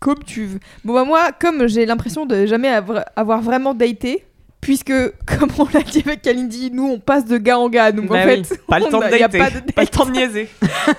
Comme 0.00 0.22
tu 0.22 0.44
veux. 0.46 0.60
Bon 0.84 0.94
bah 0.94 1.04
moi, 1.04 1.32
comme 1.32 1.66
j'ai 1.66 1.86
l'impression 1.86 2.24
de 2.24 2.46
jamais 2.46 2.68
avoir, 2.68 3.04
avoir 3.16 3.40
vraiment 3.42 3.74
daté, 3.74 4.24
puisque, 4.64 4.92
comme 5.38 5.50
on 5.58 5.66
l'a 5.74 5.82
dit 5.82 6.02
avec 6.06 6.22
Kalindi, 6.22 6.70
nous 6.72 6.84
on 6.88 6.98
passe 6.98 7.26
de 7.26 7.36
gars 7.36 7.58
en 7.58 7.68
gars, 7.68 7.92
donc 7.92 8.06
Bah 8.06 8.22
en 8.24 8.26
oui, 8.28 8.42
fait, 8.44 8.58
pas 8.66 8.78
le 8.78 8.86
temps 8.86 8.98
de 8.98 9.04
a- 9.04 9.10
y 9.18 9.22
a 9.22 9.28
dater, 9.28 9.38
pas 9.38 9.50
de 9.50 9.72
pas 9.72 9.82
le 9.82 9.88
temps 9.88 10.06
de 10.06 10.10
niaiser. 10.12 10.48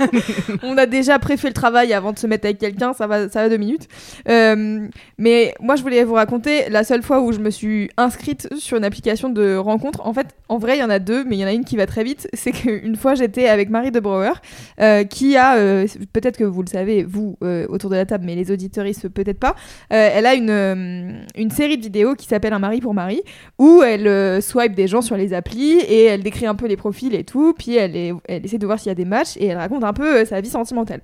on 0.63 0.77
a 0.77 0.85
déjà 0.85 1.17
préfait 1.19 1.47
le 1.47 1.53
travail 1.53 1.91
avant 1.93 2.13
de 2.13 2.19
se 2.19 2.27
mettre 2.27 2.45
avec 2.45 2.59
quelqu'un, 2.59 2.93
ça 2.93 3.07
va, 3.07 3.27
ça 3.27 3.41
va 3.41 3.49
deux 3.49 3.57
minutes. 3.57 3.87
Euh, 4.29 4.87
mais 5.17 5.55
moi, 5.59 5.75
je 5.75 5.81
voulais 5.81 6.03
vous 6.03 6.13
raconter 6.13 6.69
la 6.69 6.83
seule 6.83 7.01
fois 7.01 7.21
où 7.21 7.31
je 7.31 7.39
me 7.39 7.49
suis 7.49 7.89
inscrite 7.97 8.47
sur 8.57 8.77
une 8.77 8.83
application 8.85 9.29
de 9.29 9.55
rencontre. 9.55 10.05
En 10.05 10.13
fait, 10.13 10.27
en 10.47 10.57
vrai, 10.59 10.77
il 10.77 10.81
y 10.81 10.83
en 10.83 10.89
a 10.91 10.99
deux, 10.99 11.23
mais 11.23 11.35
il 11.35 11.39
y 11.39 11.43
en 11.43 11.47
a 11.47 11.53
une 11.53 11.65
qui 11.65 11.75
va 11.75 11.87
très 11.87 12.03
vite. 12.03 12.27
C'est 12.33 12.51
qu'une 12.51 12.95
fois, 12.95 13.15
j'étais 13.15 13.47
avec 13.47 13.69
Marie 13.69 13.91
de 13.91 13.99
Brouwer, 13.99 14.33
euh, 14.79 15.03
qui 15.05 15.37
a, 15.37 15.55
euh, 15.55 15.87
peut-être 16.13 16.37
que 16.37 16.43
vous 16.43 16.61
le 16.61 16.67
savez, 16.69 17.03
vous, 17.03 17.37
autour 17.69 17.89
de 17.89 17.95
la 17.95 18.05
table, 18.05 18.25
mais 18.25 18.35
les 18.35 18.51
auditeuristes, 18.51 19.07
peut-être 19.09 19.39
pas. 19.39 19.55
Elle 19.89 20.25
a 20.27 20.35
une, 20.35 21.25
une 21.35 21.51
série 21.51 21.77
de 21.77 21.83
vidéos 21.83 22.15
qui 22.15 22.27
s'appelle 22.27 22.53
Un 22.53 22.59
mari 22.59 22.79
pour 22.81 22.93
Marie, 22.93 23.21
où 23.57 23.81
elle 23.83 24.07
euh, 24.07 24.41
swipe 24.41 24.73
des 24.73 24.87
gens 24.87 25.01
sur 25.01 25.15
les 25.15 25.33
applis 25.33 25.79
et 25.79 26.03
elle 26.05 26.23
décrit 26.23 26.45
un 26.45 26.55
peu 26.55 26.67
les 26.67 26.75
profils 26.75 27.13
et 27.15 27.23
tout, 27.23 27.53
puis 27.53 27.75
elle, 27.75 27.95
essaie 28.27 28.57
de 28.57 28.65
voir 28.65 28.79
s'il 28.79 28.89
y 28.89 28.91
a 28.91 28.95
des 28.95 29.05
matchs 29.05 29.37
et 29.37 29.47
elle 29.47 29.57
raconte 29.57 29.83
un 29.83 29.93
peu 29.93 30.17
euh, 30.17 30.25
sa 30.25 30.41
vie 30.41 30.49
sentimentale. 30.49 31.01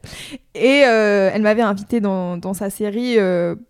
Et 0.53 0.83
euh, 0.85 1.29
elle 1.33 1.41
m'avait 1.41 1.61
invité 1.61 2.01
dans, 2.01 2.37
dans 2.37 2.53
sa 2.53 2.69
série 2.69 3.17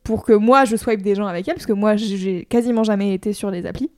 pour 0.04 0.26
que 0.26 0.34
moi 0.34 0.66
je 0.66 0.76
swipe 0.76 1.02
des 1.02 1.16
gens 1.16 1.28
avec 1.28 1.48
elle, 1.48 1.56
parce 1.56 1.68
que 1.68 1.74
moi 1.74 1.96
j'ai 1.96 2.46
quasiment 2.46 2.84
jamais 2.84 3.14
été 3.14 3.34
sur 3.34 3.52
les 3.52 3.66
applis. 3.66 3.92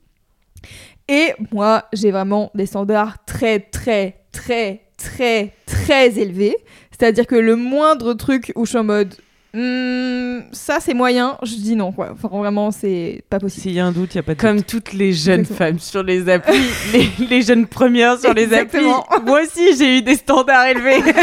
Et 1.07 1.33
moi 1.51 1.85
j'ai 1.93 2.11
vraiment 2.11 2.51
des 2.53 2.65
standards 2.65 3.23
très 3.25 3.59
très 3.59 4.21
très 4.31 4.81
très 4.97 5.53
très 5.65 6.17
élevés. 6.17 6.57
C'est-à-dire 6.91 7.25
que 7.27 7.35
le 7.35 7.55
moindre 7.55 8.13
truc 8.13 8.51
où 8.55 8.65
je 8.65 8.71
suis 8.71 8.77
en 8.77 8.83
mode 8.83 9.15
Hmm, 9.55 10.39
ça 10.51 10.79
c'est 10.79 10.95
moyen, 10.95 11.37
je 11.43 11.53
dis 11.53 11.75
non 11.75 11.91
quoi. 11.91 12.09
Enfin 12.13 12.27
vraiment 12.35 12.71
c'est 12.71 13.23
pas 13.29 13.39
possible. 13.39 13.61
S'il 13.61 13.73
y 13.73 13.79
a 13.79 13.85
un 13.85 13.91
doute, 13.91 14.15
il 14.15 14.17
n'y 14.17 14.21
a 14.21 14.23
pas 14.23 14.33
de 14.33 14.41
Comme 14.41 14.63
toutes 14.63 14.93
les 14.93 15.13
jeunes 15.13 15.41
Exactement. 15.41 15.69
femmes 15.69 15.79
sur 15.79 16.01
les 16.01 16.27
applis, 16.27 16.59
les, 16.93 17.09
les 17.27 17.41
jeunes 17.43 17.67
premières 17.67 18.19
sur 18.19 18.33
les 18.33 18.45
applis. 18.51 18.79
Exactement. 18.79 19.05
Moi 19.25 19.41
aussi, 19.43 19.77
j'ai 19.77 19.99
eu 19.99 20.01
des 20.01 20.15
standards 20.15 20.65
élevés. 20.65 21.03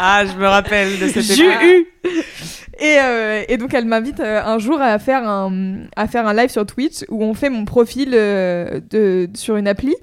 Ah, 0.00 0.22
je 0.24 0.32
me 0.38 0.46
rappelle 0.46 0.96
de 1.00 1.08
cette 1.08 1.24
J'ai 1.24 1.44
eu. 1.48 1.86
Et, 2.80 2.96
euh, 3.00 3.42
et 3.48 3.56
donc 3.56 3.74
elle 3.74 3.86
m'invite 3.86 4.20
euh, 4.20 4.40
un 4.44 4.60
jour 4.60 4.80
à 4.80 5.00
faire 5.00 5.28
un, 5.28 5.80
à 5.96 6.06
faire 6.06 6.28
un 6.28 6.34
live 6.34 6.48
sur 6.48 6.64
Twitch 6.64 7.04
où 7.08 7.24
on 7.24 7.34
fait 7.34 7.50
mon 7.50 7.64
profil 7.64 8.10
euh, 8.12 8.80
de, 8.90 9.28
sur 9.34 9.56
une 9.56 9.66
appli. 9.66 9.96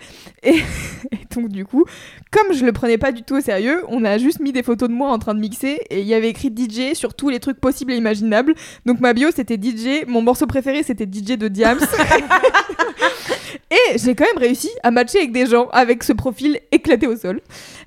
Et, 0.43 0.49
et 1.11 1.19
donc 1.33 1.47
du 1.47 1.63
coup, 1.63 1.85
comme 2.31 2.53
je 2.53 2.65
le 2.65 2.73
prenais 2.73 2.97
pas 2.97 3.13
du 3.13 3.23
tout 3.23 3.35
au 3.35 3.41
sérieux, 3.41 3.83
on 3.87 4.03
a 4.03 4.17
juste 4.17 4.41
mis 4.41 4.51
des 4.51 4.61
photos 4.61 4.89
de 4.89 4.93
moi 4.93 5.09
en 5.09 5.19
train 5.19 5.33
de 5.33 5.39
mixer 5.39 5.79
et 5.89 6.01
il 6.01 6.05
y 6.05 6.13
avait 6.13 6.27
écrit 6.27 6.49
DJ 6.49 6.95
sur 6.95 7.13
tous 7.13 7.29
les 7.29 7.39
trucs 7.39 7.61
possibles 7.61 7.93
et 7.93 7.95
imaginables. 7.95 8.53
Donc 8.85 8.99
ma 8.99 9.13
bio 9.13 9.29
c'était 9.33 9.55
DJ, 9.55 10.05
mon 10.07 10.21
morceau 10.21 10.45
préféré 10.45 10.83
c'était 10.83 11.05
DJ 11.05 11.37
de 11.37 11.47
Diams. 11.47 11.79
et 13.71 13.97
j'ai 13.97 14.15
quand 14.15 14.25
même 14.25 14.37
réussi 14.37 14.69
à 14.83 14.91
matcher 14.91 15.19
avec 15.19 15.31
des 15.31 15.45
gens 15.45 15.69
avec 15.69 16.03
ce 16.03 16.11
profil 16.11 16.59
éclaté 16.73 17.07
au 17.07 17.15
sol. 17.15 17.39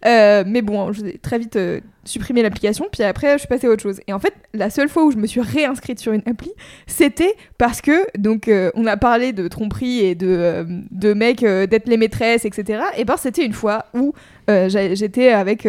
Mais 0.03 0.63
bon, 0.63 0.93
j'ai 0.93 1.19
très 1.19 1.39
vite 1.39 1.59
supprimé 2.05 2.43
l'application, 2.43 2.87
puis 2.91 3.03
après 3.03 3.35
je 3.35 3.39
suis 3.39 3.49
passée 3.49 3.67
à 3.67 3.71
autre 3.71 3.83
chose. 3.83 4.01
Et 4.07 4.13
en 4.13 4.19
fait, 4.19 4.35
la 4.55 4.71
seule 4.71 4.89
fois 4.89 5.05
où 5.05 5.11
je 5.11 5.17
me 5.17 5.27
suis 5.27 5.41
réinscrite 5.41 5.99
sur 5.99 6.13
une 6.13 6.23
appli, 6.27 6.51
c'était 6.87 7.35
parce 7.59 7.81
que 7.81 8.07
donc 8.19 8.49
euh, 8.49 8.71
on 8.75 8.87
a 8.87 8.97
parlé 8.97 9.33
de 9.33 9.49
tromperie 9.49 10.01
et 10.01 10.15
de, 10.15 10.27
euh, 10.29 10.65
de 10.91 11.13
mecs 11.13 11.43
euh, 11.43 11.67
d'être 11.67 11.89
les 11.89 11.97
maîtresses, 11.97 12.45
etc. 12.45 12.83
Et 12.97 13.05
ben 13.05 13.17
c'était 13.17 13.45
une 13.45 13.53
fois 13.53 13.87
où 13.95 14.15
euh, 14.49 14.69
j'étais 14.69 15.31
avec 15.31 15.67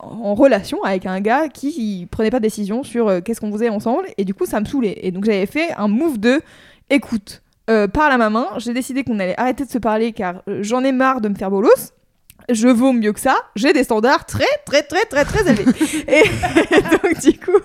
en 0.00 0.34
relation 0.34 0.82
avec 0.82 1.06
un 1.06 1.20
gars 1.20 1.48
qui, 1.48 2.08
prenait 2.10 2.30
pas 2.30 2.38
de 2.38 2.42
décision 2.42 2.82
sur 2.82 3.22
qu'est-ce 3.22 3.40
qu'on 3.40 3.52
faisait 3.52 3.68
ensemble, 3.68 4.06
et 4.18 4.24
du 4.24 4.34
coup 4.34 4.46
ça 4.46 4.60
me 4.60 4.64
saoulait. 4.64 4.98
Et 5.02 5.12
donc 5.12 5.24
j'avais 5.24 5.46
fait 5.46 5.72
un 5.76 5.88
move 5.88 6.18
de 6.18 6.40
écoute. 6.90 7.42
euh, 7.70 7.86
parle 7.86 8.12
à 8.12 8.18
ma 8.18 8.28
main, 8.28 8.48
j'ai 8.58 8.74
décidé 8.74 9.04
qu'on 9.04 9.20
allait 9.20 9.38
arrêter 9.38 9.64
de 9.64 9.70
se 9.70 9.78
parler 9.78 10.12
car 10.12 10.42
j'en 10.46 10.82
ai 10.82 10.90
marre 10.92 11.20
de 11.20 11.28
me 11.28 11.34
faire 11.36 11.50
bolos 11.50 11.92
je 12.50 12.68
vaux 12.68 12.92
mieux 12.92 13.12
que 13.12 13.20
ça, 13.20 13.36
j'ai 13.56 13.72
des 13.72 13.84
standards 13.84 14.26
très 14.26 14.44
très 14.64 14.82
très 14.82 15.04
très 15.04 15.24
très 15.24 15.50
élevés. 15.50 15.64
et, 16.08 16.22
donc 17.02 17.20
du 17.20 17.38
coup, 17.38 17.58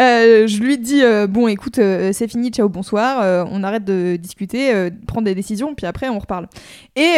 euh, 0.00 0.46
je 0.46 0.60
lui 0.60 0.78
dis 0.78 1.02
euh, 1.02 1.26
bon 1.26 1.48
écoute 1.48 1.78
euh, 1.78 2.12
c'est 2.12 2.28
fini, 2.28 2.50
ciao 2.50 2.68
bonsoir, 2.68 3.46
on 3.50 3.62
arrête 3.62 3.84
de 3.84 4.16
discuter, 4.16 4.90
prendre 5.06 5.24
des 5.24 5.34
décisions, 5.34 5.74
puis 5.74 5.86
après 5.86 6.08
on 6.08 6.18
reparle. 6.18 6.48
Et 6.96 7.16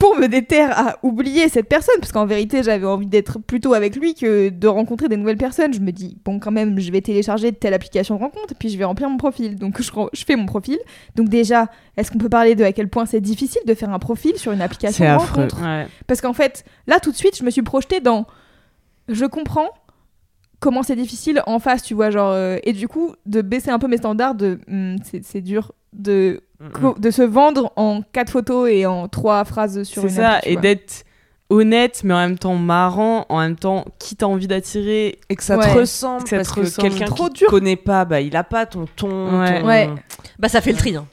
pour 0.00 0.16
me 0.16 0.26
déterre 0.26 0.76
à 0.76 0.96
oublier 1.02 1.48
cette 1.50 1.68
personne, 1.68 1.94
parce 2.00 2.10
qu'en 2.10 2.24
vérité 2.24 2.62
j'avais 2.62 2.86
envie 2.86 3.06
d'être 3.06 3.38
plutôt 3.38 3.74
avec 3.74 3.94
lui 3.94 4.14
que 4.14 4.48
de 4.48 4.66
rencontrer 4.66 5.08
des 5.08 5.16
nouvelles 5.18 5.36
personnes, 5.36 5.74
je 5.74 5.80
me 5.80 5.92
dis 5.92 6.16
bon 6.24 6.40
quand 6.40 6.50
même 6.50 6.80
je 6.80 6.90
vais 6.90 7.02
télécharger 7.02 7.52
telle 7.52 7.74
application 7.74 8.16
de 8.16 8.20
rencontre, 8.20 8.54
puis 8.58 8.70
je 8.70 8.78
vais 8.78 8.84
remplir 8.84 9.08
mon 9.10 9.18
profil. 9.18 9.56
Donc 9.56 9.80
je, 9.80 9.90
je 10.12 10.24
fais 10.24 10.36
mon 10.36 10.46
profil. 10.46 10.78
Donc 11.14 11.28
déjà, 11.28 11.68
est-ce 11.96 12.10
qu'on 12.10 12.18
peut 12.18 12.30
parler 12.30 12.54
de 12.54 12.64
à 12.64 12.72
quel 12.72 12.88
point 12.88 13.04
c'est 13.04 13.20
difficile 13.20 13.60
de 13.66 13.74
faire 13.74 13.90
un 13.90 13.98
profil 13.98 14.36
sur 14.38 14.52
une 14.52 14.62
application 14.62 15.04
de 15.04 15.10
affreux. 15.10 15.42
rencontre? 15.42 15.62
Ouais. 15.62 15.86
parce 16.06 16.22
qu'en 16.22 16.32
fait, 16.32 16.64
là, 16.86 16.98
tout 16.98 17.10
de 17.12 17.16
suite, 17.16 17.36
je 17.36 17.44
me 17.44 17.50
suis 17.50 17.62
projetée 17.62 18.00
dans. 18.00 18.26
Je 19.08 19.26
comprends 19.26 19.68
comment 20.60 20.82
c'est 20.82 20.96
difficile 20.96 21.42
en 21.46 21.58
face, 21.58 21.82
tu 21.82 21.94
vois, 21.94 22.10
genre. 22.10 22.30
euh, 22.32 22.58
et 22.64 22.72
du 22.72 22.86
coup, 22.86 23.14
de 23.26 23.42
baisser 23.42 23.70
un 23.70 23.78
peu 23.78 23.88
mes 23.88 23.96
standards, 23.96 24.34
de. 24.36 24.58
hmm, 24.68 24.96
c'est 25.04 25.24
c'est 25.24 25.40
dur 25.40 25.72
de, 25.92 26.40
co- 26.72 26.94
de 26.98 27.10
se 27.10 27.22
vendre 27.22 27.72
en 27.76 28.02
quatre 28.12 28.30
photos 28.30 28.70
et 28.70 28.86
en 28.86 29.08
trois 29.08 29.44
phrases 29.44 29.82
sur 29.82 30.02
C'est 30.02 30.08
une 30.08 30.14
ça, 30.14 30.38
et 30.44 30.56
d'être 30.56 31.04
honnête, 31.48 32.02
mais 32.04 32.14
en 32.14 32.18
même 32.18 32.38
temps 32.38 32.54
marrant, 32.54 33.26
en 33.28 33.40
même 33.40 33.56
temps 33.56 33.84
qui 33.98 34.14
t'as 34.14 34.26
envie 34.26 34.46
d'attirer. 34.46 35.18
Et 35.28 35.34
que 35.34 35.42
ça 35.42 35.58
Ouais. 35.58 35.72
te 35.72 35.78
ressemble, 35.78 36.22
Que 36.22 36.28
ça 36.30 36.36
te 36.36 36.42
parce 36.42 36.52
que 36.52 36.60
ressemble. 36.60 36.88
quelqu'un 36.90 37.04
Trop 37.06 37.26
qui 37.28 37.34
dur. 37.38 37.46
te 37.48 37.50
connaît 37.50 37.74
pas, 37.76 38.04
bah, 38.04 38.20
il 38.20 38.36
a 38.36 38.44
pas 38.44 38.66
ton 38.66 38.86
ton. 38.94 39.40
Ouais. 39.40 39.60
ton- 39.60 39.66
Ouais. 39.66 39.90
Bah 40.38 40.48
ça 40.48 40.60
fait 40.60 40.70
le 40.72 40.78
tri. 40.78 40.94
hein. 40.94 41.06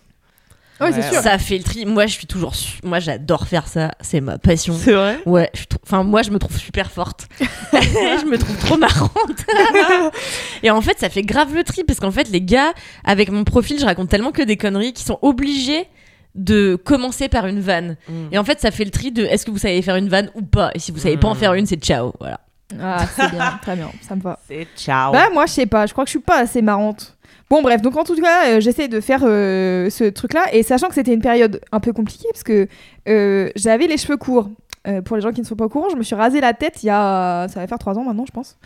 Ouais, 0.80 0.92
c'est 0.92 0.98
Ouais, 1.02 1.12
sûr. 1.12 1.22
Ça 1.22 1.38
fait 1.38 1.58
le 1.58 1.64
tri. 1.64 1.86
Moi 1.86 2.06
je 2.06 2.14
suis 2.14 2.28
toujours, 2.28 2.56
su- 2.56 2.80
moi 2.84 3.00
j'adore 3.00 3.48
faire 3.48 3.68
ça. 3.68 3.92
C'est 4.02 4.22
ma 4.22 4.38
passion. 4.38 4.76
C'est 4.78 4.94
vrai 4.94 5.20
Ouais, 5.26 5.50
je 5.54 5.64
enfin 5.84 6.04
moi 6.04 6.22
je 6.22 6.32
me 6.32 6.40
trouve 6.40 6.58
super 6.58 6.92
forte. 6.92 7.28
je 7.42 8.26
me 8.26 8.38
trouve 8.38 8.58
trop 8.58 8.78
marrante. 8.78 9.12
et 10.64 10.72
en 10.72 10.82
fait, 10.82 11.00
ça 11.00 11.10
fait 11.10 11.24
grave 11.24 11.54
le 11.54 11.64
tri 11.64 11.84
parce 11.84 12.00
qu'en 12.00 12.12
fait, 12.12 12.30
les 12.30 12.42
gars, 12.42 12.74
avec 13.04 13.30
mon 13.32 13.44
profil, 13.44 13.80
je 13.80 13.86
raconte 13.86 14.10
tellement 14.10 14.32
que 14.32 14.42
des 14.44 14.58
conneries 14.58 14.94
qui 14.94 15.04
sont 15.04 15.20
obligés 15.22 15.88
de 16.36 16.76
commencer 16.76 17.30
par 17.30 17.48
une 17.48 17.60
vanne. 17.62 17.98
Mm. 18.08 18.14
Et 18.34 18.38
en 18.38 18.44
fait, 18.44 18.60
ça 18.60 18.70
fait 18.70 18.86
le 18.86 18.92
tri 18.92 19.12
de 19.12 19.24
est-ce 19.26 19.46
que 19.46 19.52
vous 19.52 19.58
savez 19.58 19.82
faire 19.82 19.96
une 19.96 20.10
vanne 20.10 20.30
ou 20.36 20.44
pas. 20.44 20.70
Et 20.76 20.80
si 20.80 20.92
vous 20.92 21.00
savez 21.00 21.18
pas 21.18 21.28
en 21.30 21.34
Mm. 21.34 21.38
faire 21.38 21.54
une, 21.56 21.66
c'est 21.66 21.78
ciao. 21.84 22.14
Voilà. 22.20 22.40
Ah, 22.80 23.06
c'est 23.16 23.32
bien, 23.32 23.58
très 23.62 23.76
bien, 23.76 23.90
ça 24.08 24.16
me 24.16 24.22
va. 24.22 24.38
C'est 24.48 24.68
ciao. 24.78 25.14
Bah, 25.14 25.30
moi, 25.34 25.46
je 25.48 25.54
sais 25.54 25.66
pas, 25.66 25.86
je 25.88 25.94
crois 25.94 26.04
que 26.04 26.10
je 26.10 26.18
suis 26.18 26.20
pas 26.20 26.40
assez 26.40 26.62
marrante. 26.62 27.17
Bon, 27.50 27.62
bref, 27.62 27.82
donc 27.82 27.96
en 27.96 28.04
tout 28.04 28.16
cas, 28.16 28.48
euh, 28.48 28.60
j'essaie 28.60 28.90
de 28.90 29.00
faire 29.00 29.22
euh, 29.24 29.90
ce 29.90 30.04
truc-là, 30.04 30.54
et 30.54 30.64
sachant 30.64 30.90
que 30.90 30.96
c'était 30.96 31.14
une 31.14 31.22
période 31.22 31.62
un 31.72 31.80
peu 31.80 31.94
compliquée, 31.94 32.28
parce 32.32 32.44
que 32.44 32.68
euh, 33.08 33.50
j'avais 33.56 33.88
les 33.88 33.98
cheveux 33.98 34.18
courts. 34.18 34.50
Euh, 34.88 35.02
pour 35.02 35.18
les 35.18 35.22
gens 35.22 35.34
qui 35.34 35.42
ne 35.42 35.46
sont 35.46 35.56
pas 35.58 35.66
au 35.66 35.70
courant, 35.70 35.90
je 35.90 35.98
me 35.98 36.04
suis 36.04 36.16
rasé 36.16 36.40
la 36.40 36.54
tête 36.54 36.82
il 36.82 36.86
y 36.86 36.90
a. 36.90 37.48
Ça 37.50 37.60
va 37.60 37.68
faire 37.68 37.80
trois 37.80 37.98
ans 37.98 38.06
maintenant, 38.06 38.26
je 38.26 38.32
pense. 38.32 38.58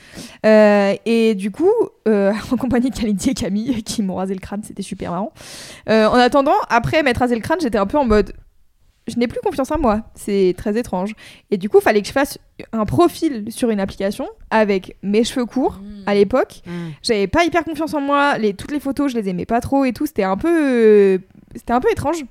Et 0.43 1.33
du 1.35 1.49
coup, 1.49 1.71
en 2.07 2.57
compagnie 2.57 2.91
de 2.91 2.95
Kalindi 2.95 3.31
et 3.31 3.33
Camille, 3.33 3.83
qui 3.85 4.03
m'ont 4.03 4.15
rasé 4.15 4.35
le 4.35 4.39
crâne, 4.39 4.61
c'était 4.63 4.83
super 4.83 5.11
marrant. 5.11 5.31
En 5.87 6.19
attendant, 6.19 6.53
après 6.69 7.01
m'être 7.01 7.17
rasé 7.17 7.33
le 7.35 7.41
crâne, 7.41 7.59
j'étais 7.59 7.79
un 7.79 7.87
peu 7.87 7.97
en 7.97 8.05
mode. 8.05 8.33
Je 9.13 9.19
n'ai 9.19 9.27
plus 9.27 9.39
confiance 9.43 9.71
en 9.71 9.79
moi, 9.79 10.01
c'est 10.15 10.53
très 10.57 10.77
étrange. 10.77 11.13
Et 11.51 11.57
du 11.57 11.69
coup, 11.69 11.79
fallait 11.81 12.01
que 12.01 12.07
je 12.07 12.13
fasse 12.13 12.37
un 12.73 12.85
profil 12.85 13.45
sur 13.49 13.69
une 13.69 13.79
application 13.79 14.27
avec 14.49 14.95
mes 15.03 15.23
cheveux 15.23 15.45
courts 15.45 15.79
à 16.05 16.13
l'époque. 16.15 16.61
Mm. 16.65 16.71
J'avais 17.03 17.27
pas 17.27 17.43
hyper 17.43 17.63
confiance 17.63 17.93
en 17.93 18.01
moi, 18.01 18.37
les, 18.37 18.53
toutes 18.53 18.71
les 18.71 18.79
photos, 18.79 19.11
je 19.11 19.17
les 19.17 19.29
aimais 19.29 19.45
pas 19.45 19.61
trop 19.61 19.85
et 19.85 19.93
tout, 19.93 20.05
c'était 20.05 20.23
un 20.23 20.37
peu 20.37 20.49
euh, 20.49 21.17
c'était 21.55 21.73
un 21.73 21.79
peu 21.79 21.91
étrange. 21.91 22.23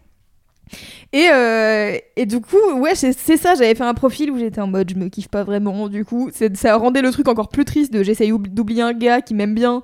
Et, 1.13 1.27
euh, 1.33 1.97
et 2.15 2.27
du 2.27 2.41
coup, 2.41 2.57
ouais, 2.79 2.95
c'est 2.95 3.13
c'est 3.13 3.37
ça, 3.37 3.57
j'avais 3.57 3.75
fait 3.75 3.83
un 3.83 3.95
profil 3.95 4.31
où 4.31 4.39
j'étais 4.39 4.61
en 4.61 4.69
mode 4.69 4.89
je 4.91 4.95
me 4.95 5.09
kiffe 5.09 5.27
pas 5.27 5.43
vraiment, 5.43 5.89
du 5.89 6.05
coup, 6.05 6.31
c'est- 6.33 6.57
ça 6.57 6.77
rendait 6.77 7.03
le 7.03 7.11
truc 7.11 7.27
encore 7.27 7.49
plus 7.49 7.65
triste 7.65 7.93
de 7.93 8.05
j'essaye 8.05 8.31
oub- 8.31 8.47
d'oublier 8.47 8.83
un 8.83 8.93
gars 8.93 9.21
qui 9.21 9.35
m'aime 9.35 9.55
bien 9.57 9.83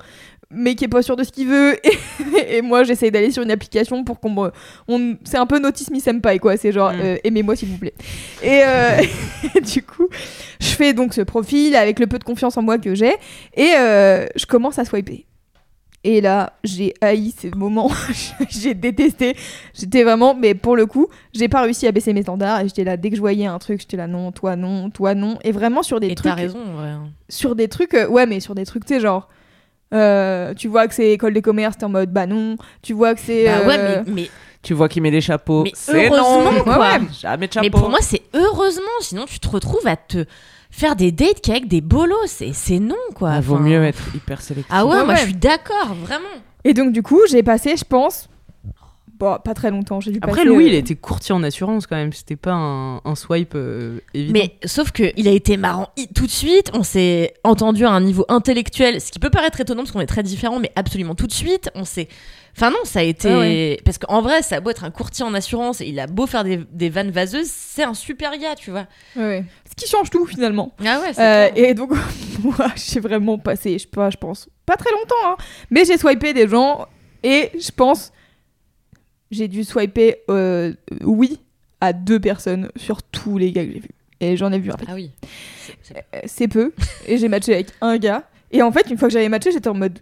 mais 0.51 0.75
qui 0.77 0.85
est 0.85 0.89
pas 0.89 1.03
sûr 1.03 1.17
de 1.17 1.25
ce 1.25 1.33
qu'il 1.33 1.49
veut 1.49 1.77
et, 1.87 2.59
et 2.59 2.63
moi 2.63 2.85
j'essaye 2.85 3.11
d'aller 3.11 3.31
sur 3.33 3.43
une 3.43 3.51
application 3.51 4.05
pour 4.05 4.21
qu'on 4.21 4.31
me 4.31 4.51
on, 4.87 5.17
c'est 5.25 5.39
un 5.39 5.47
peu 5.47 5.59
notice 5.59 5.91
me 5.91 5.99
senpai 5.99 6.39
quoi 6.39 6.57
c'est 6.57 6.71
genre 6.73 6.93
Mm. 6.93 7.01
euh, 7.01 7.17
aimez-moi 7.25 7.57
s'il 7.57 7.69
vous 7.69 7.79
plaît 7.79 7.95
et, 8.43 8.61
euh, 8.65 9.03
et 9.57 9.61
du 9.75 9.83
coup 9.83 10.09
je 10.61 10.69
fais 10.69 10.93
donc 10.93 11.15
ce 11.15 11.23
profil 11.23 11.75
avec 11.75 11.99
le 11.99 12.07
peu 12.07 12.19
de 12.19 12.25
confiance 12.25 12.57
en 12.57 12.63
moi 12.63 12.79
que 12.79 12.95
j'ai 12.95 13.15
et 13.55 13.73
euh, 13.77 14.27
je 14.37 14.47
commence 14.47 14.79
à 14.79 14.85
swiper 14.85 15.27
et 16.05 16.21
là, 16.21 16.53
j'ai 16.63 16.95
haï 17.01 17.35
ces 17.37 17.51
moments. 17.51 17.91
j'ai 18.49 18.75
détesté. 18.75 19.35
J'étais 19.75 20.05
vraiment, 20.05 20.37
mais 20.37 20.55
pour 20.55 20.77
le 20.77 20.87
coup, 20.87 21.09
j'ai 21.35 21.49
pas 21.49 21.63
réussi 21.63 21.85
à 21.89 21.91
baisser 21.91 22.13
mes 22.13 22.23
standards. 22.23 22.61
Et 22.61 22.69
j'étais 22.69 22.85
là, 22.85 22.97
dès 22.97 23.11
que 23.11 23.17
je 23.17 23.21
voyais 23.21 23.47
un 23.47 23.59
truc, 23.59 23.81
j'étais 23.81 23.97
là, 23.97 24.07
non, 24.07 24.31
toi 24.31 24.55
non, 24.55 24.89
toi 24.91 25.17
non. 25.17 25.37
Et 25.43 25.51
vraiment 25.51 25.83
sur 25.83 25.99
des 25.99 26.07
Et 26.11 26.15
trucs. 26.15 26.31
t'as 26.31 26.37
raison, 26.37 26.61
ouais. 26.61 26.93
Sur 27.29 27.57
des 27.57 27.67
trucs, 27.67 27.97
ouais, 28.09 28.25
mais 28.27 28.39
sur 28.39 28.55
des 28.55 28.65
trucs, 28.65 28.85
tu 28.85 28.95
sais, 28.95 29.01
genre. 29.01 29.29
Euh, 29.95 30.55
tu 30.55 30.69
vois 30.69 30.89
que 30.89 30.95
c'est 30.95 31.13
école 31.13 31.33
des 31.35 31.43
commerces, 31.43 31.77
t'es 31.79 31.85
en 31.85 31.89
mode 31.89 32.13
bah 32.13 32.27
non. 32.27 32.57
Tu 32.83 32.93
vois 32.93 33.15
que 33.15 33.21
c'est. 33.21 33.47
Bah 33.47 33.67
ouais, 33.67 33.77
euh, 33.79 34.03
mais, 34.07 34.13
mais, 34.13 34.31
Tu 34.63 34.75
vois 34.75 34.89
qu'il 34.89 35.03
met 35.03 35.11
des 35.11 35.21
chapeaux. 35.21 35.63
Mais 35.65 35.73
C'est 35.75 36.07
heureusement, 36.09 36.53
non. 36.53 36.63
quoi. 36.63 36.79
Ouais, 36.79 36.99
ouais. 36.99 37.07
Jamais 37.21 37.47
de 37.49 37.53
chapeau. 37.53 37.65
mais 37.65 37.71
pour 37.71 37.89
moi, 37.89 37.99
c'est 38.03 38.23
heureusement. 38.35 38.83
Sinon, 39.01 39.25
tu 39.27 39.39
te 39.39 39.49
retrouves 39.49 39.87
à 39.87 39.97
te 39.97 40.25
faire 40.71 40.97
des 40.97 41.13
dates 41.13 41.41
qu'avec 41.43 41.69
des 41.69 41.81
bolos. 41.81 42.43
C'est 42.53 42.79
non, 42.81 42.97
quoi. 43.15 43.31
Ah, 43.35 43.41
vaut 43.41 43.55
Enfin, 43.55 43.65
mieux 43.65 43.85
être 43.85 44.03
hyper 44.15 44.41
sélectif. 44.43 44.73
Ah 44.75 44.85
ouais, 44.85 44.93
Ouais, 44.97 45.05
moi 45.05 45.15
ouais. 45.15 45.21
je 45.21 45.25
suis 45.25 45.35
d'accord, 45.35 45.95
vraiment. 46.03 46.25
Et 46.65 46.75
donc, 46.75 46.93
du 46.93 47.03
coup, 47.03 47.21
j'ai 47.31 47.43
passé, 47.45 47.77
je 47.77 47.85
pense, 47.85 48.29
Bon, 49.19 49.39
pas 49.43 49.55
très 49.55 49.71
longtemps, 49.71 50.01
j'ai 50.01 50.11
dû 50.11 50.19
Après, 50.21 50.43
passer, 50.43 50.49
Louis, 50.49 50.65
euh, 50.65 50.69
il 50.69 50.75
était 50.75 50.95
courtier 50.95 51.35
en 51.35 51.43
assurance 51.43 51.87
quand 51.87 51.97
même. 51.97 52.13
C'était 52.13 52.37
pas 52.37 52.53
un, 52.53 52.97
un 53.05 53.15
swipe 53.15 53.53
euh, 53.55 53.99
évident. 54.13 54.33
Mais 54.39 54.57
sauf 54.65 54.91
que 54.93 55.11
il 55.17 55.27
a 55.27 55.31
été 55.31 55.57
marrant 55.57 55.89
tout 56.15 56.27
de 56.27 56.31
suite. 56.31 56.71
On 56.75 56.83
s'est 56.83 57.33
entendu 57.43 57.85
à 57.87 57.91
un 57.91 58.01
niveau 58.01 58.27
intellectuel, 58.29 59.01
ce 59.01 59.11
qui 59.11 59.19
peut 59.19 59.31
paraître 59.31 59.61
étonnant 59.61 59.83
parce 59.83 59.93
qu'on 59.93 60.01
est 60.01 60.07
très 60.07 60.23
différents, 60.23 60.59
mais 60.59 60.71
absolument 60.77 61.15
tout 61.15 61.27
de 61.27 61.33
suite. 61.33 61.71
On 61.75 61.85
s'est. 61.85 62.09
Enfin 62.55 62.71
non, 62.71 62.79
ça 62.85 63.01
a 63.01 63.03
été 63.03 63.31
Ah 63.31 63.39
ouais. 63.39 63.79
parce 63.85 63.99
qu'en 63.99 64.23
vrai, 64.23 64.41
ça 64.43 64.57
a 64.57 64.61
beau 64.61 64.71
être 64.71 64.85
un 64.85 64.91
courtier 64.91 65.25
en 65.25 65.35
assurance, 65.35 65.83
et 65.83 65.87
il 65.87 66.01
a 66.01 66.07
beau 66.07 66.27
faire 66.27 66.43
des, 66.43 66.61
des 66.73 66.89
vannes 66.89 67.11
vaseuses, 67.11 67.49
c'est 67.51 67.83
un 67.85 67.93
super 67.93 68.37
gars, 68.39 68.55
tu 68.55 68.71
vois. 68.71 68.87
ouais. 69.17 69.45
Ce 69.69 69.75
qui 69.77 69.91
change 69.91 70.09
tout 70.09 70.25
finalement. 70.25 70.73
Ah 70.83 71.01
ouais. 71.01 71.13
c'est 71.13 71.23
Euh, 71.23 71.49
et 71.55 71.75
donc, 71.75 71.91
moi, 72.43 72.69
j'ai 72.77 73.01
vraiment 73.01 73.37
passé, 73.39 73.75
je 73.75 73.83
sais 73.83 73.89
pas, 73.89 74.09
je 74.09 74.17
pense, 74.17 74.49
pas 74.65 74.77
très 74.77 74.91
longtemps, 74.91 75.15
hein, 75.33 75.37
mais 75.71 75.85
j'ai 75.85 75.99
swipé 75.99 76.33
des 76.33 76.49
gens 76.49 76.87
et 77.23 77.51
je 77.61 77.71
pense, 77.77 78.11
j'ai 79.31 79.49
dû 79.49 79.65
swiper 79.65 80.17
euh, 80.31 80.73
oui 81.03 81.41
à 81.81 81.93
deux 81.93 82.21
personnes 82.21 82.71
sur 82.77 83.03
tous 83.03 83.39
les 83.39 83.53
gars 83.53 83.65
que 83.65 83.73
j'ai 83.73 83.81
vus. 83.81 83.91
Et 84.21 84.37
j'en 84.37 84.51
ai 84.53 84.59
vu 84.59 84.71
un 84.71 84.77
Ah 84.87 84.95
oui. 84.95 85.11
Euh, 85.95 86.21
c'est 86.25 86.49
peu. 86.49 86.73
Et 87.07 87.19
j'ai 87.19 87.29
matché 87.29 87.55
avec 87.55 87.69
un 87.81 87.99
gars. 87.99 88.23
Et 88.51 88.63
en 88.63 88.73
fait, 88.73 88.89
une 88.91 88.97
fois 88.97 89.09
que 89.09 89.13
j'avais 89.13 89.29
matché, 89.29 89.53
j'étais 89.53 89.69
en 89.69 89.75
mode. 89.75 89.99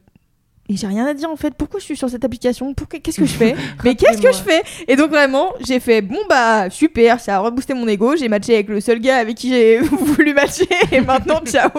Et 0.68 0.76
j'ai 0.76 0.86
rien 0.86 1.04
à 1.06 1.12
dire 1.14 1.28
en 1.28 1.36
fait. 1.36 1.54
Pourquoi 1.54 1.80
je 1.80 1.84
suis 1.84 1.96
sur 1.96 2.08
cette 2.08 2.24
application? 2.24 2.72
Pourquoi 2.72 2.98
Qu'est-ce 3.00 3.18
que 3.18 3.26
je 3.26 3.34
fais? 3.34 3.54
Mais 3.84 3.96
qu'est-ce 3.96 4.22
que 4.22 4.32
je 4.32 4.38
fais? 4.42 4.62
Et 4.88 4.96
donc 4.96 5.10
vraiment, 5.10 5.52
j'ai 5.66 5.78
fait 5.78 6.00
bon 6.00 6.20
bah 6.28 6.70
super, 6.70 7.20
ça 7.20 7.36
a 7.36 7.38
reboosté 7.40 7.74
mon 7.74 7.86
ego. 7.86 8.16
J'ai 8.16 8.28
matché 8.28 8.54
avec 8.54 8.68
le 8.68 8.80
seul 8.80 9.00
gars 9.00 9.18
avec 9.18 9.36
qui 9.36 9.50
j'ai 9.50 9.78
voulu 9.80 10.32
matcher. 10.32 10.68
Et 10.92 11.00
maintenant 11.00 11.40
ciao. 11.44 11.70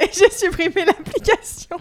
Et 0.00 0.08
j'ai 0.12 0.30
supprimé 0.30 0.84
l'application. 0.84 1.76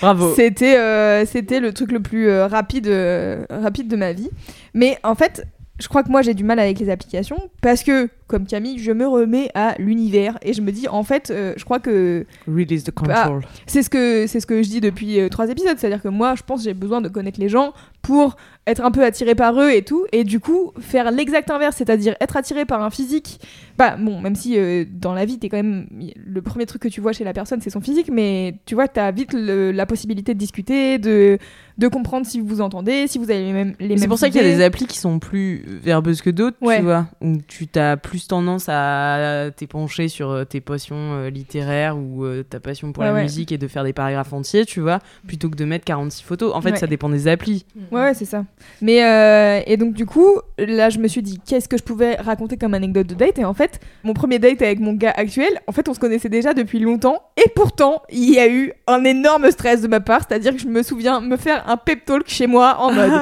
Bravo. 0.00 0.34
C'était 0.34 0.76
euh, 0.78 1.24
c'était 1.26 1.60
le 1.60 1.72
truc 1.72 1.92
le 1.92 2.00
plus 2.00 2.28
euh, 2.28 2.46
rapide 2.46 2.88
euh, 2.88 3.44
rapide 3.50 3.88
de 3.88 3.96
ma 3.96 4.12
vie. 4.12 4.30
Mais 4.74 4.98
en 5.02 5.14
fait, 5.14 5.46
je 5.80 5.88
crois 5.88 6.02
que 6.02 6.10
moi 6.10 6.22
j'ai 6.22 6.34
du 6.34 6.44
mal 6.44 6.58
avec 6.58 6.78
les 6.78 6.90
applications 6.90 7.38
parce 7.62 7.82
que 7.82 8.08
comme 8.26 8.46
Camille, 8.46 8.78
je 8.78 8.92
me 8.92 9.06
remets 9.08 9.50
à 9.54 9.74
l'univers 9.78 10.38
et 10.42 10.52
je 10.52 10.60
me 10.62 10.70
dis 10.70 10.86
en 10.88 11.02
fait, 11.02 11.30
euh, 11.30 11.54
je 11.56 11.64
crois 11.64 11.80
que 11.80 12.26
Release 12.46 12.84
the 12.84 12.92
Bah, 13.02 13.40
c'est 13.66 13.82
ce 13.82 13.90
que 13.90 14.26
c'est 14.26 14.40
ce 14.40 14.46
que 14.46 14.62
je 14.62 14.68
dis 14.68 14.80
depuis 14.80 15.18
euh, 15.20 15.28
trois 15.28 15.48
épisodes, 15.50 15.76
c'est-à-dire 15.78 16.02
que 16.02 16.08
moi 16.08 16.34
je 16.36 16.42
pense 16.42 16.60
que 16.60 16.64
j'ai 16.64 16.74
besoin 16.74 17.00
de 17.00 17.08
connaître 17.08 17.40
les 17.40 17.48
gens 17.48 17.72
pour 18.02 18.36
être 18.66 18.82
un 18.84 18.90
peu 18.90 19.04
attiré 19.04 19.34
par 19.34 19.58
eux 19.60 19.70
et 19.72 19.82
tout 19.82 20.06
et 20.12 20.22
du 20.22 20.38
coup 20.38 20.72
faire 20.80 21.10
l'exact 21.10 21.50
inverse, 21.50 21.76
c'est-à-dire 21.76 22.14
être 22.20 22.36
attiré 22.36 22.64
par 22.64 22.82
un 22.82 22.90
physique. 22.90 23.40
Bah 23.78 23.96
bon, 23.98 24.20
même 24.20 24.34
si 24.36 24.58
euh, 24.58 24.84
dans 24.90 25.14
la 25.14 25.24
vie 25.24 25.38
t'es 25.38 25.48
quand 25.48 25.56
même 25.56 25.86
le 26.16 26.42
premier 26.42 26.66
truc 26.66 26.82
que 26.82 26.88
tu 26.88 27.00
vois 27.00 27.12
chez 27.12 27.24
la 27.24 27.32
personne 27.32 27.60
c'est 27.60 27.70
son 27.70 27.80
physique, 27.80 28.10
mais 28.12 28.54
tu 28.66 28.74
vois 28.74 28.86
t'as 28.86 29.10
vite 29.10 29.32
le- 29.32 29.72
la 29.72 29.86
possibilité 29.86 30.34
de 30.34 30.38
discuter, 30.38 30.98
de 30.98 31.38
de 31.78 31.88
comprendre 31.88 32.26
si 32.26 32.38
vous 32.40 32.46
vous 32.46 32.60
entendez, 32.60 33.06
si 33.06 33.18
vous 33.18 33.30
avez 33.30 33.42
les 33.42 33.52
mêmes 33.52 33.74
les. 33.80 33.96
C'est 33.96 34.06
pour 34.08 34.18
ça 34.18 34.28
qu'il 34.28 34.40
y 34.42 34.44
a 34.44 34.48
des 34.56 34.62
applis 34.62 34.86
qui 34.86 34.98
sont 34.98 35.18
plus 35.18 35.64
verbeuses 35.82 36.20
que 36.20 36.28
d'autres, 36.30 36.58
Ouais. 36.60 36.76
tu 36.78 36.82
vois, 36.84 37.06
où 37.22 37.38
tu 37.48 37.66
as 37.76 37.96
plus 37.96 38.28
tendance 38.28 38.66
à 38.68 39.50
t'épancher 39.56 40.08
sur 40.08 40.30
euh, 40.30 40.44
tes 40.44 40.60
passions 40.60 40.96
euh, 41.14 41.30
littéraires 41.30 41.96
ou 41.96 42.24
euh, 42.24 42.42
ta 42.42 42.60
passion 42.60 42.92
pour 42.92 43.02
Ouais, 43.02 43.08
la 43.08 43.14
ouais. 43.14 43.22
musique 43.22 43.50
et 43.52 43.58
de 43.58 43.66
faire 43.66 43.84
des 43.84 43.94
paragraphes 43.94 44.32
entiers, 44.34 44.66
tu 44.66 44.80
vois, 44.80 44.98
plutôt 45.26 45.48
que 45.48 45.56
de 45.56 45.64
mettre 45.64 45.86
46 45.86 46.22
photos. 46.22 46.52
En 46.54 46.60
fait, 46.60 46.72
Ouais. 46.72 46.76
ça 46.78 46.86
dépend 46.86 47.08
des 47.08 47.28
applis. 47.28 47.64
Ouais, 47.90 48.00
ouais, 48.02 48.14
c'est 48.14 48.24
ça. 48.24 48.44
Mais 48.80 49.04
euh, 49.04 49.60
et 49.66 49.76
donc 49.76 49.94
du 49.94 50.06
coup, 50.06 50.38
là, 50.58 50.90
je 50.90 50.98
me 50.98 51.08
suis 51.08 51.22
dit 51.22 51.40
qu'est-ce 51.44 51.68
que 51.68 51.76
je 51.76 51.82
pouvais 51.82 52.14
raconter 52.16 52.56
comme 52.56 52.74
anecdote 52.74 53.06
de 53.06 53.14
date? 53.14 53.38
Et 53.38 53.44
en 53.44 53.54
fait, 53.54 53.80
mon 54.04 54.14
premier 54.14 54.38
date 54.38 54.62
avec 54.62 54.80
mon 54.80 54.92
gars 54.92 55.12
actuel, 55.16 55.60
en 55.66 55.72
fait, 55.72 55.88
on 55.88 55.94
se 55.94 56.00
connaissait 56.00 56.28
déjà 56.28 56.54
depuis 56.54 56.78
longtemps. 56.78 57.22
Et 57.36 57.48
pourtant, 57.54 58.02
il 58.10 58.30
y 58.32 58.38
a 58.38 58.48
eu 58.48 58.72
un 58.86 59.04
énorme 59.04 59.50
stress 59.50 59.80
de 59.82 59.88
ma 59.88 60.00
part, 60.00 60.22
c'est-à-dire 60.28 60.52
que 60.52 60.60
je 60.60 60.68
me 60.68 60.82
souviens 60.82 61.20
me 61.20 61.36
faire 61.36 61.68
un 61.68 61.76
pep 61.76 62.04
talk 62.04 62.28
chez 62.28 62.46
moi 62.46 62.76
en 62.78 62.92
mode. 62.92 63.12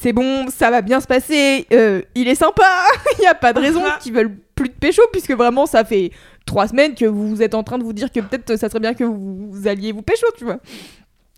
C'est 0.00 0.12
bon, 0.12 0.46
ça 0.48 0.70
va 0.70 0.80
bien 0.80 1.00
se 1.00 1.06
passer. 1.08 1.66
euh, 1.72 2.02
il 2.14 2.28
est 2.28 2.36
sympa. 2.36 2.62
Il 3.18 3.22
y 3.24 3.26
a 3.26 3.34
pas 3.34 3.52
de 3.52 3.58
raison 3.58 3.82
qu'ils 4.00 4.12
veulent 4.12 4.36
plus 4.54 4.68
de 4.68 4.74
pécho 4.74 5.02
puisque 5.10 5.32
vraiment 5.32 5.66
ça 5.66 5.84
fait 5.84 6.10
trois 6.46 6.68
semaines 6.68 6.94
que 6.94 7.04
vous 7.04 7.42
êtes 7.42 7.54
en 7.54 7.62
train 7.64 7.78
de 7.78 7.82
vous 7.84 7.92
dire 7.92 8.10
que 8.12 8.20
peut-être 8.20 8.56
ça 8.56 8.68
serait 8.68 8.80
bien 8.80 8.94
que 8.94 9.02
vous, 9.04 9.48
vous 9.50 9.66
alliez 9.68 9.90
vous 9.92 10.02
pécho, 10.02 10.26
tu 10.36 10.44
vois. 10.44 10.58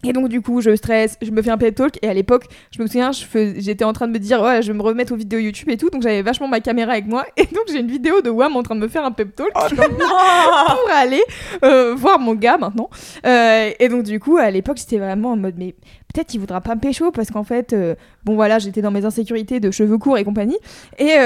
Et 0.03 0.13
donc 0.13 0.29
du 0.29 0.41
coup, 0.41 0.61
je 0.61 0.75
stresse, 0.77 1.19
je 1.21 1.31
me 1.31 1.43
fais 1.43 1.51
un 1.51 1.59
pep 1.59 1.75
talk 1.75 1.99
et 2.03 2.09
à 2.09 2.15
l'époque, 2.15 2.47
je 2.71 2.81
me 2.83 2.87
souviens, 2.87 3.11
j'étais 3.13 3.85
en 3.85 3.93
train 3.93 4.07
de 4.09 4.13
me 4.13 4.19
dire 4.19 4.41
ouais, 4.41 4.63
je 4.63 4.73
vais 4.73 4.79
me 4.79 4.83
remettre 4.83 5.13
aux 5.13 5.17
vidéos 5.17 5.41
YouTube 5.41 5.69
et 5.69 5.77
tout, 5.77 5.91
donc 5.91 6.03
j'avais 6.03 6.23
vachement 6.23 6.49
ma 6.49 6.61
caméra 6.61 6.93
avec 6.93 7.07
moi 7.07 7.27
et 7.37 7.45
donc 7.45 7.65
j'ai 7.69 7.81
une 7.81 7.91
vidéo 7.91 8.23
de 8.23 8.31
Wam 8.31 8.57
en 8.57 8.63
train 8.63 8.75
de 8.75 8.81
me 8.81 8.89
faire 8.89 9.05
un 9.05 9.13
pep 9.13 9.37
talk 9.37 9.53
pour 9.77 10.91
aller 10.95 11.23
euh, 11.65 11.95
voir 11.95 12.19
mon 12.19 12.35
gars 12.35 12.57
maintenant. 12.57 12.89
Euh, 13.27 13.71
et 13.79 13.89
donc 13.89 14.05
du 14.05 14.19
coup, 14.21 14.39
à 14.39 14.51
l'époque, 14.51 14.79
j'étais 14.79 14.99
vraiment 14.99 15.33
en 15.33 15.37
mode 15.37 15.55
mais 15.59 15.75
peut-être 16.15 16.33
il 16.33 16.41
voudra 16.41 16.63
pas 16.63 16.75
me 16.75 16.81
pécho 16.81 17.11
parce 17.11 17.31
qu'en 17.31 17.45
fait, 17.45 17.75
euh, 17.75 17.95
bon 18.25 18.35
voilà, 18.35 18.59
j'étais 18.59 18.81
dans 18.81 18.91
mes 18.91 19.05
insécurités 19.05 19.61
de 19.61 19.71
cheveux 19.71 19.99
courts 19.99 20.17
et 20.17 20.25
compagnie. 20.25 20.59
Et, 20.99 21.17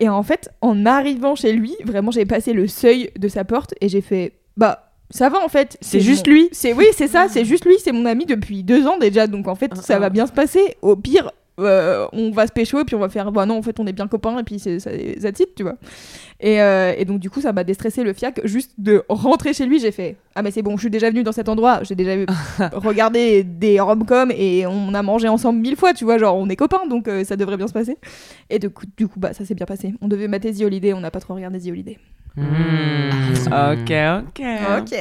et 0.00 0.08
en 0.08 0.22
fait, 0.22 0.48
en 0.62 0.86
arrivant 0.86 1.34
chez 1.34 1.52
lui, 1.52 1.76
vraiment, 1.84 2.10
j'ai 2.10 2.24
passé 2.24 2.54
le 2.54 2.66
seuil 2.68 3.10
de 3.18 3.28
sa 3.28 3.44
porte 3.44 3.74
et 3.80 3.88
j'ai 3.88 4.00
fait 4.00 4.32
bah 4.56 4.83
ça 5.10 5.28
va 5.28 5.38
en 5.44 5.48
fait, 5.48 5.76
C'est 5.80 6.00
juste 6.00 6.26
lui. 6.26 6.48
C'est 6.52 6.72
oui, 6.72 6.86
c'est 6.96 7.08
ça, 7.08 7.28
c'est 7.30 7.44
juste 7.44 7.64
lui, 7.64 7.74
c'est 7.82 7.92
mon 7.92 8.06
ami 8.06 8.26
depuis 8.26 8.62
deux 8.62 8.86
ans 8.86 8.98
déjà, 8.98 9.26
donc 9.26 9.48
en 9.48 9.54
fait 9.54 9.74
ça 9.76 9.98
va 9.98 10.10
bien 10.10 10.26
se 10.26 10.32
passer. 10.32 10.76
Au 10.82 10.96
pire, 10.96 11.30
euh, 11.60 12.08
on 12.12 12.32
va 12.32 12.48
se 12.48 12.52
pécho 12.52 12.80
et 12.80 12.84
puis 12.84 12.96
on 12.96 12.98
va 12.98 13.08
faire 13.08 13.30
bah 13.30 13.46
non 13.46 13.58
en 13.58 13.62
fait 13.62 13.78
on 13.78 13.86
est 13.86 13.92
bien 13.92 14.08
copains 14.08 14.36
et 14.40 14.42
puis 14.42 14.58
c'est 14.58 14.80
ça 14.80 14.90
it, 14.92 15.48
tu 15.54 15.62
vois. 15.62 15.76
Et, 16.40 16.60
euh, 16.60 16.92
et 16.98 17.04
donc 17.04 17.20
du 17.20 17.30
coup 17.30 17.40
ça 17.40 17.52
m'a 17.52 17.62
déstressé 17.62 18.02
le 18.02 18.12
fiac 18.12 18.40
juste 18.44 18.72
de 18.78 19.04
rentrer 19.08 19.52
chez 19.54 19.64
lui. 19.66 19.78
J'ai 19.78 19.92
fait 19.92 20.16
ah 20.34 20.42
mais 20.42 20.50
c'est 20.50 20.62
bon 20.62 20.76
je 20.76 20.80
suis 20.80 20.90
déjà 20.90 21.10
venue 21.10 21.22
dans 21.22 21.30
cet 21.30 21.48
endroit. 21.48 21.80
J'ai 21.84 21.94
déjà 21.94 22.16
vu- 22.16 22.26
regardé 22.72 23.44
des 23.44 23.78
rom-coms 23.78 24.32
et 24.36 24.66
on 24.66 24.94
a 24.94 25.02
mangé 25.02 25.28
ensemble 25.28 25.60
mille 25.60 25.76
fois 25.76 25.94
tu 25.94 26.04
vois 26.04 26.18
genre 26.18 26.36
on 26.36 26.48
est 26.48 26.56
copains 26.56 26.86
donc 26.88 27.06
euh, 27.06 27.22
ça 27.22 27.36
devrait 27.36 27.56
bien 27.56 27.68
se 27.68 27.72
passer. 27.72 27.98
Et 28.50 28.58
du 28.58 28.70
coup, 28.70 28.86
du 28.96 29.06
coup 29.06 29.20
bah 29.20 29.32
ça 29.32 29.44
s'est 29.44 29.54
bien 29.54 29.66
passé. 29.66 29.94
On 30.00 30.08
devait 30.08 30.26
mater 30.26 30.52
The 30.52 30.62
Holiday 30.62 30.92
on 30.92 31.00
n'a 31.02 31.12
pas 31.12 31.20
trop 31.20 31.34
regardé 31.34 31.60
The 31.60 31.68
Holiday 31.68 31.98
Hmm. 32.36 33.10
Ok, 33.46 33.92
ok. 34.26 34.46
ok 34.78 34.98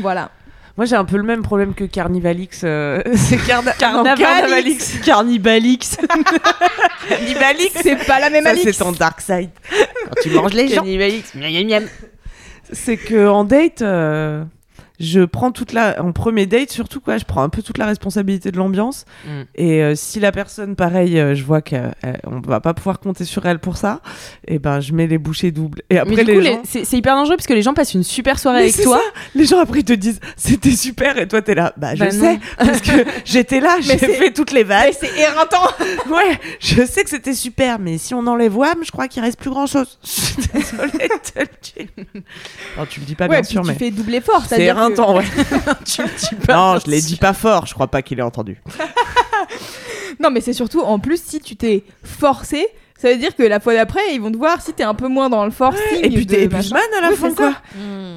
voilà 0.00 0.30
Moi, 0.76 0.86
j'ai 0.86 0.94
un 0.96 1.04
peu 1.04 1.16
le 1.16 1.22
même 1.24 1.42
problème 1.42 1.74
que 1.74 1.84
Carnivalix. 1.84 2.60
euh, 2.64 3.02
c'est 3.14 3.38
Carna- 3.38 3.72
Carnavalix. 3.72 4.18
non, 4.18 4.24
Carnavalix. 4.24 4.98
Carnibalix. 5.04 5.96
Carnivalix. 7.08 7.72
c'est 7.82 8.06
pas 8.06 8.20
la 8.20 8.30
même 8.30 8.44
Ça, 8.44 8.50
Alix 8.50 8.64
c'est 8.64 8.78
ton 8.84 8.92
dark 8.92 9.20
side. 9.20 9.50
Quand 9.70 10.20
tu 10.22 10.30
manges 10.30 10.52
les 10.54 10.68
gens. 10.68 10.76
Carnibalix. 10.76 11.34
Miam, 11.34 11.52
miam, 11.52 11.66
miam. 11.66 11.84
C'est 12.72 12.96
que 12.96 13.26
en 13.28 13.42
date, 13.44 13.82
euh, 13.82 14.44
je 15.00 15.22
prends 15.22 15.50
toute 15.50 15.72
la. 15.72 16.00
En 16.02 16.12
premier 16.12 16.46
date, 16.46 16.70
surtout, 16.70 17.00
quoi, 17.00 17.16
je 17.18 17.24
prends 17.24 17.42
un 17.42 17.48
peu 17.48 17.62
toute 17.62 17.78
la 17.78 17.86
responsabilité 17.86 18.52
de 18.52 18.58
l'ambiance. 18.58 19.06
Mm. 19.26 19.30
Et 19.56 19.82
euh, 19.82 19.94
si 19.96 20.20
la 20.20 20.30
personne, 20.30 20.76
pareil, 20.76 21.18
euh, 21.18 21.34
je 21.34 21.42
vois 21.42 21.62
qu'on 21.62 22.40
va 22.46 22.60
pas 22.60 22.74
pouvoir 22.74 23.00
compter 23.00 23.24
sur 23.24 23.46
elle 23.46 23.58
pour 23.58 23.76
ça, 23.78 24.00
et 24.46 24.58
ben 24.58 24.80
je 24.80 24.92
mets 24.92 25.06
les 25.06 25.18
bouchées 25.18 25.50
doubles. 25.50 25.82
Et 25.90 25.98
après, 25.98 26.16
Mais 26.16 26.24
du 26.24 26.40
les 26.40 26.52
gens. 26.52 26.62
c'est 26.64 26.92
hyper 26.92 27.14
dangereux 27.16 27.36
parce 27.36 27.46
que 27.46 27.54
les 27.54 27.62
gens 27.62 27.74
passent 27.74 27.94
une 27.94 28.02
super 28.04 28.38
soirée 28.38 28.58
Mais 28.64 28.72
avec 28.72 28.82
toi. 28.84 28.98
ça. 28.98 29.20
Les 29.34 29.46
gens 29.46 29.58
après 29.58 29.80
ils 29.80 29.84
te 29.84 29.92
disent 29.92 30.20
c'était 30.36 30.70
super 30.72 31.16
et 31.18 31.26
toi 31.26 31.40
t'es 31.42 31.54
là 31.54 31.72
bah 31.76 31.94
je 31.94 32.04
Bah 32.04 32.10
sais 32.10 32.34
non. 32.34 32.38
parce 32.58 32.80
que 32.80 32.90
j'étais 33.24 33.60
là 33.60 33.78
j'ai 33.80 33.96
fait 33.96 34.32
toutes 34.32 34.52
les 34.52 34.64
vannes 34.64 34.90
c'est 34.98 35.16
éreintant 35.18 35.64
ouais 36.10 36.38
je 36.60 36.84
sais 36.84 37.02
que 37.04 37.10
c'était 37.10 37.32
super 37.34 37.78
mais 37.78 37.96
si 37.98 38.12
on 38.14 38.26
enlève 38.26 38.56
Wham 38.56 38.78
je 38.84 38.90
crois 38.90 39.08
qu'il 39.08 39.22
reste 39.22 39.38
plus 39.38 39.50
grand 39.50 39.66
chose 39.66 39.98
je 40.04 40.08
suis 40.10 40.36
désolée 40.52 41.08
non 42.76 42.86
tu 42.88 43.00
le 43.00 43.06
dis 43.06 43.14
pas 43.14 43.24
ouais 43.26 43.40
bien 43.40 43.42
sûr 43.42 43.62
tu 43.62 43.68
mais 43.68 43.74
fais 43.74 43.90
double 43.90 44.14
effort 44.14 44.42
c'est 44.48 44.56
ouais 44.98 45.24
tu 45.84 46.02
le 46.02 46.08
dis 46.18 46.46
pas. 46.46 46.54
non 46.54 46.78
je 46.84 46.90
l'ai 46.90 47.00
dit 47.00 47.16
pas 47.16 47.32
fort 47.32 47.66
je 47.66 47.74
crois 47.74 47.88
pas 47.88 48.02
qu'il 48.02 48.18
ait 48.18 48.22
entendu 48.22 48.60
Non, 50.18 50.30
mais 50.30 50.40
c'est 50.42 50.52
surtout, 50.52 50.80
en 50.80 50.98
plus, 50.98 51.22
si 51.22 51.40
tu 51.40 51.56
t'es 51.56 51.82
forcé, 52.04 52.66
ça 52.98 53.10
veut 53.10 53.16
dire 53.16 53.34
que 53.34 53.42
la 53.42 53.58
fois 53.58 53.72
d'après, 53.72 54.00
ils 54.12 54.20
vont 54.20 54.30
te 54.30 54.36
voir 54.36 54.60
si 54.60 54.74
t'es 54.74 54.82
un 54.82 54.92
peu 54.92 55.08
moins 55.08 55.30
dans 55.30 55.46
le 55.46 55.50
forcing. 55.50 55.80
et 56.02 56.10
puis 56.10 56.26
t'es. 56.26 56.46
Bushman 56.46 56.82
à 56.98 57.00
la 57.00 57.08
Oui, 57.10 57.16
fin 57.16 57.32
quoi 57.32 57.54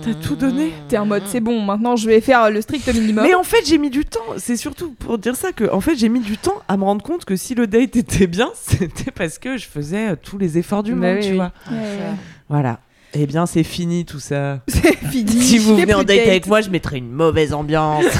t'as 0.03 0.13
tout 0.15 0.35
donné 0.35 0.73
T'es 0.89 0.97
en 0.97 1.05
mode, 1.05 1.23
c'est 1.27 1.39
bon, 1.39 1.61
maintenant 1.61 1.95
je 1.95 2.09
vais 2.09 2.19
faire 2.19 2.49
le 2.51 2.59
strict 2.61 2.93
minimum. 2.93 3.23
mais 3.23 3.33
en 3.35 3.43
fait 3.43 3.65
j'ai 3.65 3.77
mis 3.77 3.89
du 3.89 4.03
temps 4.03 4.19
c'est 4.37 4.57
surtout 4.57 4.91
pour 4.91 5.17
dire 5.17 5.37
ça 5.37 5.53
que 5.53 5.71
en 5.71 5.79
fait 5.79 5.95
j'ai 5.95 6.09
mis 6.09 6.19
du 6.19 6.37
temps 6.37 6.61
à 6.67 6.75
me 6.75 6.83
rendre 6.83 7.01
compte 7.01 7.23
que 7.23 7.37
si 7.37 7.55
le 7.55 7.67
date 7.67 7.95
était 7.95 8.27
bien 8.27 8.49
c'était 8.55 9.11
parce 9.11 9.37
que 9.39 9.55
je 9.55 9.65
faisais 9.65 10.17
tous 10.17 10.37
les 10.37 10.57
efforts 10.57 10.83
du 10.83 10.93
Bah 10.93 11.07
monde 11.07 11.17
oui, 11.19 11.23
tu 11.23 11.29
oui. 11.29 11.35
vois 11.37 11.51
Ouais, 11.71 11.77
ouais. 11.77 12.15
Voilà. 12.49 12.79
Eh 13.13 13.27
bien, 13.27 13.45
c'est 13.45 13.63
fini 13.63 14.05
tout 14.05 14.19
ça. 14.19 14.61
C'est 14.67 14.97
fini. 14.97 15.41
Si 15.41 15.59
vous 15.59 15.75
venez 15.77 15.93
en 15.93 15.99
date 16.03 16.17
date. 16.17 16.27
avec 16.27 16.47
moi, 16.47 16.61
je 16.61 16.69
mettrai 16.69 16.97
une 16.97 17.11
mauvaise 17.11 17.53
ambiance. 17.53 18.05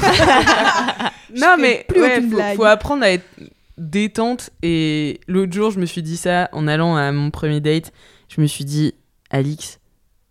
Non, 1.36 1.56
mais 1.58 1.84
ouais, 1.96 2.18
aucune 2.18 2.30
faut, 2.30 2.38
faut 2.54 2.64
apprendre 2.64 3.02
à 3.02 3.10
être 3.10 3.24
détente. 3.76 4.50
Et 4.62 5.20
l'autre 5.26 5.52
jour, 5.52 5.72
je 5.72 5.80
me 5.80 5.86
suis 5.86 6.00
dit 6.02 6.16
ça 6.16 6.48
en 6.52 6.68
allant 6.68 6.94
à 6.96 7.10
mon 7.10 7.32
premier 7.32 7.60
date. 7.60 7.92
Je 8.28 8.40
me 8.40 8.46
suis 8.46 8.64
dit, 8.64 8.94
Alix, 9.30 9.80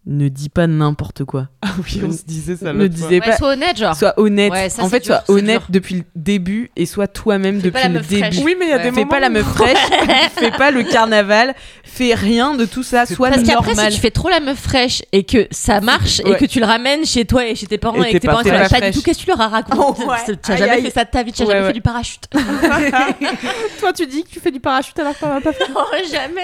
ne 0.05 0.27
dis 0.27 0.49
pas 0.49 0.67
n'importe 0.67 1.23
quoi. 1.25 1.47
Ah 1.65 1.69
oui, 1.79 2.01
on 2.05 2.11
se 2.11 2.23
disait 2.25 2.57
ça. 2.57 2.73
ne 2.73 2.87
disais 2.87 3.07
Ouais, 3.07 3.19
pas. 3.21 3.37
sois 3.37 3.53
honnête, 3.53 3.77
genre. 3.77 3.95
Sois 3.95 4.13
honnête. 4.19 4.51
Ouais, 4.51 4.69
ça, 4.69 4.83
en 4.83 4.89
fait, 4.89 4.99
dur, 4.99 5.15
sois 5.25 5.33
honnête 5.35 5.59
dur. 5.61 5.67
depuis 5.69 5.95
le 5.95 6.03
début 6.15 6.69
et 6.75 6.85
sois 6.85 7.07
toi-même 7.07 7.55
pas 7.61 7.63
depuis 7.87 7.87
le 7.89 8.03
fraîche. 8.03 8.29
début. 8.35 8.45
Oui, 8.45 8.55
mais 8.59 8.65
il 8.65 8.69
y 8.69 8.73
a 8.73 8.75
Ouais. 8.77 8.83
des 8.83 8.89
Fais 8.91 8.95
moments. 8.97 9.07
pas 9.07 9.19
la 9.21 9.29
meuf 9.29 9.45
fraîche, 9.47 9.77
fais 10.35 10.51
pas 10.51 10.71
le 10.71 10.83
carnaval, 10.83 11.55
fais 11.85 12.13
rien 12.15 12.53
de 12.55 12.65
tout 12.65 12.83
ça, 12.83 13.05
sois 13.05 13.29
Parce 13.29 13.43
qu'après, 13.43 13.73
normal. 13.73 13.91
si 13.91 13.95
tu 13.95 14.01
fais 14.01 14.11
trop 14.11 14.27
la 14.29 14.41
meuf 14.41 14.59
fraîche 14.59 15.03
et 15.13 15.23
que 15.23 15.47
ça 15.51 15.79
marche 15.79 16.19
et 16.19 16.31
Ouais. 16.31 16.37
que 16.37 16.45
tu 16.45 16.59
le 16.59 16.65
ramènes 16.65 17.05
chez 17.05 17.23
toi 17.25 17.47
et 17.47 17.55
chez 17.55 17.65
tes 17.65 17.77
parents 17.77 18.03
Et 18.03 18.11
que 18.11 18.17
tes 18.17 18.27
parents 18.27 18.41
là, 18.43 18.67
pas 18.69 18.81
du 18.81 18.91
tout, 18.91 19.01
qu'est-ce 19.01 19.19
que 19.19 19.23
tu 19.23 19.29
leur 19.29 19.39
as 19.41 19.47
raconté 19.47 19.77
Oh, 19.79 20.09
ouais. 20.11 20.17
Tu 20.43 20.51
as 20.51 20.53
Aïe, 20.55 20.59
jamais 20.59 20.81
fait 20.81 20.89
ça 20.91 21.05
de 21.05 21.09
ta 21.09 21.23
vie, 21.23 21.31
tu 21.31 21.41
as 21.41 21.45
Ouais, 21.45 21.51
jamais 21.53 21.61
ouais. 21.61 21.67
fait 21.69 21.73
du 21.73 21.81
parachute. 21.81 22.27
Toi, 23.79 23.93
tu 23.93 24.05
dis 24.07 24.23
que 24.23 24.29
tu 24.29 24.39
fais 24.39 24.51
du 24.51 24.59
parachute 24.59 24.97
alors 24.99 25.13
que 25.13 25.19
t'en 25.19 25.31
as 25.35 25.41
pas 25.41 25.53
fait. 25.53 25.67
non, 25.69 25.81
jamais. 26.11 26.41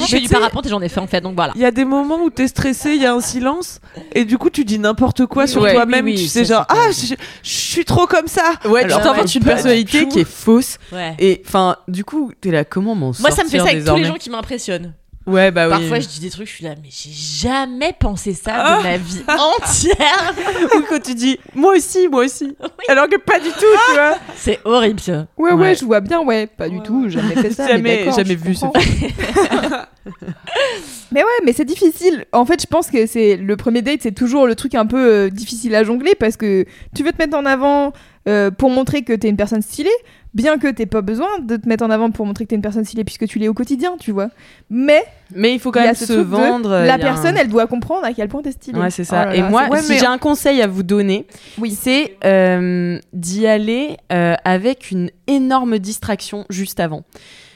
Je 0.00 0.06
fais 0.06 0.20
du 0.20 0.28
parapente 0.28 0.66
et 0.66 0.68
j'en 0.68 0.80
ai 0.82 0.88
fait 0.88 1.00
en 1.00 1.06
fait, 1.06 1.20
donc 1.20 1.34
voilà. 1.36 1.52
Il 1.54 1.62
y 1.62 1.64
a 1.64 1.70
des 1.70 1.84
moments 1.84 2.22
où 2.22 2.30
t'es 2.30 2.48
stressé, 2.48 2.95
il 2.96 3.02
y 3.02 3.06
a 3.06 3.14
un 3.14 3.20
silence, 3.20 3.80
et 4.12 4.24
du 4.24 4.38
coup 4.38 4.50
tu 4.50 4.64
dis 4.64 4.78
n'importe 4.78 5.26
quoi 5.26 5.46
sur 5.46 5.62
Ouais, 5.62 5.72
toi-même. 5.74 6.04
oui, 6.04 6.12
oui, 6.16 6.20
tu 6.22 6.28
sais 6.28 6.44
genre 6.44 6.64
ah 6.68 6.90
je, 6.90 7.14
je 7.42 7.50
suis 7.50 7.84
trop 7.84 8.06
comme 8.06 8.26
ça. 8.26 8.42
Ouais, 8.64 8.84
Alors, 8.84 8.98
tu 8.98 9.04
t'inventes 9.04 9.26
ouais, 9.26 9.32
une 9.34 9.44
personnalité 9.44 10.08
qui 10.08 10.20
est 10.20 10.28
fausse. 10.28 10.78
Ouais. 10.92 11.14
Et 11.18 11.42
enfin, 11.46 11.76
du 11.88 12.04
coup, 12.04 12.32
t'es 12.40 12.50
là, 12.50 12.64
comment 12.64 12.94
m'en 12.94 13.12
Moi, 13.20 13.30
ça 13.30 13.44
me 13.44 13.48
fait 13.48 13.58
ça 13.58 13.64
avec 13.64 13.84
tous 13.84 13.96
les 13.96 14.04
gens 14.04 14.14
qui 14.14 14.30
m'impressionnent. 14.30 14.94
Ouais, 15.26 15.50
bah 15.50 15.64
oui. 15.66 15.70
Parfois, 15.70 15.98
je 16.00 16.06
dis 16.06 16.20
des 16.20 16.30
trucs, 16.30 16.46
je 16.46 16.52
suis 16.52 16.64
là, 16.64 16.74
mais 16.80 16.88
j'ai 16.90 17.10
jamais 17.12 17.92
pensé 17.98 18.32
ça 18.32 18.52
Ah. 18.56 18.78
de 18.78 18.82
ma 18.84 18.96
vie 18.96 19.22
entière. 19.28 20.34
Ou 20.76 20.82
quand 20.88 21.02
tu 21.02 21.14
dis, 21.14 21.38
moi 21.54 21.74
aussi, 21.74 22.06
moi 22.08 22.24
aussi. 22.24 22.56
Alors 22.88 23.08
que 23.08 23.16
pas 23.18 23.40
du 23.40 23.48
tout, 23.50 23.58
tu 23.88 23.92
vois. 23.94 24.16
C'est 24.36 24.60
horrible, 24.64 25.00
ça. 25.00 25.26
Ouais, 25.36 25.50
ouais, 25.52 25.54
Ouais. 25.54 25.74
je 25.74 25.84
vois 25.84 26.00
bien, 26.00 26.20
ouais. 26.20 26.46
Pas 26.46 26.68
du 26.68 26.80
tout, 26.80 27.08
jamais 27.08 27.34
fait 27.34 27.50
ça. 27.50 27.66
Jamais- 27.66 28.04
mais 28.06 28.12
jamais 28.12 28.36
vu 28.36 28.54
ce 28.54 28.60
comprends. 28.60 28.80
mais 31.12 31.22
ouais, 31.22 31.28
mais 31.44 31.52
c'est 31.52 31.64
difficile. 31.64 32.24
En 32.32 32.44
fait, 32.44 32.60
je 32.62 32.66
pense 32.66 32.90
que 32.90 33.06
c'est 33.06 33.36
le 33.36 33.56
premier 33.56 33.82
date, 33.82 34.00
c'est 34.02 34.12
toujours 34.14 34.46
le 34.46 34.54
truc 34.54 34.74
un 34.74 34.86
peu 34.86 34.98
euh, 35.24 35.30
difficile 35.30 35.74
à 35.74 35.84
jongler 35.84 36.14
parce 36.14 36.36
que 36.36 36.64
tu 36.94 37.02
veux 37.02 37.12
te 37.12 37.18
mettre 37.18 37.36
en 37.36 37.44
avant 37.46 37.92
euh, 38.28 38.50
pour 38.50 38.70
montrer 38.70 39.02
que 39.02 39.12
t'es 39.12 39.28
une 39.28 39.36
personne 39.36 39.62
stylée, 39.62 39.90
bien 40.36 40.58
que 40.58 40.68
t'aies 40.70 40.86
pas 40.86 41.00
besoin 41.00 41.26
de 41.42 41.56
te 41.56 41.68
mettre 41.68 41.82
en 41.84 41.90
avant 41.90 42.10
pour 42.12 42.24
montrer 42.26 42.44
que 42.44 42.50
t'es 42.50 42.54
une 42.56 42.62
personne 42.62 42.84
stylée 42.84 43.02
puisque 43.02 43.26
tu 43.26 43.38
l'es 43.40 43.48
au 43.48 43.54
quotidien, 43.54 43.96
tu 43.98 44.12
vois. 44.12 44.28
Mais 44.70 45.02
Mais 45.34 45.52
il 45.54 45.58
faut 45.58 45.72
quand 45.72 45.80
même 45.82 45.94
se 45.96 46.12
de 46.12 46.20
vendre. 46.20 46.70
la 46.70 46.94
un- 46.94 46.98
personne, 46.98 47.36
elle 47.36 47.48
doit 47.48 47.66
comprendre 47.66 48.04
à 48.04 48.12
quel 48.12 48.28
point 48.28 48.42
t'es 48.42 48.52
stylée. 48.52 48.78
Ouais, 48.78 48.90
c'est 48.90 49.02
ça. 49.04 49.26
Oh 49.30 49.32
et 49.34 49.40
là, 49.40 49.48
moi, 49.50 49.66
ouais, 49.68 49.80
si 49.82 49.92
mais- 49.92 49.98
j'ai 49.98 50.06
un 50.06 50.18
conseil 50.18 50.62
à 50.62 50.66
vous 50.68 50.82
donner, 50.84 51.26
Oui. 51.58 51.70
c'est 51.72 52.16
euh, 52.24 53.00
d'y 53.12 53.46
aller 53.46 53.96
euh, 54.12 54.34
avec 54.44 54.90
une 54.92 55.10
énorme 55.26 55.78
distraction 55.80 56.44
juste 56.50 56.78
avant. 56.78 57.02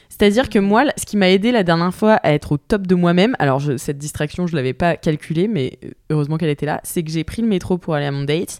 C'est-à-dire 0.09 0.49
que 0.49 0.59
moi, 0.59 0.83
ce 0.97 1.05
qui 1.05 1.17
m'a 1.17 1.29
aidé 1.29 1.51
la 1.51 1.63
dernière 1.63 1.93
fois 1.93 2.13
à 2.15 2.33
être 2.33 2.51
au 2.51 2.57
top 2.57 2.85
de 2.85 2.93
moi-même, 2.95 3.35
alors 3.39 3.59
je- 3.59 3.77
cette 3.77 3.97
distraction, 3.97 4.45
je 4.47 4.55
l'avais 4.55 4.73
pas 4.73 4.95
calculée, 4.95 5.47
mais 5.47 5.79
euh, 5.83 5.89
heureusement 6.11 6.37
qu'elle 6.37 6.49
était 6.49 6.65
là, 6.67 6.79
c'est 6.83 7.01
que 7.03 7.09
j'ai 7.11 7.23
pris 7.23 7.41
le 7.41 7.47
métro 7.47 7.77
pour 7.77 7.95
aller 7.95 8.05
à 8.05 8.11
mon 8.11 8.23
date. 8.23 8.59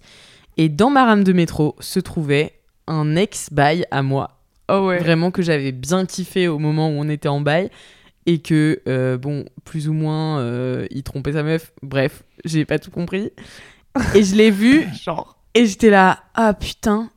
Et 0.57 0.69
dans 0.69 0.89
ma 0.89 1.05
rame 1.05 1.23
de 1.23 1.33
métro 1.33 1.75
se 1.79 1.99
trouvait 1.99 2.53
un 2.91 3.15
ex-bail 3.15 3.85
à 3.91 4.03
moi. 4.03 4.39
Oh 4.69 4.87
ouais. 4.87 4.99
Vraiment 4.99 5.31
que 5.31 5.41
j'avais 5.41 5.71
bien 5.71 6.05
kiffé 6.05 6.47
au 6.47 6.59
moment 6.59 6.89
où 6.89 6.93
on 6.93 7.09
était 7.09 7.27
en 7.27 7.41
bail. 7.41 7.69
Et 8.27 8.39
que, 8.39 8.81
euh, 8.87 9.17
bon, 9.17 9.45
plus 9.65 9.89
ou 9.89 9.93
moins, 9.93 10.39
euh, 10.39 10.85
il 10.91 11.03
trompait 11.03 11.33
sa 11.33 11.43
meuf. 11.43 11.71
Bref, 11.81 12.23
j'ai 12.45 12.65
pas 12.65 12.77
tout 12.77 12.91
compris. 12.91 13.31
Et 14.13 14.23
je 14.23 14.35
l'ai 14.35 14.51
vu. 14.51 14.85
Genre. 15.03 15.37
Et 15.53 15.65
j'étais 15.65 15.89
là, 15.89 16.19
ah 16.35 16.53
putain. 16.53 17.09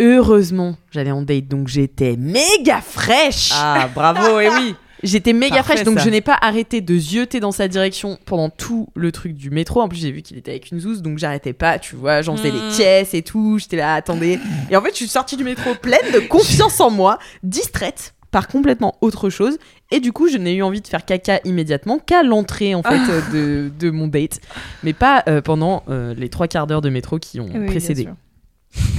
Heureusement, 0.00 0.76
j'allais 0.90 1.12
en 1.12 1.22
date, 1.22 1.46
donc 1.46 1.68
j'étais 1.68 2.16
méga 2.16 2.80
fraîche. 2.80 3.50
Ah 3.54 3.88
bravo 3.94 4.40
et 4.40 4.48
oui. 4.48 4.74
J'étais 5.02 5.32
méga 5.32 5.56
Parfait, 5.56 5.72
fraîche, 5.74 5.84
donc 5.84 5.98
ça. 5.98 6.04
je 6.04 6.10
n'ai 6.10 6.20
pas 6.20 6.38
arrêté 6.40 6.80
de 6.80 6.96
zioter 6.96 7.40
dans 7.40 7.50
sa 7.52 7.66
direction 7.68 8.18
pendant 8.24 8.50
tout 8.50 8.88
le 8.94 9.10
truc 9.10 9.34
du 9.34 9.50
métro. 9.50 9.80
En 9.80 9.88
plus, 9.88 9.98
j'ai 10.00 10.12
vu 10.12 10.22
qu'il 10.22 10.36
était 10.38 10.52
avec 10.52 10.70
une 10.70 10.78
zouze, 10.80 11.02
donc 11.02 11.18
j'arrêtais 11.18 11.52
pas, 11.52 11.78
tu 11.78 11.96
vois, 11.96 12.22
j'en 12.22 12.36
faisais 12.36 12.50
Mm. 12.52 12.54
les 12.54 12.74
pièces 12.76 13.14
et 13.14 13.22
tout. 13.22 13.58
J'étais 13.58 13.76
là, 13.78 13.94
attendez. 13.94 14.38
Et 14.70 14.76
en 14.76 14.82
fait, 14.82 14.90
je 14.90 14.96
suis 14.96 15.08
sortie 15.08 15.36
du 15.36 15.44
métro 15.44 15.74
pleine 15.74 16.12
de 16.14 16.20
confiance 16.20 16.78
en 16.80 16.90
moi, 16.90 17.18
distraite 17.42 18.14
par 18.30 18.48
complètement 18.48 18.94
autre 19.00 19.28
chose. 19.28 19.58
Et 19.90 20.00
du 20.00 20.12
coup, 20.12 20.28
je 20.28 20.38
n'ai 20.38 20.54
eu 20.54 20.62
envie 20.62 20.80
de 20.80 20.86
faire 20.88 21.04
caca 21.04 21.40
immédiatement 21.44 21.98
qu'à 21.98 22.22
l'entrée, 22.22 22.74
en 22.74 22.82
fait, 22.82 22.98
euh, 23.10 23.20
de, 23.68 23.70
de 23.78 23.90
mon 23.90 24.06
date. 24.06 24.40
Mais 24.84 24.94
pas 24.94 25.22
euh, 25.28 25.42
pendant 25.42 25.82
euh, 25.90 26.14
les 26.14 26.28
trois 26.30 26.48
quarts 26.48 26.66
d'heure 26.66 26.80
de 26.80 26.88
métro 26.88 27.18
qui 27.18 27.40
ont 27.40 27.50
Oui, 27.52 27.66
précédé. 27.66 28.08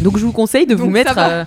Donc, 0.04 0.18
je 0.20 0.26
vous 0.26 0.34
conseille 0.34 0.68
de 0.68 0.76
vous 0.76 0.90
mettre. 0.90 1.16
euh, 1.18 1.46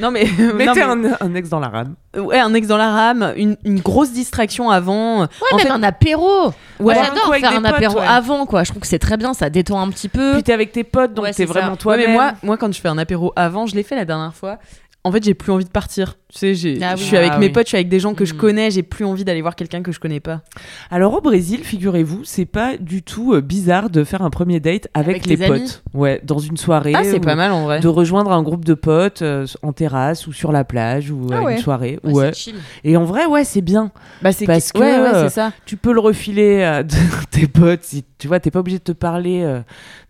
Non 0.00 0.10
mais, 0.10 0.24
non, 0.38 0.54
Mettez 0.54 0.84
mais- 0.84 1.08
un, 1.10 1.16
un 1.20 1.34
ex 1.34 1.48
dans 1.48 1.60
la 1.60 1.68
rame. 1.68 1.94
ouais 2.16 2.38
un 2.38 2.54
ex 2.54 2.66
dans 2.68 2.76
la 2.76 2.90
rame, 2.90 3.32
une, 3.36 3.56
une 3.64 3.80
grosse 3.80 4.12
distraction 4.12 4.70
avant. 4.70 5.20
Ouais, 5.22 5.26
En 5.52 5.56
même 5.56 5.66
fait- 5.66 5.72
un 5.72 5.82
apéro. 5.82 6.52
Ouais. 6.80 6.94
J'adore 6.94 7.34
faire 7.34 7.52
un 7.52 7.62
potes, 7.62 7.72
apéro 7.74 7.98
ouais. 7.98 8.06
avant, 8.06 8.46
quoi. 8.46 8.62
Je 8.64 8.70
trouve 8.70 8.82
que 8.82 8.86
c'est 8.88 8.98
très 9.00 9.16
bien, 9.16 9.34
ça 9.34 9.50
détend 9.50 9.80
un 9.80 9.88
petit 9.90 10.08
peu. 10.08 10.34
Puis 10.34 10.42
t'es 10.44 10.52
avec 10.52 10.72
tes 10.72 10.84
potes, 10.84 11.14
donc 11.14 11.24
Ouais, 11.24 11.30
t'es 11.32 11.38
c'est 11.38 11.44
vraiment 11.46 11.76
toi 11.76 11.96
Ouais, 11.96 12.06
mais 12.06 12.12
moi, 12.12 12.32
moi, 12.42 12.56
quand 12.56 12.72
je 12.72 12.80
fais 12.80 12.88
un 12.88 12.98
apéro 12.98 13.32
avant, 13.36 13.66
je 13.66 13.74
l'ai 13.74 13.82
fait 13.82 13.96
la 13.96 14.04
dernière 14.04 14.34
fois. 14.34 14.58
En 15.04 15.12
fait, 15.12 15.22
j'ai 15.24 15.32
plus 15.32 15.52
envie 15.52 15.64
de 15.64 15.70
partir. 15.70 16.16
Tu 16.30 16.38
sais, 16.38 16.54
j'ai- 16.54 16.78
Ah 16.82 16.94
je 16.96 17.00
oui. 17.00 17.06
suis 17.06 17.16
avec 17.16 17.30
Ah 17.34 17.38
mes 17.38 17.46
oui. 17.46 17.52
potes, 17.52 17.64
je 17.66 17.68
suis 17.68 17.76
avec 17.76 17.88
des 17.88 18.00
gens 18.00 18.12
que 18.14 18.24
je 18.26 18.34
Mm. 18.34 18.36
connais, 18.36 18.70
j'ai 18.70 18.82
plus 18.82 19.04
envie 19.06 19.24
d'aller 19.24 19.40
voir 19.40 19.54
quelqu'un 19.56 19.80
que 19.80 19.92
je 19.92 20.00
connais 20.00 20.20
pas. 20.20 20.42
Alors 20.90 21.14
au 21.14 21.20
Brésil, 21.22 21.60
figurez-vous, 21.62 22.22
c'est 22.24 22.44
pas 22.44 22.76
du 22.76 23.02
tout 23.02 23.32
euh, 23.32 23.40
bizarre 23.40 23.88
de 23.88 24.04
faire 24.04 24.20
un 24.22 24.28
premier 24.28 24.60
date 24.60 24.88
avec, 24.92 25.08
Avec 25.24 25.26
les 25.26 25.36
tes 25.38 25.46
potes. 25.46 25.56
amis 25.56 25.78
Ouais, 25.94 26.20
dans 26.24 26.38
une 26.38 26.58
soirée. 26.58 26.92
Ah, 26.94 27.04
c'est 27.04 27.20
pas 27.20 27.36
mal 27.36 27.52
en 27.52 27.62
vrai. 27.64 27.80
De 27.80 27.88
rejoindre 27.88 28.32
un 28.32 28.42
groupe 28.42 28.64
de 28.66 28.74
potes 28.74 29.22
euh, 29.22 29.46
en 29.62 29.72
terrasse 29.72 30.26
ou 30.26 30.32
sur 30.34 30.52
la 30.52 30.64
plage 30.64 31.10
ou 31.10 31.28
Ah 31.32 31.38
à 31.38 31.42
ouais. 31.42 31.52
une 31.56 31.62
soirée. 31.62 31.98
Ouais, 32.04 32.12
Ouais. 32.12 32.30
c'est 32.34 32.40
chill. 32.40 32.56
Et 32.84 32.96
en 32.98 33.04
vrai, 33.04 33.24
ouais, 33.24 33.44
c'est 33.44 33.62
bien. 33.62 33.92
Bah, 34.20 34.32
c'est 34.32 34.44
Parce 34.44 34.72
que, 34.72 34.78
ouais, 34.80 34.84
ouais, 34.98 35.14
euh, 35.14 35.28
c'est 35.28 35.34
ça. 35.34 35.52
Tu 35.64 35.76
peux 35.78 35.94
le 35.94 36.00
refiler 36.00 36.62
à 36.64 36.84
tes 37.30 37.46
potes. 37.46 37.84
Si, 37.84 38.04
tu 38.18 38.26
vois, 38.28 38.40
t'es 38.40 38.50
pas 38.50 38.58
obligé 38.60 38.78
de 38.78 38.84
te 38.84 38.92
parler 38.92 39.42
euh, 39.44 39.60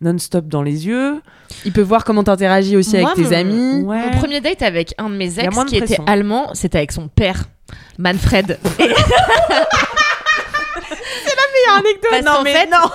non-stop 0.00 0.48
dans 0.48 0.62
les 0.62 0.86
yeux. 0.88 1.20
Il 1.64 1.72
peut 1.72 1.82
voir 1.82 2.04
comment 2.04 2.24
t'interagis 2.24 2.76
aussi 2.76 2.96
Moi, 2.98 3.10
avec 3.12 3.24
tes 3.24 3.30
mon- 3.30 3.36
amis. 3.40 3.82
Ouais. 3.84 4.10
Mon 4.10 4.18
premier 4.18 4.40
date 4.40 4.62
avec 4.62 4.77
un 4.98 5.10
de 5.10 5.14
mes 5.16 5.38
ex 5.38 5.64
qui 5.66 5.76
était 5.76 5.98
allemand, 6.06 6.50
c'était 6.54 6.78
avec 6.78 6.92
son 6.92 7.08
père, 7.08 7.44
Manfred. 7.98 8.58
Et- 8.78 8.94
anecdote. 11.76 12.10
Parce 12.10 12.24
non, 12.24 12.42
mais 12.42 12.52
fait- 12.52 12.66
non. 12.66 12.90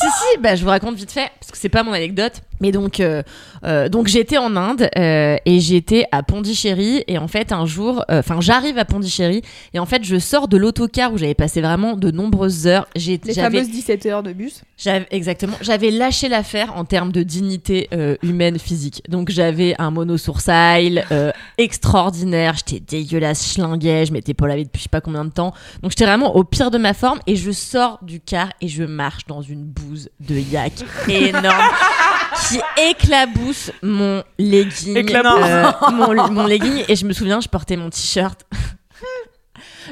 si 0.00 0.06
si, 0.06 0.38
bah 0.38 0.54
je 0.54 0.62
vous 0.62 0.70
raconte 0.70 0.96
vite 0.96 1.12
fait 1.12 1.30
parce 1.40 1.50
que 1.50 1.58
c'est 1.58 1.68
pas 1.68 1.82
mon 1.82 1.92
anecdote. 1.92 2.34
Mais 2.64 2.72
donc 2.72 2.98
euh, 2.98 3.22
euh, 3.66 3.90
donc 3.90 4.06
j'étais 4.08 4.38
en 4.38 4.56
Inde 4.56 4.88
euh, 4.96 5.36
et 5.44 5.60
j'étais 5.60 6.06
à 6.12 6.22
Pondichéry 6.22 7.04
et 7.06 7.18
en 7.18 7.28
fait 7.28 7.52
un 7.52 7.66
jour, 7.66 8.02
enfin 8.08 8.40
j'arrive 8.40 8.78
à 8.78 8.86
Pondichéry 8.86 9.42
et 9.74 9.78
en 9.78 9.84
fait 9.84 10.02
je 10.02 10.18
sors 10.18 10.48
de 10.48 10.56
l'autocar 10.56 11.12
où 11.12 11.18
j'avais 11.18 11.34
passé 11.34 11.60
vraiment 11.60 11.94
de 11.94 12.10
nombreuses 12.10 12.66
heures. 12.66 12.86
J'ai 12.96 13.20
Les 13.22 13.34
fameuses 13.34 13.68
17 13.68 14.06
heures 14.06 14.22
de 14.22 14.32
bus. 14.32 14.62
j'avais- 14.78 15.06
exactement. 15.10 15.58
J'avais 15.60 15.90
lâché 15.90 16.30
l'affaire 16.30 16.74
en 16.74 16.86
termes 16.86 17.12
de 17.12 17.22
dignité 17.22 17.90
humaine 18.22 18.58
physique. 18.58 19.02
Donc 19.10 19.28
j'avais 19.28 19.74
un 19.78 19.90
monosourcil 19.90 21.04
euh, 21.12 21.32
extraordinaire. 21.58 22.54
J'étais 22.56 22.80
dégueulasse, 22.80 23.52
schlinguais. 23.52 24.06
Je 24.06 24.12
m'étais 24.14 24.32
pas 24.32 24.46
lavé 24.46 24.64
depuis 24.64 24.78
je 24.78 24.84
sais 24.84 24.88
pas 24.88 25.02
combien 25.02 25.26
de 25.26 25.30
temps. 25.32 25.52
Donc 25.82 25.90
j'étais 25.90 26.06
vraiment 26.06 26.34
au 26.34 26.44
pire 26.44 26.70
de 26.70 26.78
ma 26.78 26.94
forme 26.94 27.18
et 27.26 27.36
je 27.36 27.50
sors 27.50 27.98
du 28.00 28.20
car 28.20 28.48
et 28.62 28.68
je 28.68 28.84
marche 28.84 29.26
dans 29.26 29.42
une 29.42 29.64
bouse 29.64 30.08
de 30.20 30.36
yak 30.36 30.72
énorme 31.08 31.44
qui 32.58 32.82
éclabousse 32.90 33.70
mon 33.82 34.22
legging. 34.38 34.96
Éclabousse. 34.96 35.40
euh, 35.44 35.70
mon, 35.92 36.30
mon 36.30 36.46
legging 36.46 36.84
et 36.88 36.96
je 36.96 37.04
me 37.04 37.12
souviens, 37.12 37.40
je 37.40 37.48
portais 37.48 37.76
mon 37.76 37.90
t-shirt. 37.90 38.40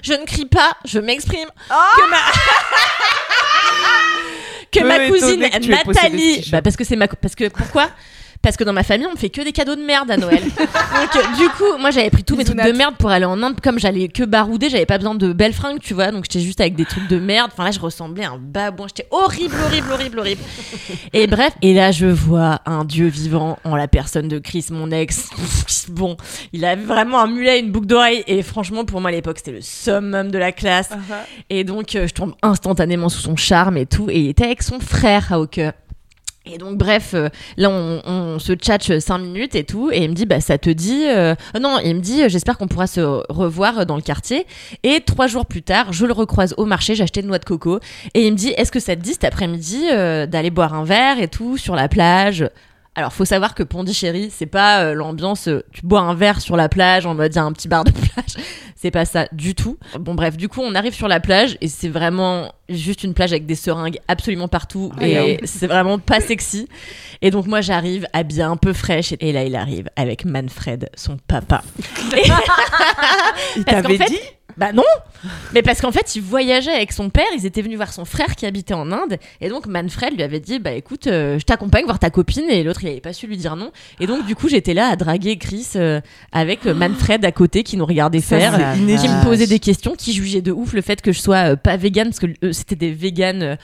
Je 0.03 0.15
ne 0.15 0.25
crie 0.25 0.47
pas, 0.47 0.73
je 0.87 0.99
m'exprime. 0.99 1.49
que 1.69 2.11
ma, 2.11 2.17
que 4.73 4.81
Peu 4.81 4.89
ma 4.89 5.07
cousine 5.07 5.51
que 5.51 5.69
Nathalie. 5.69 6.49
Bah 6.51 6.63
parce 6.63 6.77
que 6.77 6.85
c'est 6.85 6.97
ma. 6.97 7.09
Parce 7.09 7.35
que 7.35 7.49
pourquoi? 7.49 7.91
Parce 8.43 8.57
que 8.57 8.65
dans 8.65 8.73
ma 8.73 8.83
famille, 8.83 9.07
on 9.07 9.13
me 9.13 9.17
fait 9.17 9.31
que 9.31 9.41
des 9.41 9.53
cadeaux 9.53 9.77
de 9.77 9.83
merde 9.83 10.11
à 10.11 10.17
Noël. 10.17 10.43
Donc, 10.59 11.17
euh, 11.17 11.37
du 11.39 11.49
coup, 11.51 11.79
moi, 11.79 11.93
j'avais 11.93 12.11
pris 12.11 12.25
tous 12.25 12.37
mes 12.37 12.45
trucs 12.45 12.63
de 12.63 12.73
merde 12.73 12.97
pour 12.99 13.11
aller 13.11 13.25
en 13.25 13.41
Inde. 13.41 13.61
Comme 13.63 13.79
j'allais 13.79 14.09
que 14.09 14.25
barouder, 14.25 14.69
j'avais 14.69 14.87
pas 14.87 14.99
besoin 14.99 15.15
de 15.15 15.33
belles 15.33 15.53
fringues, 15.53 15.79
tu 15.81 15.95
vois. 15.95 16.11
Donc, 16.11 16.25
j'étais 16.25 16.45
juste 16.45 16.61
avec 16.61 16.75
des 16.75 16.85
trucs 16.85 17.07
de 17.07 17.19
merde. 17.19 17.51
Enfin, 17.53 17.65
là, 17.65 17.71
je 17.71 17.79
ressemblais 17.79 18.25
à 18.25 18.33
un 18.33 18.39
babouin. 18.39 18.89
J'étais 18.89 19.07
horrible, 19.13 19.55
horrible, 19.65 19.93
horrible, 19.93 20.19
horrible. 20.19 20.43
Et 21.13 21.27
bref, 21.27 21.53
et 21.63 21.75
là, 21.75 21.93
je 21.93 22.07
vois 22.07 22.61
un 22.67 22.85
dieu 22.85 23.07
vivant 23.07 23.59
en 23.65 23.77
la 23.77 23.87
personne 23.87 24.29
de 24.29 24.39
Chris, 24.39 24.67
mon 24.71 24.91
ex. 24.91 25.31
Bon, 25.89 26.17
il 26.53 26.65
avait 26.65 26.83
vraiment 26.83 27.21
un 27.21 27.27
mulet, 27.27 27.59
une 27.59 27.71
boucle 27.71 27.87
d'oreille. 27.87 28.23
Et 28.27 28.43
franchement, 28.43 28.85
pour 28.85 29.01
moi, 29.01 29.11
à 29.11 29.13
l'époque, 29.13 29.39
c'était 29.39 29.53
le 29.53 29.61
summum 29.61 30.31
de 30.31 30.39
la 30.39 30.53
classe. 30.53 30.91
Et 31.51 31.65
donc, 31.65 31.95
euh, 31.97 32.07
je 32.07 32.15
tombe 32.15 32.35
instantanément 32.43 33.09
sous 33.09 33.21
son 33.21 33.37
charme 33.37 33.77
et 33.77 33.87
tout. 33.87 34.09
Et 34.09 34.21
il 34.21 34.29
était 34.29 34.45
avec 34.45 34.63
son 34.63 34.81
frère 34.81 35.33
à 35.33 35.37
Hawke. 35.37 35.61
Et 36.45 36.59
donc 36.59 36.77
bref, 36.77 37.15
euh, 37.15 37.29
là 37.57 37.71
on, 37.71 38.03
on 38.05 38.39
se 38.41 38.53
tchatche 38.55 38.99
5 38.99 39.19
minutes 39.19 39.55
et 39.55 39.63
tout, 39.63 39.91
et 39.93 40.03
il 40.03 40.11
me 40.11 40.15
dit 40.15 40.27
bah 40.27 40.41
ça 40.41 40.59
te 40.59 40.71
dit 40.71 41.05
euh, 41.07 41.37
non, 41.61 41.79
il 41.85 41.95
me 41.95 42.01
dit 42.01 42.25
euh, 42.25 42.29
j'espère 42.29 42.59
qu'on 42.59 42.67
pourra 42.67 42.89
se 42.89 43.01
revoir 43.33 43.87
dans 43.87 43.95
le 43.95 44.03
quartier. 44.03 44.47
Et 44.83 45.01
trois 45.01 45.29
jours 45.29 45.47
plus 45.47 45.63
tard, 45.63 45.93
je 45.93 46.05
le 46.05 46.13
recroise 46.13 46.55
au 46.57 46.65
marché, 46.65 47.01
acheté 47.01 47.21
une 47.21 47.29
noix 47.29 47.39
de 47.39 47.45
coco, 47.45 47.79
et 48.15 48.27
il 48.27 48.33
me 48.33 48.37
dit 48.37 48.49
est-ce 48.57 48.73
que 48.73 48.81
ça 48.81 48.97
te 48.97 49.01
dit 49.01 49.13
cet 49.13 49.25
après-midi 49.25 49.87
d'aller 49.89 50.51
boire 50.51 50.75
un 50.75 50.85
verre 50.85 51.21
et 51.21 51.29
tout 51.29 51.57
sur 51.59 51.77
la 51.77 51.89
plage? 51.89 52.45
Alors, 52.95 53.13
faut 53.13 53.25
savoir 53.25 53.55
que 53.55 53.63
Pondichéry, 53.63 54.31
c'est 54.31 54.45
pas 54.47 54.83
euh, 54.83 54.93
l'ambiance, 54.95 55.49
euh, 55.49 55.65
tu 55.73 55.81
bois 55.87 56.01
un 56.01 56.15
verre 56.15 56.43
sur 56.43 56.57
la 56.57 56.69
plage 56.69 57.07
en 57.07 57.15
mode 57.15 57.33
il 57.33 57.37
y 57.37 57.39
a 57.39 57.45
un 57.45 57.53
petit 57.53 57.67
bar 57.69 57.85
de 57.85 57.91
plage. 57.93 58.35
C'est 58.77 58.91
pas 58.91 59.05
ça 59.07 59.29
du 59.33 59.55
tout. 59.55 59.79
Bon 59.99 60.15
bref, 60.15 60.37
du 60.37 60.49
coup 60.49 60.61
on 60.61 60.75
arrive 60.75 60.93
sur 60.93 61.07
la 61.09 61.21
plage 61.21 61.57
et 61.61 61.69
c'est 61.69 61.89
vraiment 61.89 62.53
juste 62.69 63.05
une 63.05 63.15
plage 63.15 63.31
avec 63.31 63.47
des 63.47 63.55
seringues 63.55 63.99
absolument 64.09 64.49
partout 64.49 64.93
et 65.01 65.39
c'est 65.45 65.69
vraiment 65.69 65.99
pas 66.01 66.21
sexy. 66.21 66.69
Et 67.23 67.31
donc 67.31 67.47
moi 67.47 67.61
j'arrive 67.61 68.07
habillée 68.13 68.43
un 68.43 68.57
peu 68.57 68.73
fraîche 68.73 69.15
et 69.21 69.33
là 69.33 69.45
il 69.45 69.55
arrive 69.55 69.89
avec 69.95 70.25
Manfred, 70.25 70.91
son 70.97 71.17
papa. 71.29 71.63
Il 73.57 73.65
t'avait 73.65 73.99
fait- 73.99 74.07
dit 74.07 74.19
Bah 74.57 74.73
non. 74.73 74.83
Mais 75.55 75.63
parce 75.63 75.81
qu'en 75.81 75.93
fait, 75.93 76.17
il 76.17 76.23
voyageait 76.23 76.73
avec 76.73 76.93
son 76.93 77.11
père, 77.11 77.27
ils 77.37 77.47
étaient 77.47 77.63
venus 77.63 77.77
voir 77.77 77.93
son 77.93 78.05
frère 78.05 78.35
qui 78.37 78.47
habitait 78.47 78.75
en 78.75 78.91
Inde, 78.91 79.19
et 79.41 79.49
donc 79.49 79.67
Manfred 79.67 80.15
lui 80.15 80.23
avait 80.23 80.41
dit 80.41 80.59
Bah 80.59 80.73
écoute, 80.73 81.07
euh, 81.07 81.39
je 81.39 81.45
t'accompagne 81.45 81.85
voir 81.85 81.99
ta 81.99 82.11
copine, 82.11 82.49
et 82.49 82.63
l'autre 82.65 82.83
il 82.83 82.89
avait 82.89 83.01
pas 83.01 83.13
su 83.13 83.27
lui 83.27 83.37
dire 83.37 83.57
non. 83.57 83.71
Et 84.01 84.07
donc 84.07 84.27
du 84.27 84.35
coup, 84.35 84.49
j'étais 84.49 84.75
là 84.75 84.89
à 84.89 84.97
draguer 84.97 85.37
Chris 85.37 85.69
euh, 85.77 86.01
avec 86.33 86.67
euh, 86.67 86.75
Manfred 86.75 87.25
à 87.25 87.33
côté 87.33 87.63
qui 87.63 87.77
nous 87.77 87.87
regardait 87.87 88.21
Ça, 88.21 88.39
faire, 88.39 88.55
euh, 88.55 88.75
qui 88.75 89.09
me 89.09 89.25
posait 89.25 89.47
des 89.47 89.59
questions, 89.59 89.95
qui 89.97 90.13
jugeait 90.13 90.43
de 90.43 90.53
ouf 90.53 90.73
le 90.73 90.83
fait 90.83 91.01
que 91.01 91.13
je 91.13 91.21
sois 91.21 91.57
pas 91.57 91.77
vegan, 91.77 92.09
parce 92.09 92.21
que 92.21 92.53
c'était 92.53 92.77
des 92.77 92.93
véganes 92.93 93.57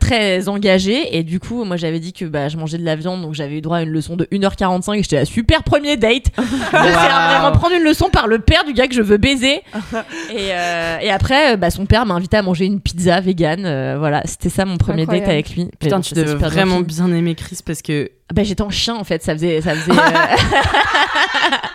très 0.00 0.48
engagés, 0.48 1.16
et 1.16 1.22
du 1.22 1.40
coup, 1.40 1.64
moi 1.64 1.76
j'avais 1.76 2.00
dit 2.00 2.12
que 2.12 2.24
bah, 2.24 2.48
je 2.48 2.56
mangeais 2.56 2.78
de 2.78 2.84
la 2.84 2.96
viande, 2.96 3.22
donc 3.22 3.34
j'avais 3.34 3.58
eu 3.58 3.60
droit 3.60 3.78
à 3.78 3.82
une 3.82 3.90
leçon 3.90 4.16
de 4.16 4.24
1h45, 4.26 4.98
et 4.98 5.02
j'étais 5.02 5.16
là, 5.16 5.24
super 5.24 5.62
premier 5.62 5.96
date. 5.96 6.24
De 6.78 6.92
faire 6.92 7.40
vraiment 7.40 7.52
prendre 7.52 7.74
une 7.74 7.82
leçon 7.82 8.08
par 8.10 8.26
le 8.26 8.38
père 8.38 8.64
du 8.64 8.72
gars 8.72 8.86
que 8.86 8.94
je 8.94 9.02
veux 9.02 9.16
baiser. 9.16 9.62
et, 10.30 10.52
euh, 10.52 10.98
et 11.00 11.10
après, 11.10 11.52
euh, 11.52 11.56
bah, 11.56 11.70
son 11.70 11.86
père 11.86 12.04
m'a 12.06 12.14
invité 12.14 12.36
à 12.36 12.42
manger 12.42 12.64
une 12.66 12.80
pizza 12.80 13.20
vegan. 13.20 13.64
euh, 13.64 13.96
voilà, 13.98 14.22
c'était 14.24 14.48
ça 14.48 14.64
mon 14.64 14.76
premier 14.76 15.02
Incroyable. 15.02 15.26
date 15.26 15.32
avec 15.34 15.50
lui. 15.50 15.68
Putain, 15.78 16.00
tu 16.00 16.14
devais 16.14 16.34
bien 16.34 16.48
vraiment 16.48 16.80
bien 16.80 17.12
aimer 17.12 17.34
Chris 17.34 17.58
parce 17.64 17.82
que 17.82 18.10
Ah 18.28 18.34
Bah, 18.34 18.42
j'étais 18.42 18.62
en 18.62 18.70
chien 18.70 18.94
en 18.94 19.04
fait, 19.04 19.22
ça 19.22 19.32
faisait. 19.32 19.60
Ça 19.60 19.74
faisait 19.74 19.92
euh, 19.98 21.56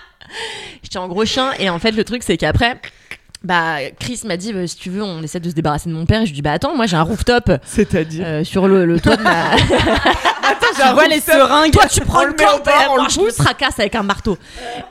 j'étais 0.84 0.98
en 0.98 1.08
gros 1.08 1.26
chien 1.26 1.52
et 1.60 1.70
en 1.70 1.80
fait, 1.80 1.92
le 1.92 2.04
truc 2.04 2.24
c'est 2.24 2.38
qu'après. 2.38 2.78
Bah, 3.44 3.78
Chris 4.00 4.22
m'a 4.26 4.38
dit, 4.38 4.54
bah, 4.54 4.66
si 4.66 4.78
tu 4.78 4.90
veux, 4.90 5.04
on 5.04 5.22
essaie 5.22 5.42
de 5.42 5.50
se 5.50 5.54
débarrasser 5.54 5.90
de 5.90 5.94
mon 5.94 6.06
père. 6.06 6.22
Et 6.22 6.26
je 6.26 6.32
lui 6.32 6.36
dis, 6.36 6.42
bah 6.42 6.54
attends, 6.54 6.76
moi 6.76 6.86
j'ai 6.86 6.96
un 6.96 7.02
rooftop 7.02 7.52
C'est-à-dire 7.66 8.26
euh, 8.26 8.44
sur 8.46 8.68
le, 8.70 8.86
le 8.86 9.00
toit 9.02 9.18
de 9.18 9.24
ma. 9.24 9.56
tu 9.58 10.94
vois 10.94 11.08
les 11.08 11.20
seringues. 11.20 11.74
Toi, 11.74 11.88
tu 11.88 12.02
prends 12.02 12.24
le 12.24 12.34
bord, 12.34 12.62
on 12.92 12.96
moi, 12.96 13.08
je 13.10 13.20
me 13.20 13.32
tracasse 13.32 13.80
avec 13.80 13.96
un 13.96 14.04
marteau. 14.04 14.38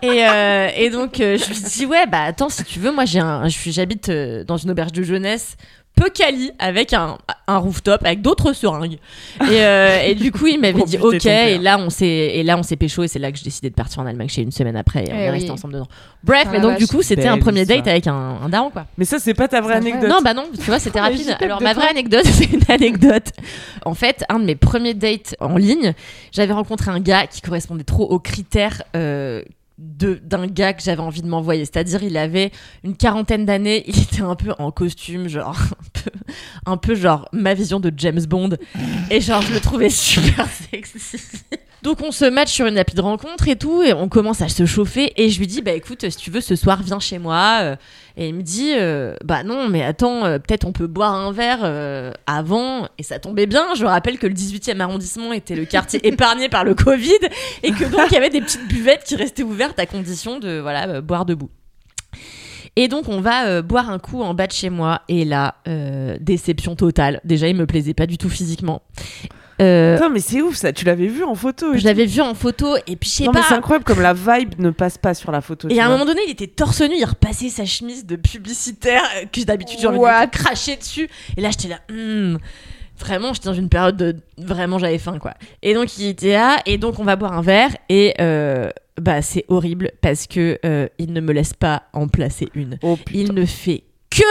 Et, 0.03 0.27
euh, 0.29 0.69
et 0.77 0.91
donc, 0.91 1.19
euh, 1.21 1.39
je 1.39 1.49
lui 1.49 1.61
dis, 1.61 1.87
ouais, 1.87 2.07
bah 2.07 2.25
attends, 2.25 2.51
si 2.51 2.63
tu 2.65 2.79
veux, 2.79 2.93
moi, 2.93 3.07
j'ai 3.07 3.21
un, 3.21 3.49
j'habite 3.49 4.11
dans 4.11 4.59
une 4.59 4.71
auberge 4.71 4.93
de 4.93 5.03
jeunesse 5.03 5.57
peu 5.95 6.09
quali 6.11 6.51
avec 6.59 6.93
un, 6.95 7.19
un 7.47 7.59
rooftop 7.59 8.01
avec 8.05 8.23
d'autres 8.23 8.53
seringues 8.55 8.99
et, 9.43 9.61
euh, 9.63 10.03
et 10.07 10.15
du 10.15 10.33
coup 10.33 10.47
il 10.47 10.59
m'avait 10.61 10.83
dit 10.85 10.97
ok 10.99 11.27
et 11.27 11.59
là 11.59 11.79
on 11.79 11.91
s'est 11.91 12.07
et 12.07 12.43
là 12.43 12.57
on 12.59 12.63
s'est 12.63 12.77
pécho 12.77 13.03
et 13.03 13.09
c'est 13.09 13.19
là 13.19 13.31
que 13.31 13.39
j'ai 13.39 13.45
décidé 13.45 13.69
de 13.71 13.75
partir 13.75 14.01
en 14.01 14.07
Allemagne 14.07 14.29
chez 14.29 14.43
une 14.43 14.51
semaine 14.53 14.77
après 14.77 15.05
et 15.05 15.13
on 15.13 15.17
Eh 15.17 15.19
est 15.19 15.25
oui. 15.27 15.31
restés 15.37 15.51
ensemble 15.51 15.75
dedans 15.75 15.89
bref 16.25 16.45
Ah 16.47 16.51
mais 16.53 16.61
donc 16.61 16.79
du 16.79 16.87
coup 16.87 17.03
c'était 17.03 17.29
un 17.29 17.39
premier 17.39 17.65
date 17.67 17.87
avec 17.87 18.07
un, 18.07 18.39
un 18.43 18.49
daron 18.49 18.71
quoi 18.71 18.87
Mais 18.99 19.05
ça, 19.05 19.19
c'est 19.19 19.35
pas 19.35 19.49
ta 19.49 19.61
vraie 19.61 19.75
anecdote. 19.75 20.09
non, 20.09 20.19
bah 20.25 20.35
non, 20.35 20.45
tu 20.55 20.65
vois, 20.67 20.79
c'était 20.79 21.01
rapide. 21.09 21.37
Alors, 21.41 21.61
ma 21.63 21.75
toi. 21.75 21.83
vraie 21.83 21.91
anecdote, 21.91 22.25
c'est 22.27 22.51
une 22.53 22.63
anecdote. 22.69 23.29
En 23.85 23.95
fait, 23.95 24.25
un 24.29 24.39
de 24.39 24.45
mes 24.45 24.55
premiers 24.57 24.95
dates 24.95 25.35
en 25.41 25.57
ligne, 25.57 25.93
j'avais 26.33 26.53
rencontré 26.53 26.91
un 26.91 27.01
gars 27.01 27.27
qui 27.27 27.41
correspondait 27.41 27.85
trop 27.85 28.05
aux 28.05 28.19
critères. 28.19 28.83
euh, 28.97 29.43
d'un 29.79 30.47
gars 30.47 30.73
que 30.73 30.83
j'avais 30.83 31.01
envie 31.01 31.23
de 31.23 31.29
m'envoyer. 31.29 31.65
C'est-à-dire 31.65 32.03
il 32.03 32.17
avait 32.17 32.51
une 32.85 32.97
quarantaine 32.97 33.45
d'années 33.45 33.85
il 33.87 34.01
était 34.01 34.23
un 34.23 34.35
peu 34.35 34.53
en 34.59 34.71
costume 34.71 35.29
genre 35.29 35.57
un 35.81 36.01
peu, 36.01 36.11
un 36.67 36.77
peu 36.77 36.95
genre 36.95 37.29
ma 37.33 37.55
vision 37.55 37.81
de 37.81 37.93
James 37.97 38.25
Bond. 38.27 38.51
Et 39.11 39.21
genre 39.21 39.43
je 39.43 39.53
le 39.53 39.61
trouvais 39.61 39.91
super 39.91 40.47
sexy 40.71 41.17
donc 41.83 42.01
on 42.03 42.13
se 42.13 42.25
match 42.25 42.51
sur 42.51 42.67
une 42.67 42.79
appli 42.79 42.95
de 42.95 43.01
rencontre 43.01 43.49
et 43.49 43.57
tout 43.57 43.83
et 43.83 43.93
on 43.93 44.09
commence 44.09 44.41
à 44.41 44.49
se 44.49 44.67
chauffer 44.67 45.13
et 45.17 45.29
je 45.31 45.39
lui 45.39 45.47
dis 45.47 45.63
bah 45.63 45.73
écoute 45.73 46.09
si 46.09 46.17
tu 46.17 46.31
veux 46.31 46.41
ce 46.41 46.57
soir 46.57 46.83
viens 46.83 47.01
chez 47.01 47.19
moi 47.19 47.59
euh, 47.63 47.77
et 48.17 48.29
il 48.29 48.35
me 48.35 48.43
dit 48.43 48.73
euh, 48.77 49.15
bah 49.25 49.43
non 49.43 49.69
mais 49.69 49.83
attends 49.83 50.25
euh, 50.25 50.39
peut-être 50.39 50.65
on 50.67 50.73
peut 50.73 50.87
boire 50.87 51.15
un 51.15 51.33
verre 51.33 51.61
euh, 51.63 52.13
avant. 52.27 52.89
Et 52.99 53.03
ça 53.03 53.19
tombait 53.19 53.47
bien. 53.47 53.75
Je 53.75 53.85
rappelle 53.85 54.19
que 54.19 54.27
le 54.27 54.35
18e 54.35 54.81
arrondissement 54.81 55.33
était 55.33 55.55
le 55.55 55.65
quartier 55.65 56.01
épargné 56.07 56.49
par 56.49 56.65
le 56.65 56.75
Covid 56.75 57.19
et 57.63 57.73
que 57.73 57.85
donc 57.85 58.11
il 58.11 58.15
y 58.15 58.17
avait 58.17 58.31
des 58.31 58.41
petites 58.41 58.67
buvettes 58.69 59.05
qui 59.05 59.17
restaient 59.17 59.43
ouvertes 59.43 59.79
à 59.79 59.87
condition 59.87 60.39
de 60.39 60.59
voilà 60.59 61.01
boire 61.01 61.25
debout. 61.25 61.51
Et 62.77 62.89
donc 62.89 63.09
on 63.09 63.21
va 63.21 63.47
euh, 63.47 63.63
boire 63.63 63.91
un 63.91 63.99
coup 63.99 64.23
en 64.23 64.35
bas 64.35 64.47
de 64.47 64.53
chez 64.53 64.71
moi. 64.71 65.03
Et 65.09 65.25
là 65.25 65.57
euh, 65.69 66.17
déception 66.21 66.77
totale. 66.77 67.21
Déjà 67.25 67.49
il 67.49 67.57
me 67.57 67.67
plaisait 67.67 67.95
pas 67.95 68.07
du 68.07 68.19
tout 68.19 68.29
physiquement 68.29 68.83
Euh, 69.61 69.97
Putain, 69.97 70.09
mais 70.09 70.21
c'est 70.21 70.43
ouf 70.43 70.57
ça, 70.57 70.73
tu 70.73 70.85
l'avais 70.85 71.07
vu 71.07 71.25
en 71.25 71.35
photo. 71.35 71.77
je 71.77 71.85
l'avais 71.85 72.07
vu 72.07 72.21
en 72.21 72.35
photo 72.35 72.77
et 72.87 72.97
puis 72.97 73.09
je 73.11 73.15
sais 73.15 73.25
pas 73.27 73.43
c'est 73.43 73.55
incroyable 73.55 73.85
comme 73.85 74.01
la 74.01 74.15
vibe 74.15 74.59
ne 74.59 74.71
passe 74.71 74.99
pas 74.99 75.15
sur 75.15 75.31
la 75.31 75.41
photo. 75.41 75.69
Et 75.69 75.81
à 75.81 75.87
un 75.87 75.89
moment 75.91 76.05
donné, 76.05 76.21
il 76.27 76.33
était 76.33 76.47
torse 76.47 76.81
nu, 76.81 76.95
il 76.97 77.05
repassait 77.05 77.49
sa 77.49 77.65
chemise 77.65 78.07
de 78.07 78.17
publicitaire 78.17 79.03
euh, 79.17 79.27
que 79.31 79.41
d'habitude 79.43 79.79
j'ai 79.81 79.87
envie 79.87 79.99
de 79.99 80.31
cracher 80.31 80.77
dessus. 80.77 81.09
Et 81.37 81.41
là, 81.41 81.51
j'étais 81.51 81.69
là, 81.69 81.81
hmm, 81.91 82.39
vraiment, 82.99 83.35
j'étais 83.35 83.49
dans 83.49 83.55
une 83.55 83.69
période 83.69 83.97
de 83.97 84.17
vraiment 84.39 84.79
j'avais 84.79 84.99
faim 84.99 85.19
quoi. 85.19 85.35
Et 85.63 85.75
donc 85.75 85.99
il 85.99 86.07
était 86.07 86.33
là, 86.33 86.59
et 86.67 86.79
donc 86.79 86.99
on 86.99 87.05
va 87.05 87.17
boire 87.17 87.33
un 87.33 87.43
verre, 87.43 87.71
et 87.89 88.15
euh, 88.21 88.71
bah 89.01 89.23
c'est 89.23 89.45
horrible 89.49 89.91
parce 90.01 90.27
que 90.27 90.59
euh, 90.65 90.89
il 90.99 91.13
ne 91.13 91.21
me 91.21 91.33
laisse 91.33 91.55
pas 91.55 91.85
en 91.93 92.09
placer 92.09 92.49
une. 92.55 92.79
Oh. 92.83 92.99
Il 93.13 93.33
ne 93.35 93.45
fait 93.45 93.85
que 94.11 94.23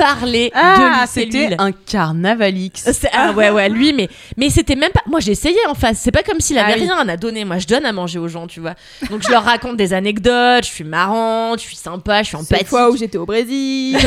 parler 0.00 0.50
Ah, 0.54 1.02
de 1.04 1.08
c'était 1.10 1.30
c'était 1.42 1.56
un 1.58 1.72
carnavalix. 1.72 2.88
ah 3.12 3.32
ouais 3.32 3.50
ouais 3.50 3.68
lui 3.68 3.92
mais 3.92 4.08
mais 4.36 4.50
c'était 4.50 4.76
même 4.76 4.90
pas 4.92 5.02
moi 5.06 5.20
j'ai 5.20 5.32
essayé 5.32 5.58
en 5.68 5.74
face. 5.74 5.98
C'est 6.00 6.10
pas 6.12 6.22
comme 6.22 6.40
s'il 6.40 6.58
avait 6.58 6.72
Ah 6.72 6.76
oui. 6.78 6.82
rien 6.84 7.08
à 7.08 7.16
donner. 7.16 7.44
Moi 7.44 7.58
je 7.58 7.66
donne 7.66 7.84
à 7.86 7.92
manger 7.92 8.18
aux 8.18 8.28
gens 8.28 8.46
tu 8.46 8.60
vois. 8.60 8.74
Donc 9.10 9.22
je 9.22 9.30
leur 9.30 9.44
raconte 9.44 9.76
des 9.76 9.92
anecdotes. 9.92 10.64
Je 10.64 10.70
suis 10.70 10.84
marrante 10.84 11.60
je 11.60 11.64
suis 11.66 11.76
sympa 11.76 12.22
je 12.22 12.28
suis 12.28 12.36
Cette 12.38 12.46
empathique. 12.52 12.68
fois 12.68 12.90
où 12.90 12.96
j'étais 12.96 13.18
au 13.18 13.26
Brésil, 13.26 13.98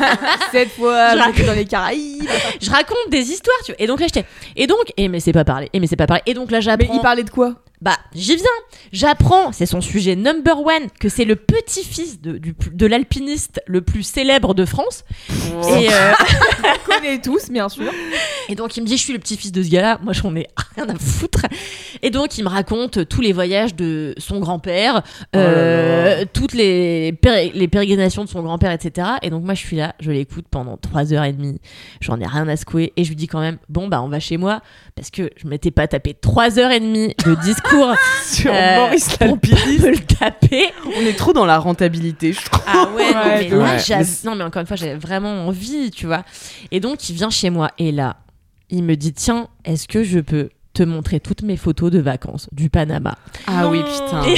cette 0.52 0.70
fois 0.72 1.10
j'étais 1.26 1.44
dans 1.46 1.52
les 1.54 1.64
Caraïbes. 1.64 2.28
je 2.60 2.70
raconte 2.70 3.10
des 3.10 3.30
histoires 3.30 3.56
tu 3.64 3.72
vois. 3.72 3.80
Et 3.82 3.86
donc 3.86 4.00
là 4.00 4.06
j'étais 4.06 4.26
et 4.56 4.66
donc 4.66 4.84
et 4.96 5.08
mais 5.08 5.20
c'est 5.20 5.32
pas 5.32 5.44
parler 5.44 5.68
et 5.72 5.80
mais 5.80 5.86
c'est 5.86 5.96
pas 5.96 6.06
parler 6.06 6.22
et 6.26 6.34
donc 6.34 6.50
là 6.50 6.58
Mais 6.58 6.62
j'apprends 6.62 6.94
il 6.94 7.00
parlait 7.00 7.24
de 7.24 7.30
quoi? 7.30 7.54
Bah 7.80 7.96
j'y 8.14 8.36
viens. 8.36 8.44
J'apprends 8.92 9.52
c'est 9.52 9.66
son 9.66 9.80
sujet 9.80 10.16
number 10.16 10.60
one 10.60 10.88
que 10.98 11.08
c'est 11.08 11.24
le 11.24 11.36
petit-fils 11.36 12.20
de, 12.20 12.38
du, 12.38 12.54
de 12.72 12.86
l'alpiniste 12.86 13.62
le 13.66 13.80
plus 13.80 14.02
célèbre 14.02 14.54
de 14.54 14.64
France. 14.64 15.04
Et 15.30 15.88
euh, 15.92 16.12
On 16.64 16.92
connaît 16.92 17.20
tous, 17.20 17.50
bien 17.50 17.68
sûr. 17.68 17.90
Et 18.48 18.54
donc 18.54 18.76
il 18.76 18.82
me 18.82 18.86
dit 18.86 18.96
je 18.96 19.02
suis 19.02 19.12
le 19.12 19.18
petit-fils 19.18 19.52
de 19.52 19.62
ce 19.62 19.70
gars-là, 19.70 19.98
moi 20.02 20.12
j'en 20.12 20.34
ai 20.36 20.46
rien 20.76 20.88
à 20.88 20.94
foutre. 20.96 21.46
Et 22.02 22.10
donc 22.10 22.36
il 22.38 22.44
me 22.44 22.48
raconte 22.48 23.08
tous 23.08 23.20
les 23.20 23.32
voyages 23.32 23.74
de 23.74 24.14
son 24.18 24.40
grand-père, 24.40 25.02
euh, 25.36 26.24
toutes 26.32 26.52
les, 26.52 27.12
pérégrinations 27.12 28.24
de 28.24 28.28
son 28.28 28.42
grand-père, 28.42 28.72
etc. 28.72 29.08
Et 29.22 29.30
donc 29.30 29.44
moi 29.44 29.54
je 29.54 29.60
suis 29.60 29.76
là, 29.76 29.94
je 30.00 30.10
l'écoute 30.10 30.46
pendant 30.50 30.76
trois 30.76 31.12
heures 31.12 31.24
et 31.24 31.32
demie, 31.32 31.60
j'en 32.00 32.18
ai 32.20 32.26
rien 32.26 32.46
à 32.48 32.56
secouer. 32.56 32.92
Et 32.96 33.04
je 33.04 33.10
lui 33.10 33.16
dis 33.16 33.26
quand 33.26 33.40
même 33.40 33.58
bon 33.68 33.88
bah 33.88 34.02
on 34.02 34.08
va 34.08 34.20
chez 34.20 34.36
moi 34.36 34.60
parce 35.00 35.10
que 35.10 35.30
je 35.34 35.48
m'étais 35.48 35.70
pas 35.70 35.88
tapé 35.88 36.12
trois 36.12 36.58
heures 36.58 36.70
et 36.72 36.78
demie 36.78 37.14
de 37.24 37.34
discours 37.36 37.94
Sur 38.22 38.52
euh, 38.52 38.76
Maurice 38.76 39.08
pour 39.08 39.18
pas 39.18 39.24
l'alpiniste. 39.24 39.82
me 39.82 39.90
le 39.92 39.98
taper. 39.98 40.66
On 40.94 41.06
est 41.06 41.16
trop 41.16 41.32
dans 41.32 41.46
la 41.46 41.58
rentabilité, 41.58 42.34
je 42.34 42.44
trouve. 42.44 42.62
Ah 42.66 42.86
ouais, 42.94 43.14
non, 43.14 43.20
mais 43.24 43.48
là, 43.48 43.78
Mais 43.98 44.04
non, 44.24 44.34
mais 44.36 44.44
encore 44.44 44.60
une 44.60 44.66
fois, 44.66 44.76
j'avais 44.76 44.96
vraiment 44.96 45.46
envie, 45.46 45.90
tu 45.90 46.04
vois. 46.04 46.22
Et 46.70 46.80
donc, 46.80 47.08
il 47.08 47.14
vient 47.14 47.30
chez 47.30 47.48
moi 47.48 47.70
et 47.78 47.92
là, 47.92 48.18
il 48.68 48.84
me 48.84 48.94
dit 48.94 49.14
Tiens, 49.14 49.48
est-ce 49.64 49.88
que 49.88 50.04
je 50.04 50.20
peux 50.20 50.50
te 50.80 50.88
montrer 50.88 51.20
toutes 51.20 51.42
mes 51.42 51.56
photos 51.58 51.90
de 51.90 51.98
vacances 51.98 52.48
du 52.52 52.70
Panama 52.70 53.16
Ah 53.46 53.68
oui, 53.68 53.82
putain. 53.82 54.22
Et- 54.24 54.36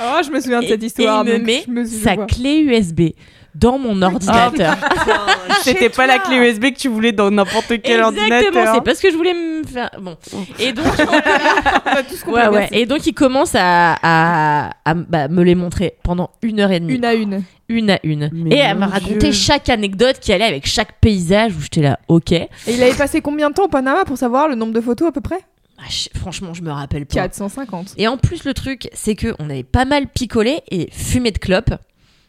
Oh, 0.00 0.20
je 0.24 0.30
me 0.30 0.40
souviens 0.40 0.60
de 0.60 0.64
Et- 0.66 0.68
cette 0.68 0.82
et 0.82 0.86
histoire. 0.86 1.24
il 1.26 1.32
me 1.32 1.38
met 1.38 1.64
me 1.66 1.84
sa 1.84 2.16
clé 2.16 2.58
USB 2.60 3.10
dans 3.56 3.78
mon 3.78 4.00
ordinateur. 4.02 4.76
C'était 5.62 5.88
pas 5.88 6.06
la 6.06 6.18
clé 6.18 6.36
USB 6.36 6.72
que 6.72 6.78
tu 6.78 6.88
voulais 6.88 7.12
dans 7.12 7.30
n'importe 7.30 7.66
quel 7.68 8.00
Exactement, 8.00 8.06
ordinateur. 8.06 8.74
c'est 8.74 8.80
parce 8.84 9.00
que 9.00 9.10
je 9.10 9.16
voulais 9.16 9.34
me 9.34 9.64
faire. 9.64 9.90
Bon. 10.00 10.16
Et 10.60 10.72
donc, 10.72 10.86
On 12.26 12.32
ouais, 12.32 12.48
ouais. 12.48 12.68
Et 12.72 12.86
donc, 12.86 13.06
il 13.06 13.14
commence 13.14 13.54
à, 13.54 13.94
à, 14.02 14.70
à, 14.84 14.94
bah, 14.94 15.28
me 15.28 15.42
les 15.42 15.54
montrer 15.54 15.94
pendant 16.02 16.30
une 16.42 16.60
heure 16.60 16.70
et 16.72 16.80
demie. 16.80 16.94
Une 16.94 17.04
à 17.04 17.14
une. 17.14 17.42
Une 17.68 17.90
à 17.90 17.98
une. 18.02 18.30
Mais 18.32 18.50
et 18.50 18.58
elle 18.58 18.76
m'a 18.78 18.86
raconté 18.88 19.32
chaque 19.32 19.68
anecdote 19.68 20.18
qui 20.20 20.32
allait 20.32 20.44
avec 20.44 20.66
chaque 20.66 21.00
paysage 21.00 21.52
où 21.56 21.60
j'étais 21.62 21.80
là, 21.82 21.98
ok. 22.08 22.32
Et 22.32 22.48
il 22.68 22.82
avait 22.82 22.92
passé 22.94 23.20
combien 23.20 23.50
de 23.50 23.54
temps 23.54 23.64
au 23.64 23.68
Panama 23.68 24.04
pour 24.04 24.18
savoir 24.18 24.48
le 24.48 24.54
nombre 24.54 24.72
de 24.72 24.80
photos 24.80 25.08
à 25.08 25.12
peu 25.12 25.20
près? 25.20 25.38
Ah, 25.78 25.82
je- 25.90 26.08
franchement, 26.18 26.54
je 26.54 26.62
me 26.62 26.70
rappelle 26.70 27.04
pas. 27.06 27.14
450. 27.14 27.94
Et 27.96 28.06
en 28.08 28.16
plus, 28.16 28.44
le 28.44 28.54
truc, 28.54 28.88
c'est 28.92 29.14
que 29.16 29.34
on 29.38 29.50
avait 29.50 29.62
pas 29.64 29.84
mal 29.84 30.06
picolé 30.08 30.60
et 30.70 30.88
fumé 30.92 31.30
de 31.32 31.38
clope, 31.38 31.70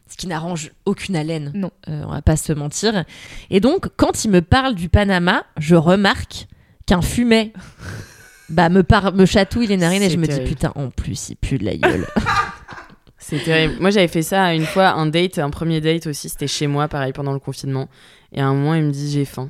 ce 0.09 0.17
qui 0.17 0.27
n'arrange 0.27 0.71
aucune 0.85 1.15
haleine. 1.15 1.51
Non. 1.55 1.71
Euh, 1.89 2.03
on 2.07 2.11
va 2.11 2.21
pas 2.21 2.37
se 2.37 2.53
mentir. 2.53 3.05
Et 3.49 3.59
donc, 3.59 3.87
quand 3.97 4.25
il 4.25 4.31
me 4.31 4.41
parle 4.41 4.75
du 4.75 4.89
Panama, 4.89 5.45
je 5.57 5.75
remarque 5.75 6.47
qu'un 6.85 7.01
fumet 7.01 7.53
bah, 8.49 8.69
me, 8.69 8.83
par- 8.83 9.13
me 9.13 9.25
chatouille 9.25 9.67
les 9.67 9.77
narines 9.77 10.03
et 10.03 10.09
je 10.09 10.17
me 10.17 10.25
dis 10.27 10.33
putain, 10.45 10.71
en 10.75 10.89
plus, 10.89 11.29
il 11.29 11.35
pue 11.35 11.57
de 11.57 11.65
la 11.65 11.75
gueule. 11.75 12.07
C'est 13.17 13.39
terrible. 13.43 13.75
Moi, 13.79 13.89
j'avais 13.89 14.07
fait 14.07 14.21
ça 14.21 14.53
une 14.53 14.65
fois, 14.65 14.89
un 14.91 15.07
date, 15.07 15.39
un 15.39 15.49
premier 15.49 15.81
date 15.81 16.05
aussi. 16.07 16.29
C'était 16.29 16.45
chez 16.47 16.67
moi, 16.67 16.87
pareil, 16.87 17.11
pendant 17.11 17.33
le 17.33 17.39
confinement. 17.39 17.89
Et 18.31 18.39
à 18.41 18.45
un 18.47 18.53
moment, 18.53 18.75
il 18.75 18.83
me 18.83 18.91
dit 18.91 19.11
J'ai 19.11 19.25
faim. 19.25 19.49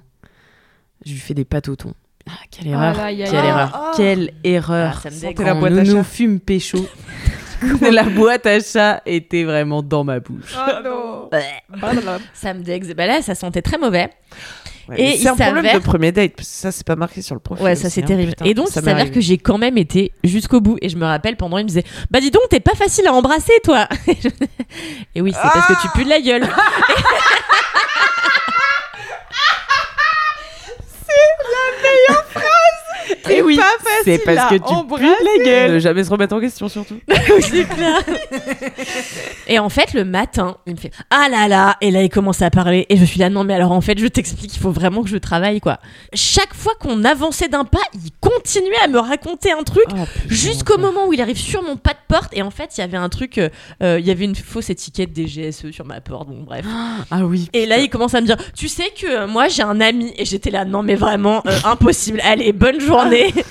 Je 1.05 1.11
lui 1.11 1.19
fais 1.19 1.33
des 1.33 1.43
pâtes 1.43 1.67
au 1.67 1.75
thon. 1.75 1.93
Ah, 2.27 2.31
quelle 2.51 2.67
erreur. 2.67 2.93
Ah 2.95 2.97
là, 2.97 3.03
aïe, 3.05 3.23
quelle 3.25 3.45
erreur. 3.45 3.71
Ah. 3.73 3.91
Quelle 3.95 4.31
erreur. 4.43 4.93
Ah, 4.97 5.01
ça 5.01 5.09
me 5.09 5.21
Quand 5.21 5.27
dégoûte. 5.29 5.45
la 5.45 5.53
boîte 5.55 5.71
à 5.73 5.75
nous 5.75 5.85
chat. 5.85 5.93
nous 5.93 6.03
fume 6.03 6.39
pécho. 6.39 6.87
la 7.91 8.03
boîte 8.03 8.45
à 8.45 8.59
chat 8.59 9.01
était 9.05 9.43
vraiment 9.43 9.81
dans 9.83 10.03
ma 10.03 10.19
bouche. 10.19 10.55
Oh 10.57 10.71
non. 10.83 11.29
ça 12.33 12.53
me 12.53 12.61
dégue. 12.63 12.93
Bah 12.95 13.05
là, 13.07 13.21
ça 13.21 13.35
sentait 13.35 13.61
très 13.61 13.77
mauvais. 13.77 14.09
Ouais, 14.87 15.01
Et 15.01 15.17
c'est 15.17 15.29
un 15.29 15.35
problème 15.35 15.65
s'avère- 15.65 15.79
de 15.79 15.83
premier 15.83 16.11
date, 16.11 16.33
parce 16.35 16.47
que 16.47 16.53
ça, 16.55 16.71
c'est 16.71 16.85
pas 16.85 16.95
marqué 16.95 17.23
sur 17.23 17.33
le 17.33 17.41
profil. 17.41 17.65
Ouais, 17.65 17.75
ça 17.75 17.89
c'est 17.89 18.03
hein, 18.03 18.07
terrible. 18.07 18.29
putain, 18.29 18.45
et 18.45 18.53
donc, 18.53 18.67
ça 18.67 18.83
s'avère 18.83 19.11
que 19.11 19.19
j'ai 19.19 19.39
quand 19.39 19.57
même 19.57 19.79
été 19.79 20.11
jusqu'au 20.23 20.61
bout. 20.61 20.77
Et 20.79 20.89
je 20.89 20.97
me 20.97 21.05
rappelle 21.05 21.37
pendant, 21.37 21.57
il 21.57 21.63
me 21.63 21.67
disait 21.69 21.83
Bah 22.11 22.19
dis 22.19 22.29
donc, 22.29 22.43
t'es 22.51 22.59
pas 22.59 22.75
facile 22.75 23.07
à 23.07 23.13
embrasser, 23.13 23.53
toi. 23.63 23.87
et 25.15 25.21
oui, 25.21 25.33
c'est 25.33 25.41
parce 25.41 25.67
que 25.67 25.81
tu 25.81 25.87
pues 25.95 26.03
de 26.05 26.09
la 26.09 26.21
gueule. 26.21 26.43
Aí 31.95 32.05
eu 32.09 32.54
Et 33.29 33.41
oui, 33.41 33.57
pas 33.57 33.63
c'est 34.03 34.19
parce 34.19 34.51
que 34.51 34.55
tu 34.55 34.87
pues 34.87 35.01
la 35.01 35.43
gueule. 35.43 35.73
Ne 35.73 35.79
jamais 35.79 36.03
se 36.03 36.09
remettre 36.09 36.35
en 36.35 36.39
question, 36.39 36.69
surtout. 36.69 36.99
C'est 37.41 37.67
clair. 37.67 38.01
et 39.47 39.59
en 39.59 39.69
fait, 39.69 39.93
le 39.93 40.05
matin, 40.05 40.57
il 40.65 40.73
me 40.73 40.79
fait 40.79 40.91
Ah 41.09 41.27
là 41.29 41.47
là 41.47 41.77
Et 41.81 41.91
là, 41.91 42.03
il 42.03 42.09
commence 42.09 42.41
à 42.41 42.49
parler. 42.49 42.85
Et 42.89 42.97
je 42.97 43.05
suis 43.05 43.19
là 43.19 43.29
Non, 43.29 43.43
mais 43.43 43.53
alors 43.53 43.71
en 43.71 43.81
fait, 43.81 43.97
je 43.97 44.07
t'explique, 44.07 44.55
il 44.55 44.59
faut 44.59 44.71
vraiment 44.71 45.03
que 45.03 45.09
je 45.09 45.17
travaille, 45.17 45.59
quoi. 45.59 45.79
Chaque 46.13 46.53
fois 46.53 46.73
qu'on 46.79 47.03
avançait 47.03 47.47
d'un 47.47 47.65
pas, 47.65 47.79
il 47.93 48.11
continuait 48.19 48.79
à 48.83 48.87
me 48.87 48.99
raconter 48.99 49.51
un 49.51 49.63
truc. 49.63 49.85
Oh, 49.93 50.03
Jusqu'au 50.27 50.77
moment 50.77 51.07
où 51.07 51.13
il 51.13 51.21
arrive 51.21 51.37
sur 51.37 51.63
mon 51.63 51.77
pas 51.77 51.91
de 51.91 51.99
porte, 52.07 52.31
et 52.33 52.41
en 52.41 52.51
fait, 52.51 52.77
il 52.77 52.81
y 52.81 52.83
avait 52.83 52.97
un 52.97 53.09
truc, 53.09 53.37
euh, 53.37 53.49
euh, 53.81 53.99
il 53.99 54.05
y 54.05 54.11
avait 54.11 54.25
une 54.25 54.35
fausse 54.35 54.69
étiquette 54.69 55.13
des 55.13 55.25
GSE 55.25 55.71
sur 55.71 55.85
ma 55.85 56.01
porte, 56.01 56.27
bon 56.27 56.43
bref. 56.43 56.65
Ah 57.11 57.25
oui. 57.25 57.49
Et 57.53 57.65
là, 57.65 57.77
il 57.77 57.89
commence 57.89 58.13
à 58.15 58.21
me 58.21 58.25
dire, 58.25 58.37
tu 58.55 58.67
sais 58.67 58.89
que 58.99 59.05
euh, 59.05 59.27
moi 59.27 59.47
j'ai 59.47 59.63
un 59.63 59.79
ami, 59.79 60.13
et 60.17 60.25
j'étais 60.25 60.49
là, 60.49 60.65
non 60.65 60.83
mais 60.83 60.95
vraiment 60.95 61.41
euh, 61.45 61.51
impossible. 61.63 62.19
Allez, 62.23 62.51
bonne 62.51 62.79
journée. 62.79 62.94
ponni. 62.95 63.43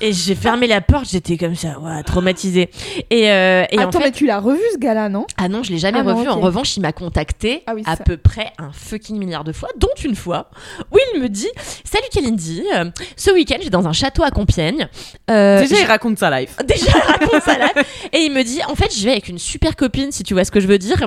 Et 0.00 0.12
j'ai 0.12 0.34
fermé 0.34 0.66
la 0.66 0.80
porte, 0.80 1.06
j'étais 1.10 1.36
comme 1.36 1.54
ça, 1.54 1.76
traumatisée. 2.06 2.70
Et, 3.10 3.30
euh, 3.30 3.64
et 3.70 3.78
en 3.78 3.82
Attends, 3.88 3.98
fait, 3.98 4.04
mais 4.06 4.12
tu 4.12 4.26
l'as 4.26 4.38
revu 4.38 4.60
ce 4.72 4.78
gars-là, 4.78 5.08
non? 5.08 5.26
Ah 5.36 5.48
non, 5.48 5.62
je 5.62 5.70
l'ai 5.70 5.78
jamais 5.78 5.98
Ah 6.00 6.02
non, 6.02 6.16
revu. 6.16 6.28
En 6.28 6.40
revanche, 6.40 6.76
il 6.76 6.80
m'a 6.80 6.92
contacté 6.92 7.62
Ah 7.66 7.72
oui, 7.74 7.82
à 7.86 7.96
ça. 7.96 8.04
peu 8.04 8.16
près 8.16 8.52
un 8.58 8.70
fucking 8.72 9.18
milliard 9.18 9.44
de 9.44 9.52
fois, 9.52 9.68
dont 9.76 9.88
une 10.04 10.14
fois 10.16 10.48
où 10.92 10.98
il 11.14 11.20
me 11.20 11.28
dit 11.28 11.48
Salut 11.84 12.04
Kalindi, 12.12 12.62
euh, 12.74 12.84
ce 13.16 13.30
week-end, 13.30 13.56
je 13.58 13.64
vais 13.64 13.70
dans 13.70 13.86
un 13.86 13.92
château 13.92 14.22
à 14.22 14.30
Compiègne. 14.30 14.88
Euh, 15.30 15.60
Déjà, 15.60 15.76
je- 15.76 15.80
il 15.82 15.86
raconte 15.86 16.18
sa 16.18 16.38
life. 16.40 16.56
Déjà, 16.64 16.86
il 16.94 17.10
raconte 17.12 17.42
ça 17.42 17.58
là. 17.58 17.68
Et 18.12 18.18
il 18.20 18.32
me 18.32 18.42
dit, 18.42 18.60
en 18.68 18.74
fait, 18.74 18.94
je 18.96 19.04
vais 19.04 19.12
avec 19.12 19.28
une 19.28 19.38
super 19.38 19.76
copine, 19.76 20.12
si 20.12 20.22
tu 20.22 20.34
vois 20.34 20.44
ce 20.44 20.50
que 20.50 20.60
je 20.60 20.66
veux 20.66 20.78
dire. 20.78 20.98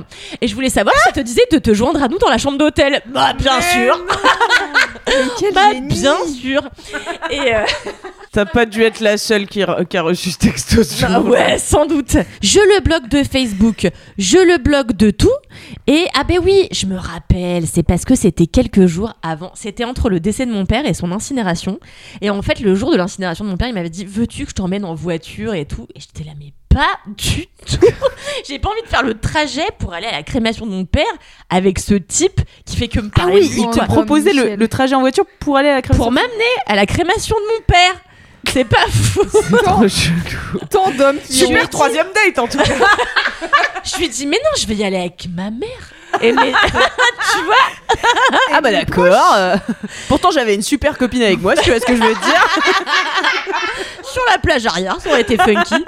Et 0.41 0.47
je 0.47 0.55
voulais 0.55 0.69
savoir 0.69 0.95
si 0.97 1.01
ça 1.05 1.11
te 1.11 1.19
disait 1.19 1.45
de 1.51 1.57
te 1.57 1.73
joindre 1.73 2.01
à 2.03 2.07
nous 2.07 2.17
dans 2.19 2.29
la 2.29 2.37
chambre 2.37 2.57
d'hôtel. 2.57 3.01
Bah, 3.07 3.33
bien 3.33 3.59
sûr. 3.61 3.99
Bah, 5.53 5.71
génie. 5.73 5.87
bien 5.87 6.15
sûr. 6.25 6.61
Et 7.29 7.53
euh, 7.53 7.59
T'as 8.33 8.45
pas 8.45 8.65
dû 8.65 8.81
être 8.81 8.99
la 8.99 9.17
seule 9.17 9.45
qui, 9.47 9.59
re- 9.61 9.85
qui 9.85 9.95
a 9.95 10.01
reçu 10.01 10.31
ce 10.31 10.39
texto 10.39 10.83
ce 10.83 10.99
jour-là. 10.99 11.21
ouais, 11.21 11.57
sans 11.59 11.85
doute. 11.85 12.17
Je 12.41 12.57
le 12.59 12.81
bloque 12.81 13.07
de 13.07 13.23
Facebook, 13.23 13.87
je 14.17 14.37
le 14.39 14.57
bloque 14.57 14.93
de 14.93 15.11
tout. 15.11 15.29
Et 15.85 16.05
ah 16.15 16.23
ben 16.23 16.39
oui, 16.43 16.67
je 16.71 16.87
me 16.87 16.97
rappelle, 16.97 17.67
c'est 17.67 17.83
parce 17.83 18.05
que 18.05 18.15
c'était 18.15 18.47
quelques 18.47 18.87
jours 18.87 19.13
avant. 19.21 19.51
C'était 19.53 19.83
entre 19.85 20.09
le 20.09 20.19
décès 20.19 20.45
de 20.47 20.51
mon 20.51 20.65
père 20.65 20.85
et 20.87 20.95
son 20.95 21.11
incinération. 21.11 21.79
Et 22.21 22.31
en 22.31 22.41
fait, 22.41 22.59
le 22.59 22.73
jour 22.73 22.91
de 22.91 22.97
l'incinération 22.97 23.45
de 23.45 23.51
mon 23.51 23.57
père, 23.57 23.67
il 23.67 23.75
m'avait 23.75 23.89
dit 23.91 24.03
Veux-tu 24.05 24.45
que 24.45 24.49
je 24.49 24.55
t'emmène 24.55 24.83
en 24.83 24.95
voiture 24.95 25.53
et 25.53 25.65
tout? 25.65 25.87
Et 25.95 25.99
j'étais 25.99 26.23
là, 26.23 26.31
mais 26.39 26.53
pas 26.69 26.97
du 27.15 27.45
tout. 27.67 27.85
J'ai 28.49 28.57
pas 28.57 28.69
envie 28.69 28.81
de 28.81 28.87
faire 28.87 29.03
le 29.03 29.13
trajet 29.19 29.67
pour 29.77 29.93
aller 29.93 30.07
à 30.07 30.11
la 30.11 30.23
crémation 30.23 30.65
de 30.65 30.71
mon 30.71 30.85
père 30.85 31.05
avec 31.51 31.77
ce 31.77 31.93
type 31.93 32.41
qui 32.65 32.77
fait 32.77 32.87
que 32.87 32.99
me 32.99 33.11
Ah 33.13 33.19
parler 33.19 33.41
oui, 33.41 33.55
il 33.59 33.69
te 33.69 33.85
proposait 33.85 34.33
le, 34.33 34.55
le 34.55 34.67
trajet 34.67 34.95
en 34.95 35.01
voiture 35.01 35.25
pour 35.39 35.57
aller 35.57 35.69
à 35.69 35.75
la 35.75 35.81
crémation. 35.83 36.03
pour 36.03 36.11
m'amener 36.11 36.51
à 36.65 36.75
la 36.75 36.87
crémation 36.87 37.35
de 37.35 37.53
mon 37.59 37.61
père. 37.67 38.01
C'est 38.51 38.65
pas 38.65 38.87
fou. 38.89 39.23
Trop 39.63 39.87
chelou. 39.87 40.59
Tant 40.69 40.91
d'hommes 40.91 41.19
qui 41.27 41.43
ont... 41.43 41.47
Super 41.47 41.69
troisième 41.69 42.07
date 42.13 42.39
en 42.39 42.47
tout 42.47 42.57
cas. 42.57 42.65
Je 43.83 43.97
lui 43.97 44.09
dis 44.09 44.25
mais 44.25 44.37
non, 44.37 44.51
je 44.57 44.65
vais 44.67 44.75
y 44.75 44.83
aller 44.83 44.97
avec 44.97 45.27
ma 45.35 45.51
mère. 45.51 45.92
Et 46.21 46.31
mais 46.31 46.51
tu 47.33 47.43
vois 47.45 47.99
Ah 48.53 48.61
bah 48.61 48.71
d'accord. 48.71 49.05
euh, 49.35 49.55
Pourtant, 50.07 50.31
j'avais 50.31 50.55
une 50.55 50.61
super 50.61 50.97
copine 50.97 51.21
avec 51.23 51.41
moi, 51.41 51.55
si 51.55 51.63
tu 51.63 51.69
vois 51.71 51.79
ce 51.79 51.85
que 51.85 51.95
je 51.95 52.01
veux 52.01 52.13
dire. 52.13 52.47
sur 54.03 54.21
la 54.31 54.37
plage 54.37 54.65
arrière, 54.65 54.99
ça 55.01 55.09
aurait 55.09 55.21
été 55.21 55.37
funky. 55.37 55.83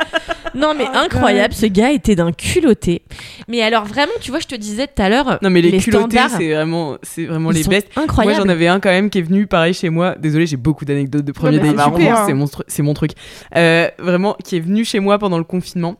Non 0.56 0.74
mais 0.74 0.86
Oh, 0.94 0.98
incroyable, 0.98 1.54
ce 1.54 1.66
gars 1.66 1.92
était 1.92 2.16
d'un 2.16 2.32
culotté. 2.32 3.02
Mais 3.48 3.62
alors 3.62 3.86
vraiment, 3.86 4.14
tu 4.22 4.32
vois, 4.32 4.40
je 4.40 4.48
te 4.48 4.56
disais 4.56 4.88
tout 4.88 5.02
à 5.02 5.10
l'heure, 5.10 5.38
Non 5.42 5.50
mais 5.50 5.62
les, 5.62 5.78
culottés, 5.80 6.18
standards, 6.18 6.38
c'est 6.38 6.54
vraiment, 6.54 6.98
c'est 7.04 7.26
vraiment 7.26 7.52
ils 7.52 7.58
les 7.58 7.64
sont 7.64 7.70
bestes. 7.72 7.90
incroyables. 7.96 8.36
Moi, 8.38 8.46
j'en 8.46 8.50
avais 8.50 8.68
un 8.68 8.80
quand 8.80 8.90
même 8.90 9.10
qui 9.10 9.20
est 9.20 9.24
venu 9.24 9.48
pareil 9.48 9.74
chez 9.74 9.90
moi. 9.90 10.16
Désolé, 10.18 10.48
j'ai 10.48 10.58
beaucoup 10.58 10.86
d'anecdotes 10.86 11.26
de 11.26 11.32
premier 11.32 11.60
mais 11.60 11.74
date. 11.74 11.78
c'est 11.78 11.84
super, 11.84 11.98
Vraiment, 11.98 12.26
c'est 12.26 12.32
hein. 12.32 12.36
mon, 12.36 12.48
c'est 12.68 12.84
mon 12.84 12.94
truc. 12.94 13.12
Euh, 13.56 13.90
vraiment, 14.00 14.36
qui 14.44 14.58
est 14.58 14.62
venu 14.62 14.86
chez 14.86 15.00
moi 15.00 15.20
pendant 15.20 15.38
le 15.38 15.44
confinement. 15.44 15.98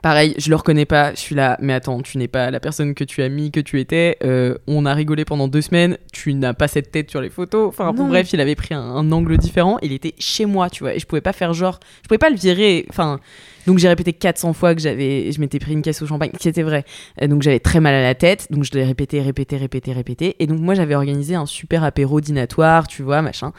Pareil, 0.00 0.34
je 0.38 0.48
le 0.48 0.56
reconnais 0.56 0.86
pas. 0.86 1.12
Je 1.12 1.20
suis 1.20 1.34
là, 1.34 1.58
mais 1.60 1.74
attends, 1.74 2.00
tu 2.00 2.18
n'es 2.18 2.26
pas 2.26 2.50
la 2.50 2.60
personne 2.60 2.94
que 2.94 3.04
tu 3.04 3.22
as 3.22 3.28
mis, 3.28 3.50
que 3.50 3.60
tu 3.60 3.78
étais. 3.78 4.16
Euh, 4.24 4.56
on 4.66 4.86
a 4.86 4.94
rigolé 4.94 5.24
pendant 5.24 5.48
deux 5.48 5.60
semaines. 5.60 5.98
Tu 6.12 6.34
n'as 6.34 6.54
pas 6.54 6.66
cette 6.66 6.90
tête 6.90 7.10
sur 7.10 7.20
les 7.20 7.30
photos. 7.30 7.68
Enfin, 7.68 7.92
bon, 7.92 8.08
bref, 8.08 8.32
il 8.32 8.40
avait 8.40 8.54
pris 8.54 8.74
un, 8.74 8.80
un 8.80 9.12
angle 9.12 9.36
différent. 9.36 9.78
Il 9.82 9.92
était 9.92 10.14
chez 10.18 10.46
moi, 10.46 10.70
tu 10.70 10.82
vois, 10.82 10.94
et 10.94 10.98
je 10.98 11.06
pouvais 11.06 11.20
pas 11.20 11.32
faire 11.32 11.52
genre, 11.52 11.78
je 12.02 12.08
pouvais 12.08 12.18
pas 12.18 12.30
le 12.30 12.36
virer. 12.36 12.86
Enfin, 12.88 13.20
donc 13.66 13.78
j'ai 13.78 13.88
répété 13.88 14.12
400 14.12 14.52
fois 14.54 14.74
que 14.74 14.80
j'avais, 14.80 15.30
je 15.30 15.40
m'étais 15.40 15.58
pris 15.58 15.72
une 15.72 15.82
caisse 15.82 16.02
au 16.02 16.06
champagne, 16.06 16.32
qui 16.38 16.48
était 16.48 16.62
vrai. 16.62 16.84
Euh, 17.20 17.28
donc 17.28 17.42
j'avais 17.42 17.60
très 17.60 17.80
mal 17.80 17.94
à 17.94 18.02
la 18.02 18.14
tête, 18.14 18.48
donc 18.50 18.64
je 18.64 18.72
l'ai 18.72 18.84
répété, 18.84 19.20
répété, 19.20 19.56
répété, 19.56 19.92
répété. 19.92 20.36
Et 20.40 20.46
donc 20.46 20.58
moi 20.58 20.74
j'avais 20.74 20.94
organisé 20.94 21.34
un 21.34 21.46
super 21.46 21.84
apéro 21.84 22.20
dînatoire, 22.20 22.88
tu 22.88 23.02
vois, 23.02 23.22
machin. 23.22 23.52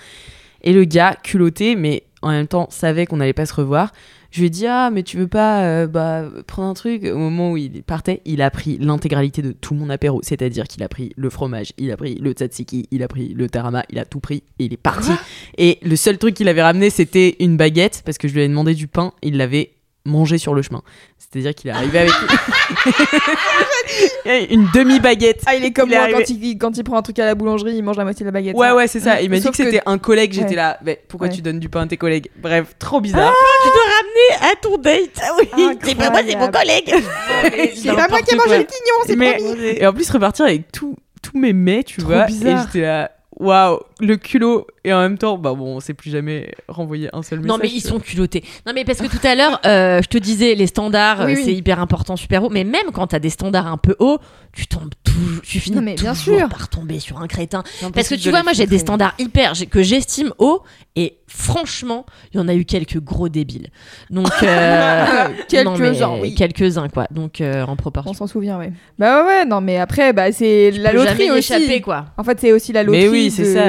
Et 0.63 0.73
le 0.73 0.83
gars, 0.85 1.15
culotté, 1.23 1.75
mais 1.75 2.03
en 2.21 2.31
même 2.31 2.47
temps 2.47 2.67
savait 2.69 3.05
qu'on 3.05 3.17
n'allait 3.17 3.33
pas 3.33 3.45
se 3.45 3.53
revoir. 3.53 3.91
Je 4.33 4.39
lui 4.39 4.47
ai 4.47 4.49
dit 4.49 4.65
ah 4.65 4.89
mais 4.91 5.03
tu 5.03 5.17
veux 5.17 5.27
pas 5.27 5.63
euh, 5.63 5.85
bah, 5.85 6.27
prendre 6.47 6.67
un 6.67 6.73
truc? 6.73 7.03
Au 7.03 7.17
moment 7.19 7.51
où 7.51 7.57
il 7.57 7.83
partait 7.83 8.23
il 8.25 8.41
a 8.41 8.49
pris 8.49 8.79
l'intégralité 8.79 9.43
de 9.43 9.51
tout 9.51 9.75
mon 9.75 9.91
apéro. 9.91 10.21
C'est-à-dire 10.23 10.67
qu'il 10.67 10.81
a 10.81 10.89
pris 10.89 11.13
le 11.15 11.29
fromage 11.29 11.71
il 11.77 11.91
a 11.91 11.97
pris 11.97 12.15
le 12.15 12.31
tzatziki 12.31 12.87
il 12.89 13.03
a 13.03 13.07
pris 13.07 13.35
le 13.35 13.47
tarama 13.47 13.85
il 13.91 13.99
a 13.99 14.05
tout 14.05 14.19
pris 14.19 14.41
et 14.57 14.65
il 14.65 14.73
est 14.73 14.77
parti. 14.77 15.11
Et 15.59 15.77
le 15.83 15.95
seul 15.95 16.17
truc 16.17 16.33
qu'il 16.33 16.47
avait 16.47 16.63
ramené 16.63 16.89
c'était 16.89 17.35
une 17.41 17.57
baguette 17.57 18.01
parce 18.05 18.17
que 18.17 18.27
je 18.27 18.33
lui 18.33 18.39
avais 18.39 18.49
demandé 18.49 18.73
du 18.73 18.87
pain 18.87 19.13
il 19.21 19.37
l'avait 19.37 19.69
mangé 20.05 20.37
sur 20.37 20.53
le 20.53 20.61
chemin 20.61 20.81
c'est-à-dire 21.17 21.55
qu'il 21.55 21.69
est 21.69 21.73
arrivé 21.73 21.99
avec 21.99 22.13
une 24.51 24.67
demi 24.73 24.99
baguette 24.99 25.41
Ah, 25.45 25.55
il 25.55 25.63
est 25.65 25.71
comme 25.71 25.89
Il 25.89 25.95
moi 25.97 26.07
quand, 26.11 26.29
il, 26.29 26.57
quand 26.57 26.77
il 26.77 26.83
prend 26.83 26.97
un 26.97 27.01
truc 27.01 27.19
à 27.19 27.25
la 27.25 27.35
boulangerie, 27.35 27.75
il 27.75 27.83
mange 27.83 27.97
la 27.97 28.03
moitié 28.03 28.23
de 28.23 28.27
la 28.27 28.31
baguette. 28.31 28.55
Ouais, 28.55 28.71
ouais, 28.71 28.87
c'est 28.87 28.99
ça. 28.99 29.21
Il 29.21 29.29
m'a 29.29 29.39
dit 29.39 29.49
que 29.49 29.55
c'était 29.55 29.81
un 29.85 29.97
collègue. 29.97 30.33
Ouais. 30.33 30.39
J'étais 30.41 30.55
là. 30.55 30.77
Mais 30.83 30.99
pourquoi 31.07 31.27
Ouais. 31.27 31.33
tu 31.33 31.41
donnes 31.41 31.59
du 31.59 31.69
pain 31.69 31.81
à 31.81 31.87
tes 31.87 31.97
collègues? 31.97 32.29
Bref, 32.37 32.75
trop 32.79 33.01
bizarre. 33.01 33.33
tu 33.63 33.69
dois 33.69 33.81
ramener 33.97 34.51
à 34.51 34.55
ton 34.61 34.77
date. 34.77 35.21
Ah 35.23 35.31
oui, 35.39 35.47
c'est 35.83 35.95
pas 35.95 36.09
moi, 36.11 36.21
c'est 36.27 36.35
mon 36.35 36.51
collègue. 36.51 36.93
C'est 37.75 37.95
pas 37.95 38.07
moi 38.09 38.21
qui 38.21 38.33
ai 38.33 38.37
mangé 38.37 38.57
le 38.59 38.63
quignon, 38.63 38.95
c'est 39.05 39.15
Mais- 39.15 39.35
promis. 39.37 39.65
et 39.77 39.85
en 39.87 39.93
plus, 39.93 40.09
repartir 40.09 40.45
avec 40.45 40.71
tout- 40.71 40.95
tous 41.21 41.37
mes 41.37 41.53
mets, 41.53 41.83
tu 41.83 41.99
Trop 42.01 42.11
vois. 42.11 42.25
bizarre. 42.25 42.59
Et 42.59 42.63
j'étais 42.67 42.81
là. 42.81 43.11
Waouh, 43.37 43.79
le 44.03 44.17
culot. 44.17 44.67
Et 44.85 44.93
en 44.93 44.99
même 44.99 45.17
temps, 45.17 45.37
bah 45.37 45.53
bon, 45.53 45.77
on 45.77 45.79
s'est 45.79 45.93
plus 45.93 46.09
jamais 46.11 46.53
renvoyé 46.67 47.09
un 47.13 47.23
seul 47.23 47.39
message. 47.39 47.49
Non 47.49 47.57
mais 47.61 47.69
ils 47.69 47.81
sont 47.81 47.99
culottés. 47.99 48.43
Non 48.67 48.73
mais 48.75 48.83
parce 48.83 48.99
que 48.99 49.07
tout 49.07 49.25
à 49.25 49.33
l'heure, 49.35 49.59
euh, 49.65 50.01
je 50.01 50.07
te 50.09 50.17
disais 50.17 50.55
les 50.55 50.67
standards, 50.67 51.19
Oui, 51.25 51.31
euh, 51.33 51.35
oui. 51.37 51.41
c'est 51.45 51.53
hyper 51.53 51.79
important, 51.79 52.15
super 52.17 52.43
haut. 52.43 52.49
Mais 52.49 52.63
même 52.65 52.87
quand 52.93 53.07
t'as 53.07 53.19
des 53.19 53.29
standards 53.29 53.67
un 53.67 53.77
peu 53.77 53.95
hauts, 53.99 54.19
tu 54.51 54.67
tombes 54.67 54.91
toujours, 55.03 55.41
tu 55.41 55.59
finis 55.59 55.77
Non, 55.77 55.81
mais 55.81 55.95
bien 55.95 56.13
toujours 56.13 56.37
sûr. 56.39 56.49
par 56.49 56.67
tomber 56.69 56.99
sur 56.99 57.21
un 57.21 57.27
crétin. 57.27 57.63
Parce 57.93 58.09
que 58.09 58.15
tu 58.15 58.29
vois, 58.29 58.43
moi 58.43 58.51
j'ai 58.53 58.67
des 58.67 58.77
standards 58.79 59.13
hyper 59.19 59.53
que 59.71 59.81
j'estime 59.81 60.33
hauts 60.37 60.61
et 60.95 61.17
franchement, 61.27 62.05
il 62.33 62.37
y 62.37 62.39
en 62.39 62.47
a 62.47 62.53
eu 62.53 62.65
quelques 62.65 62.99
gros 62.99 63.29
débiles. 63.29 63.69
Donc 64.09 64.27
euh, 64.43 65.05
Quelques-uns, 65.49 66.15
mais 66.15 66.21
oui. 66.21 66.35
quelques-uns 66.35 66.89
quoi. 66.89 67.07
Donc 67.09 67.41
euh, 67.41 67.63
en 67.63 67.71
On 67.71 67.75
proportion. 67.75 68.13
s'en 68.13 68.27
souvient, 68.27 68.57
ouais. 68.59 68.71
Bah 68.99 69.25
ouais, 69.25 69.45
non, 69.45 69.61
mais 69.61 69.77
après, 69.77 70.13
bah, 70.13 70.31
c'est 70.31 70.71
la 70.71 70.91
loterie 70.93 71.31
aussi. 71.31 71.53
échapper 71.53 71.81
quoi. 71.81 72.05
En 72.17 72.23
fait, 72.23 72.39
c'est 72.39 72.51
aussi 72.51 72.73
la 72.73 72.83
Mais 72.83 73.05
loterie 73.05 73.09
oui, 73.09 73.31
c'est 73.31 73.43
de- 73.43 73.53
ça. 73.53 73.65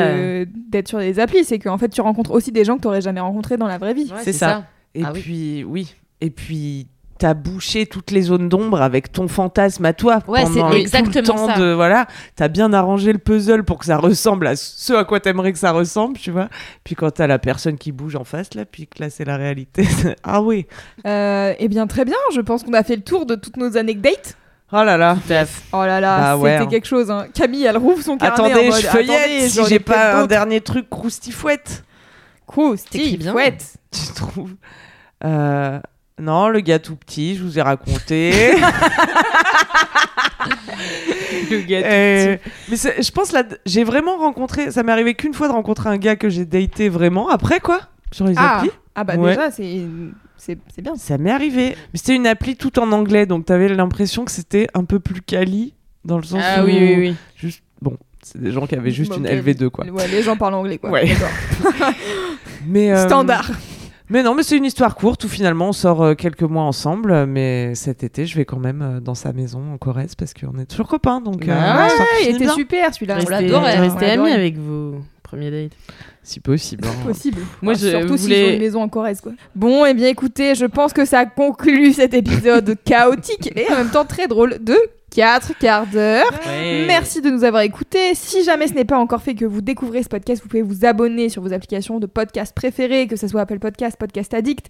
D'être 0.55 0.89
sur 0.89 0.99
les 0.99 1.21
applis. 1.21 1.45
C'est 1.45 1.59
qu'en 1.59 1.79
fait, 1.79 1.89
tu 1.89 2.01
rencontres 2.01 2.33
aussi 2.33 2.53
des 2.53 2.65
gens 2.65 2.77
que 2.77 2.83
tu 2.83 2.89
n'aurais 2.89 3.01
jamais 3.01 3.21
rencontrés 3.21 3.57
dans 3.57 3.67
la 3.69 3.79
vraie 3.79 3.95
vie. 3.95 4.13
c'est 4.23 4.33
ça. 4.33 4.65
Et 4.95 5.03
Ah 5.05 5.13
puis, 5.13 5.65
oui. 5.65 5.95
Et 6.21 6.31
puis, 6.31 6.87
t'as 7.19 7.35
bouché 7.35 7.87
toutes 7.87 8.11
les 8.11 8.23
zones 8.23 8.49
d'ombre 8.49 8.83
avec 8.83 9.13
ton 9.13 9.29
fantasme 9.29 9.85
à 9.85 9.93
toi. 9.93 10.21
Ouais, 10.27 10.45
c'est 10.47 10.55
pendant 10.55 10.69
tout 10.69 10.75
le 10.75 10.81
exactement 10.81 11.23
temps 11.27 11.47
ça. 11.49 11.59
De, 11.59 11.73
voilà, 11.73 12.07
t'as 12.37 12.49
bien 12.49 12.73
arrangé 12.73 13.13
le 13.13 13.19
puzzle 13.19 13.65
pour 13.65 13.79
que 13.79 13.87
ça 13.87 13.97
ressemble 13.97 14.47
à 14.47 14.57
ce 14.57 14.93
à 14.93 15.05
quoi 15.05 15.21
t'aimerais 15.21 15.53
que 15.53 15.59
ça 15.59 15.73
ressemble, 15.73 16.19
tu 16.19 16.31
vois. 16.31 16.49
Puis 16.83 16.95
quand 16.95 17.11
t'as 17.11 17.27
la 17.27 17.39
personne 17.39 17.77
qui 17.77 17.93
bouge 17.93 18.17
en 18.17 18.25
face, 18.25 18.55
là, 18.55 18.65
puis 18.65 18.87
que 18.87 19.03
là, 19.03 19.11
c'est 19.11 19.25
la 19.25 19.37
réalité. 19.37 19.87
ah 20.23 20.43
oui. 20.43 20.67
Euh, 21.07 21.55
eh 21.59 21.69
bien, 21.69 21.87
très 21.87 22.05
bien. 22.05 22.17
Je 22.35 22.41
pense 22.41 22.63
qu'on 22.63 22.73
a 22.75 22.83
fait 22.83 22.97
le 22.97 23.03
tour 23.03 23.27
de 23.27 23.35
toutes 23.35 23.57
nos 23.57 23.77
anecdotes. 23.77 24.37
Oh 24.77 24.83
là 24.83 24.97
là. 24.97 25.17
Oh 25.73 25.85
là 25.85 26.01
là, 26.01 26.19
Bah 26.19 26.37
ouais, 26.37 26.51
c'était 26.53 26.65
hein. 26.65 26.67
quelque 26.67 26.87
chose. 26.89 27.09
hein. 27.11 27.27
Camille, 27.33 27.65
elle 27.65 27.77
rouvre 27.79 28.03
son 28.03 28.17
carnet 28.17 28.41
en 28.41 28.45
Attendez, 28.47 28.69
mode, 28.71 28.81
je 28.81 28.87
feuillette 28.89 29.51
si 29.51 29.65
j'ai 29.67 29.79
pas 29.79 30.17
un 30.21 30.27
dernier 30.27 30.61
truc 30.61 30.91
croustifouette. 30.91 31.85
Chouette. 32.53 33.75
Tu 33.93 34.13
trouves 34.15 34.55
Euh, 35.25 35.79
Non, 36.21 36.49
le 36.49 36.59
gars 36.61 36.79
tout 36.81 36.97
petit, 36.97 37.37
je 37.37 37.45
vous 37.45 37.59
ai 37.59 37.63
raconté. 37.63 38.55
Le 41.51 41.61
gars. 41.61 41.81
tout 41.83 41.89
Euh, 41.89 42.37
mais 42.69 42.77
c'est- 42.77 43.03
je 43.03 43.11
pense 43.13 43.33
là, 43.33 43.43
j'ai 43.67 43.85
vraiment 43.85 44.17
rencontré. 44.17 44.71
Ça 44.71 44.83
m'est 44.83 44.93
arrivé 44.93 45.15
qu'une 45.15 45.35
fois 45.35 45.49
de 45.49 45.53
rencontrer 45.53 45.89
un 45.91 45.97
gars 45.99 46.17
que 46.17 46.29
j'ai 46.29 46.45
daté 46.45 46.89
vraiment. 46.89 47.29
Après 47.29 47.61
quoi? 47.61 47.81
Sur 48.13 48.27
les 48.27 48.35
Ah, 48.37 48.59
applis? 48.59 48.71
ah 48.95 49.05
bah 49.05 49.15
Ouais. 49.17 49.31
déjà, 49.31 49.51
c'est 49.51 49.83
c'est 50.75 50.83
bien. 50.83 50.95
Ça 50.97 51.19
m'est 51.19 51.31
arrivé. 51.31 51.77
Mais 51.93 51.99
c'était 51.99 52.15
une 52.15 52.27
appli 52.27 52.57
tout 52.57 52.79
en 52.79 52.91
anglais, 52.93 53.27
donc 53.27 53.47
t'avais 53.47 53.69
l'impression 53.69 54.25
que 54.25 54.31
c'était 54.31 54.67
un 54.75 54.85
peu 54.85 55.01
plus 55.01 55.21
quali, 55.23 55.75
dans 56.05 56.17
le 56.19 56.25
sens 56.25 56.43
Ah 56.45 56.63
où... 56.63 56.67
oui, 56.67 56.77
oui, 56.79 56.95
oui. 56.99 57.15
Juste, 57.37 57.63
bon, 57.83 57.97
c'est 58.23 58.41
des 58.41 58.53
gens 58.53 58.67
qui 58.67 58.75
avaient 58.75 58.91
juste 58.91 59.11
Bon, 59.13 59.19
une 59.19 59.27
ok. 59.27 59.33
LV2, 59.33 59.69
quoi. 59.71 59.87
Ouais, 59.87 60.09
les 60.09 60.23
gens 60.23 60.37
parlent 60.37 60.55
anglais, 60.55 60.79
quoi. 60.79 60.91
Ouais. 60.91 61.07
Mais, 62.67 62.93
euh, 62.93 63.07
Standard. 63.07 63.51
Mais 64.11 64.23
non, 64.23 64.35
mais 64.35 64.43
c'est 64.43 64.59
une 64.59 64.67
histoire 64.67 64.97
courte 64.97 65.25
où 65.25 65.29
finalement 65.29 65.69
on 65.71 65.73
sort 65.73 66.03
euh, 66.03 66.15
quelques 66.15 66.43
mois 66.43 66.65
ensemble. 66.65 67.25
Mais 67.25 67.75
cet 67.75 68.05
été, 68.05 68.27
je 68.27 68.37
vais 68.37 68.45
quand 68.45 68.59
même 68.59 68.83
euh, 68.83 69.01
dans 69.01 69.15
sa 69.15 69.33
maison 69.33 69.73
en 69.73 69.79
Corrèze 69.79 70.15
parce 70.15 70.35
qu'on 70.35 70.59
est 70.59 70.67
toujours 70.67 70.89
copains. 70.89 71.23
Donc, 71.23 71.49
euh, 71.49 71.55
l'histoire 71.55 72.01
Ouais, 72.01 72.05
il 72.21 72.25
finit 72.27 72.37
était 72.37 72.45
bien. 72.45 72.55
super 72.55 72.95
celui-là. 72.95 73.17
On 73.27 73.31
l'adorait. 73.31 73.79
Restez 73.81 74.07
l'adorait. 74.07 74.33
amis 74.33 74.33
avec 74.33 74.59
vos 74.59 74.97
premiers 75.25 75.51
dates. 75.51 75.73
Si 76.23 76.39
possible. 76.39 76.87
hein. 76.87 76.95
possible. 77.07 77.41
Moi, 77.61 77.73
Enfin, 77.73 77.83
je 77.83 77.91
surtout 77.91 78.17
voulais- 78.17 78.45
ont 78.45 78.53
une 78.53 78.59
maison 78.61 78.83
en 78.83 78.89
Corrèze, 78.89 79.21
quoi. 79.21 79.33
Bon, 79.57 79.85
eh 79.85 79.95
bien, 79.95 80.07
écoutez, 80.09 80.55
je 80.55 80.67
pense 80.67 80.93
que 80.93 81.05
ça 81.05 81.27
conclut 81.27 81.93
cet 81.93 82.15
épisode 82.15 82.77
chaotique 82.85 83.51
et 83.57 83.67
en 83.73 83.77
même 83.79 83.91
temps 83.91 84.05
très 84.05 84.29
drôle 84.29 84.59
de 84.63 84.77
4 85.15 85.57
quarts 85.59 85.87
d'heure. 85.87 86.27
Merci 86.87 87.21
de 87.21 87.31
nous 87.31 87.45
avoir 87.45 87.63
écoutés. 87.63 88.15
Si 88.15 88.43
jamais 88.43 88.67
ce 88.67 88.75
n'est 88.75 88.85
pas 88.85 88.99
encore 88.99 89.23
fait 89.23 89.35
que 89.35 89.45
vous 89.45 89.61
découvrez 89.61 90.03
ce 90.03 90.09
podcast, 90.09 90.43
vous 90.43 90.49
pouvez 90.49 90.63
vous 90.63 90.85
abonner 90.85 91.29
sur 91.29 91.41
vos 91.41 91.53
applications 91.53 92.01
de 92.01 92.07
podcast 92.07 92.53
préférées, 92.55 93.07
que 93.07 93.15
ce 93.17 93.29
soit 93.29 93.43
Apple 93.43 93.61
Podcast, 93.61 93.97
Podcast 93.97 94.35
Addict, 94.35 94.67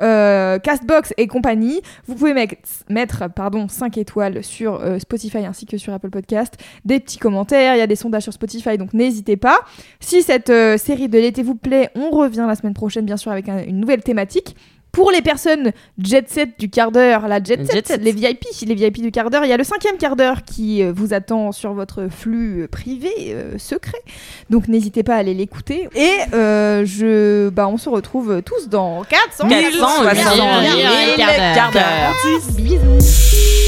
euh, 0.00 0.58
Castbox 0.60 1.12
et 1.16 1.26
compagnie. 1.26 1.80
Vous 2.06 2.14
pouvez 2.14 2.32
mettre, 2.32 2.54
mettre 2.88 3.24
pardon, 3.34 3.66
5 3.68 3.98
étoiles 3.98 4.44
sur 4.44 4.80
euh, 4.80 4.98
Spotify 5.00 5.38
ainsi 5.38 5.66
que 5.66 5.76
sur 5.78 5.92
Apple 5.92 6.10
Podcast, 6.10 6.54
des 6.84 7.00
petits 7.00 7.18
commentaires, 7.18 7.74
il 7.74 7.78
y 7.78 7.82
a 7.82 7.86
des 7.88 7.96
sondages 7.96 8.22
sur 8.22 8.32
Spotify, 8.32 8.78
donc 8.78 8.94
n'hésitez 8.94 9.36
pas. 9.36 9.58
Si 9.98 10.22
cette 10.22 10.50
euh, 10.50 10.76
série 10.78 11.08
de 11.08 11.18
l'été 11.18 11.42
vous 11.42 11.56
plaît, 11.56 11.90
on 11.96 12.10
revient 12.10 12.44
la 12.46 12.54
semaine 12.54 12.74
prochaine, 12.74 13.04
bien 13.04 13.16
sûr, 13.16 13.32
avec 13.32 13.48
un- 13.48 13.64
une 13.64 13.80
nouvelle 13.80 14.02
thématique. 14.02 14.54
Pour 14.92 15.10
les 15.10 15.22
personnes 15.22 15.72
jet 16.02 16.28
set 16.28 16.58
du 16.58 16.70
quart 16.70 16.90
d'heure, 16.92 17.28
la 17.28 17.42
jet 17.42 17.64
set, 17.66 17.72
Jet 17.72 17.86
set. 17.86 18.02
les 18.02 18.12
VIP, 18.12 18.44
les 18.66 18.74
VIP 18.74 19.00
du 19.02 19.10
quart 19.12 19.30
d'heure, 19.30 19.44
il 19.44 19.48
y 19.48 19.52
a 19.52 19.56
le 19.56 19.64
cinquième 19.64 19.96
quart 19.96 20.16
d'heure 20.16 20.42
qui 20.44 20.82
euh, 20.82 20.92
vous 20.94 21.14
attend 21.14 21.52
sur 21.52 21.72
votre 21.74 22.08
flux 22.08 22.62
euh, 22.62 22.68
privé 22.68 23.10
euh, 23.28 23.58
secret. 23.58 24.00
Donc 24.50 24.66
n'hésitez 24.68 25.02
pas 25.02 25.14
à 25.14 25.18
aller 25.18 25.34
l'écouter. 25.34 25.88
Et 25.94 26.10
euh, 26.34 26.84
je, 26.86 27.48
bah, 27.50 27.68
on 27.68 27.76
se 27.76 27.88
retrouve 27.88 28.42
tous 28.42 28.68
dans 28.68 29.04
400 29.04 29.48
400 29.48 30.04
quart 31.54 31.70
d'heure. 31.72 32.16
Bisous. 32.56 33.67